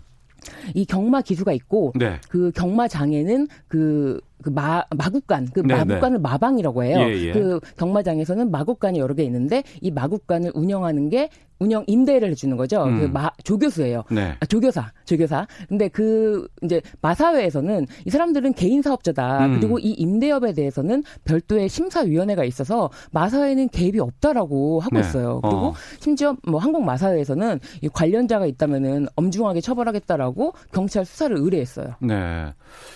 이 0.73 0.85
경마 0.85 1.21
기수가 1.21 1.51
있고 1.53 1.93
네. 1.95 2.19
그 2.29 2.51
경마 2.55 2.87
장에는 2.87 3.47
그 3.67 4.19
그 4.41 4.49
마, 4.49 4.83
마국간, 4.95 5.47
그 5.53 5.61
네, 5.61 5.75
마국간을 5.75 6.17
네. 6.17 6.21
마방이라고 6.21 6.83
해요. 6.83 6.99
예, 6.99 7.27
예. 7.27 7.31
그 7.31 7.59
경마장에서는 7.77 8.51
마국간이 8.51 8.99
여러 8.99 9.13
개 9.13 9.23
있는데 9.23 9.63
이 9.81 9.91
마국간을 9.91 10.51
운영하는 10.53 11.09
게 11.09 11.29
운영 11.61 11.83
임대를 11.85 12.31
해주는 12.31 12.57
거죠. 12.57 12.83
음. 12.83 12.99
그 12.99 13.05
마, 13.05 13.29
조교수예요. 13.43 14.03
네. 14.09 14.35
아, 14.39 14.45
조교사, 14.47 14.91
조교사. 15.05 15.45
근데 15.69 15.87
그 15.89 16.47
이제 16.63 16.81
마사회에서는 17.01 17.85
이 18.05 18.09
사람들은 18.09 18.53
개인 18.53 18.81
사업자다. 18.81 19.45
음. 19.45 19.59
그리고 19.59 19.77
이 19.77 19.91
임대업에 19.91 20.53
대해서는 20.53 21.03
별도의 21.23 21.69
심사위원회가 21.69 22.43
있어서 22.45 22.89
마사회는 23.11 23.69
개입이 23.69 23.99
없다라고 23.99 24.79
하고 24.79 24.95
네. 24.95 25.01
있어요. 25.01 25.39
그리고 25.41 25.67
어. 25.67 25.73
심지어 25.99 26.35
뭐 26.47 26.59
한국 26.59 26.83
마사회에서는 26.83 27.59
이 27.81 27.89
관련자가 27.89 28.47
있다면은 28.47 29.07
엄중하게 29.15 29.61
처벌하겠다라고 29.61 30.53
경찰 30.73 31.05
수사를 31.05 31.37
의뢰했어요. 31.37 31.93
네. 32.01 32.51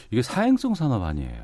이게 0.10 0.24
사행성 0.24 0.74
산업 0.74 1.04
아니에요. 1.04 1.35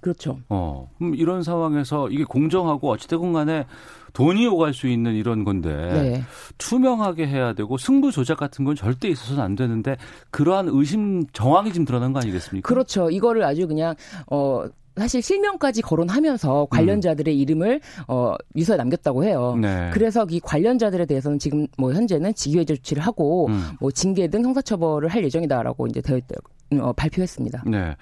그렇죠. 0.00 0.38
어. 0.48 0.88
그럼 0.98 1.14
이런 1.14 1.42
상황에서 1.42 2.08
이게 2.10 2.24
공정하고 2.24 2.90
어찌됐건 2.90 3.32
간에 3.32 3.66
돈이 4.12 4.46
오갈 4.46 4.74
수 4.74 4.88
있는 4.88 5.14
이런 5.14 5.44
건데 5.44 5.70
네. 5.70 6.22
투명하게 6.58 7.26
해야 7.26 7.52
되고 7.52 7.76
승부 7.76 8.10
조작 8.10 8.38
같은 8.38 8.64
건 8.64 8.74
절대 8.74 9.08
있어서는 9.08 9.42
안 9.42 9.54
되는데 9.54 9.96
그러한 10.30 10.68
의심 10.70 11.26
정황이 11.32 11.72
지금 11.72 11.84
드러난 11.84 12.12
거 12.12 12.20
아니겠습니까? 12.20 12.66
그렇죠. 12.66 13.10
이거를 13.10 13.44
아주 13.44 13.66
그냥 13.66 13.94
어 14.30 14.64
사실 14.96 15.22
실명까지 15.22 15.82
거론하면서 15.82 16.66
관련자들의 16.70 17.38
이름을 17.38 17.80
어 18.08 18.34
유서에 18.56 18.76
남겼다고 18.76 19.24
해요. 19.24 19.56
네. 19.60 19.90
그래서 19.92 20.26
이 20.28 20.40
관련자들에 20.40 21.06
대해서는 21.06 21.38
지금 21.38 21.66
뭐 21.78 21.92
현재는 21.92 22.34
직위해제 22.34 22.76
조치를 22.76 23.02
하고 23.02 23.46
음. 23.46 23.70
뭐 23.80 23.90
징계 23.90 24.28
등 24.28 24.44
형사처벌을 24.44 25.08
할 25.08 25.24
예정이다라고 25.24 25.86
이제 25.86 26.00
되어 26.00 26.18
있다, 26.18 26.34
어, 26.80 26.92
발표했습니다. 26.92 27.62
네. 27.66 27.96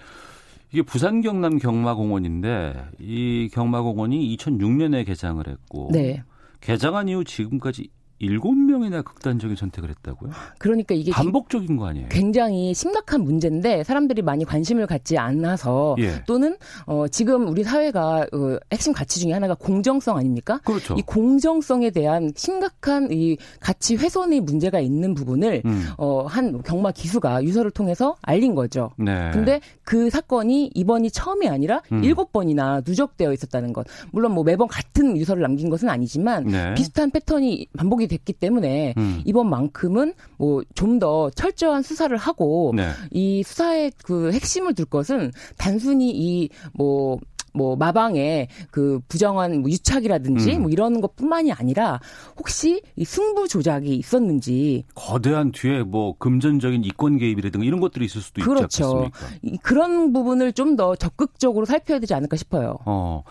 이게 0.73 0.83
부산 0.83 1.21
경남 1.21 1.59
경마공원인데 1.59 2.91
이 2.99 3.49
경마공원이 3.53 4.37
2006년에 4.37 5.07
개장을 5.07 5.47
했고 5.47 5.89
네. 5.93 6.23
개장한 6.61 7.09
이후 7.09 7.25
지금까지 7.25 7.89
7명이나 8.21 9.05
극단적인 9.05 9.57
선택을 9.57 9.91
했다고요? 9.91 10.31
그러니까 10.59 10.95
이게 10.95 11.11
반복적인 11.13 11.77
거 11.77 11.87
아니에요? 11.87 12.09
굉장히 12.11 12.75
심각한 12.75 13.23
문제인데 13.23 13.85
사람들이 13.85 14.23
많이 14.23 14.45
관심을 14.45 14.87
갖지 14.87 15.19
않아서 15.19 15.97
예. 15.99 16.23
또는 16.27 16.57
어 16.87 17.09
지금 17.09 17.49
우리 17.49 17.65
사회가 17.65 18.27
어, 18.33 18.59
핵심 18.73 18.93
가치 18.93 19.21
중에 19.21 19.33
하나가 19.33 19.55
공정성 19.55 20.17
아닙니까? 20.17 20.61
그렇죠. 20.65 20.95
이 20.97 21.03
공정성에 21.03 21.91
대한 21.91 22.33
심각한 22.37 23.09
이 23.11 23.37
가치 23.61 23.97
훼손의 23.97 24.41
문제가 24.41 24.81
있는 24.81 25.15
부분을 25.15 25.63
음. 25.65 25.89
어 25.97 26.29
한 26.29 26.63
경마 26.63 26.93
기수가 26.93 27.43
유서를 27.45 27.71
통해서 27.71 28.17
알린 28.23 28.55
거죠. 28.55 28.91
네. 28.97 29.31
근데 29.33 29.61
그 29.83 30.11
사건이 30.11 30.71
이번이 30.75 31.11
처음이 31.11 31.49
아니라 31.49 31.83
음. 31.93 32.05
일곱 32.05 32.33
번이나 32.33 32.83
누적되어 32.87 33.33
있었다는 33.33 33.73
것. 33.73 33.87
물론 34.13 34.33
뭐 34.33 34.45
매번 34.45 34.69
같은 34.69 35.17
유서를 35.17 35.43
남긴 35.43 35.71
것은 35.71 35.89
아니지만 35.89 36.45
네. 36.45 36.75
비슷한 36.75 37.11
패턴이 37.11 37.69
반복이 37.77 38.08
됐기 38.09 38.33
때문에 38.33 38.95
음. 38.97 39.23
이번만큼은 39.25 40.15
뭐 40.39 40.63
좀 40.75 40.99
더 40.99 41.31
철저한 41.31 41.83
수사를 41.83 42.17
하고 42.17 42.73
네. 42.75 42.91
이 43.13 43.43
수사의 43.45 43.93
그 44.03 44.33
핵심을 44.33 44.75
둘 44.75 44.85
것은 44.87 45.31
단순히 45.57 46.11
이뭐 46.11 47.19
뭐 47.55 47.77
마방의 47.77 48.49
그 48.71 49.01
부정한 49.09 49.61
뭐 49.63 49.71
유착이라든지 49.71 50.57
음. 50.57 50.63
뭐 50.63 50.71
이런 50.71 51.01
것뿐만이 51.01 51.53
아니라 51.53 51.99
혹시 52.37 52.83
이 52.97 53.05
승부 53.05 53.49
조작이 53.49 53.97
있었는지 53.97 54.85
거대한 54.95 55.51
뒤에 55.53 55.83
뭐 55.83 56.15
금전적인 56.19 56.85
이권 56.85 57.19
개입이라든가 57.19 57.65
이런 57.65 57.81
것들이 57.81 58.05
있을 58.07 58.21
수도 58.21 58.41
있지 58.41 58.49
그렇죠. 58.49 58.85
않습니까? 58.85 59.19
이- 59.43 59.57
그런 59.63 60.13
부분을 60.13 60.53
좀 60.53 60.77
더 60.77 60.95
적극적으로 60.97 61.65
살펴야 61.65 61.99
되지 61.99 62.15
않을까 62.15 62.37
싶어요. 62.37 62.79
어. 62.85 63.23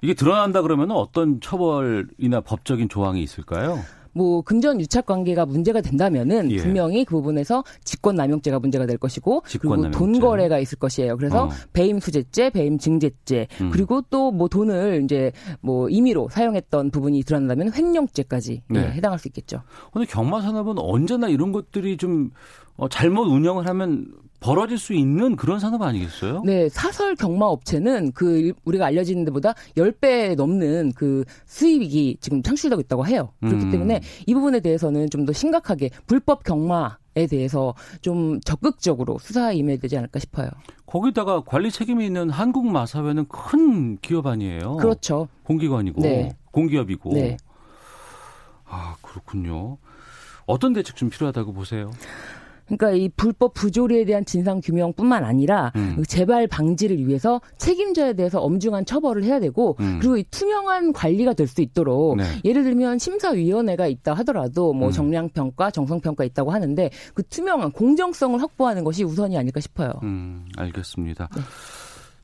이게 0.00 0.14
드러난다 0.14 0.62
그러면 0.62 0.90
어떤 0.92 1.40
처벌이나 1.40 2.40
법적인 2.40 2.88
조항이 2.88 3.22
있을까요? 3.22 3.78
뭐 4.12 4.42
금전 4.42 4.80
유착 4.80 5.06
관계가 5.06 5.46
문제가 5.46 5.80
된다면은 5.80 6.50
예. 6.50 6.56
분명히 6.56 7.04
그 7.04 7.14
부분에서 7.16 7.62
직권 7.84 8.16
남용죄가 8.16 8.58
문제가 8.58 8.84
될 8.86 8.98
것이고 8.98 9.42
그리고. 9.46 9.90
돈 9.90 10.18
거래가 10.18 10.58
있을 10.58 10.78
것이에요. 10.78 11.16
그래서 11.16 11.44
어. 11.44 11.50
배임 11.72 12.00
수재죄, 12.00 12.50
배임 12.50 12.78
증제죄 12.78 13.46
음. 13.60 13.70
그리고 13.70 14.02
또 14.10 14.32
뭐 14.32 14.48
돈을 14.48 15.02
이제 15.04 15.30
뭐 15.60 15.88
임의로 15.88 16.28
사용했던 16.30 16.90
부분이 16.90 17.22
드러난다면 17.22 17.72
횡령죄까지 17.72 18.62
예, 18.74 18.78
네. 18.78 18.90
해당할 18.92 19.18
수 19.18 19.28
있겠죠. 19.28 19.62
근데 19.92 20.06
경마 20.06 20.40
산업은 20.42 20.78
언제나 20.78 21.28
이런 21.28 21.52
것들이 21.52 21.96
좀 21.96 22.30
어, 22.76 22.88
잘못 22.88 23.22
운영을 23.28 23.66
하면 23.68 24.06
벌어질 24.40 24.78
수 24.78 24.92
있는 24.94 25.34
그런 25.36 25.58
산업 25.58 25.82
아니겠어요? 25.82 26.42
네, 26.44 26.68
사설 26.68 27.16
경마 27.16 27.46
업체는 27.46 28.12
그 28.12 28.38
일- 28.38 28.54
우리가 28.64 28.86
알려지는 28.86 29.24
데보다 29.24 29.54
10배 29.76 30.36
넘는 30.36 30.92
그 30.94 31.24
수입이 31.46 32.18
지금 32.20 32.42
창출되고 32.42 32.80
있다고 32.82 33.06
해요. 33.06 33.32
그렇기 33.40 33.64
음. 33.64 33.70
때문에 33.70 34.00
이 34.26 34.34
부분에 34.34 34.60
대해서는 34.60 35.10
좀 35.10 35.26
더 35.26 35.32
심각하게 35.32 35.90
불법 36.06 36.44
경마에 36.44 37.26
대해서 37.28 37.74
좀 38.00 38.40
적극적으로 38.42 39.18
수사에 39.18 39.56
임해야 39.56 39.76
되지 39.78 39.98
않을까 39.98 40.20
싶어요. 40.20 40.48
거기다가 40.86 41.42
관리 41.44 41.70
책임이 41.70 42.06
있는 42.06 42.30
한국 42.30 42.66
마사회는 42.66 43.26
큰 43.28 43.98
기업 43.98 44.26
아니에요. 44.26 44.76
그렇죠. 44.76 45.28
공기관이고 45.42 46.00
네. 46.00 46.30
공기업이고. 46.52 47.12
네. 47.12 47.36
아 48.64 48.94
그렇군요. 49.02 49.78
어떤 50.46 50.72
대책 50.72 50.96
좀 50.96 51.10
필요하다고 51.10 51.52
보세요? 51.52 51.90
그러니까 52.68 52.92
이 52.92 53.08
불법 53.16 53.54
부조리에 53.54 54.04
대한 54.04 54.24
진상 54.24 54.60
규명뿐만 54.60 55.24
아니라 55.24 55.72
음. 55.74 55.94
그 55.96 56.06
재발 56.06 56.46
방지를 56.46 57.06
위해서 57.06 57.40
책임자에 57.56 58.12
대해서 58.12 58.40
엄중한 58.40 58.84
처벌을 58.84 59.24
해야 59.24 59.40
되고 59.40 59.76
음. 59.80 59.98
그리고 59.98 60.16
이 60.16 60.24
투명한 60.30 60.92
관리가 60.92 61.32
될 61.32 61.48
수 61.48 61.62
있도록 61.62 62.16
네. 62.16 62.24
예를 62.44 62.62
들면 62.62 62.98
심사위원회가 62.98 63.88
있다 63.88 64.14
하더라도 64.14 64.72
뭐 64.72 64.88
음. 64.88 64.92
정량평가, 64.92 65.70
정성평가 65.70 66.22
있다고 66.24 66.52
하는데 66.52 66.90
그 67.14 67.22
투명한 67.24 67.72
공정성을 67.72 68.40
확보하는 68.40 68.84
것이 68.84 69.02
우선이 69.02 69.36
아닐까 69.36 69.60
싶어요. 69.60 69.92
음, 70.02 70.46
알겠습니다. 70.56 71.28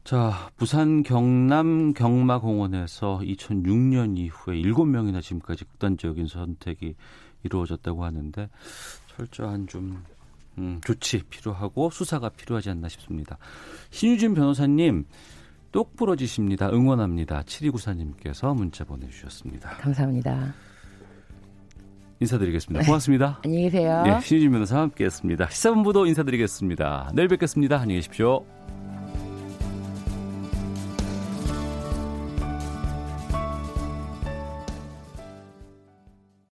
자, 0.05 0.51
부산 0.57 1.03
경남 1.03 1.95
경마공원에서 1.95 3.21
2006년 3.25 4.19
이후에 4.19 4.61
7명이나 4.61 5.23
지금까지 5.23 5.65
극단적인 5.65 6.27
선택이 6.27 6.95
이루어졌다고 7.43 8.05
하는데 8.05 8.49
철저한 9.17 9.67
좀 9.67 10.05
음, 10.59 10.81
조치 10.85 11.23
필요하고 11.23 11.91
수사가 11.91 12.29
필요하지 12.29 12.71
않나 12.71 12.89
싶습니다. 12.89 13.39
신유진 13.91 14.35
변호사님 14.35 15.07
똑 15.73 15.97
부러지십니다. 15.97 16.71
응원합니다. 16.71 17.43
7294님께서 17.43 18.55
문자 18.55 18.85
보내주셨습니다. 18.85 19.71
감사합니다. 19.71 20.55
인사드리겠습니다. 22.21 22.87
고맙습니다. 22.87 23.41
안녕히 23.45 23.65
계세요. 23.65 24.03
네, 24.05 24.21
신유진 24.21 24.53
변호사와 24.53 24.83
함께했습니다. 24.83 25.51
시사본부도 25.51 26.07
인사드리겠습니다. 26.07 27.11
내일 27.15 27.29
뵙겠습니다. 27.29 27.77
안녕히 27.81 27.97
계십시오. 27.97 28.45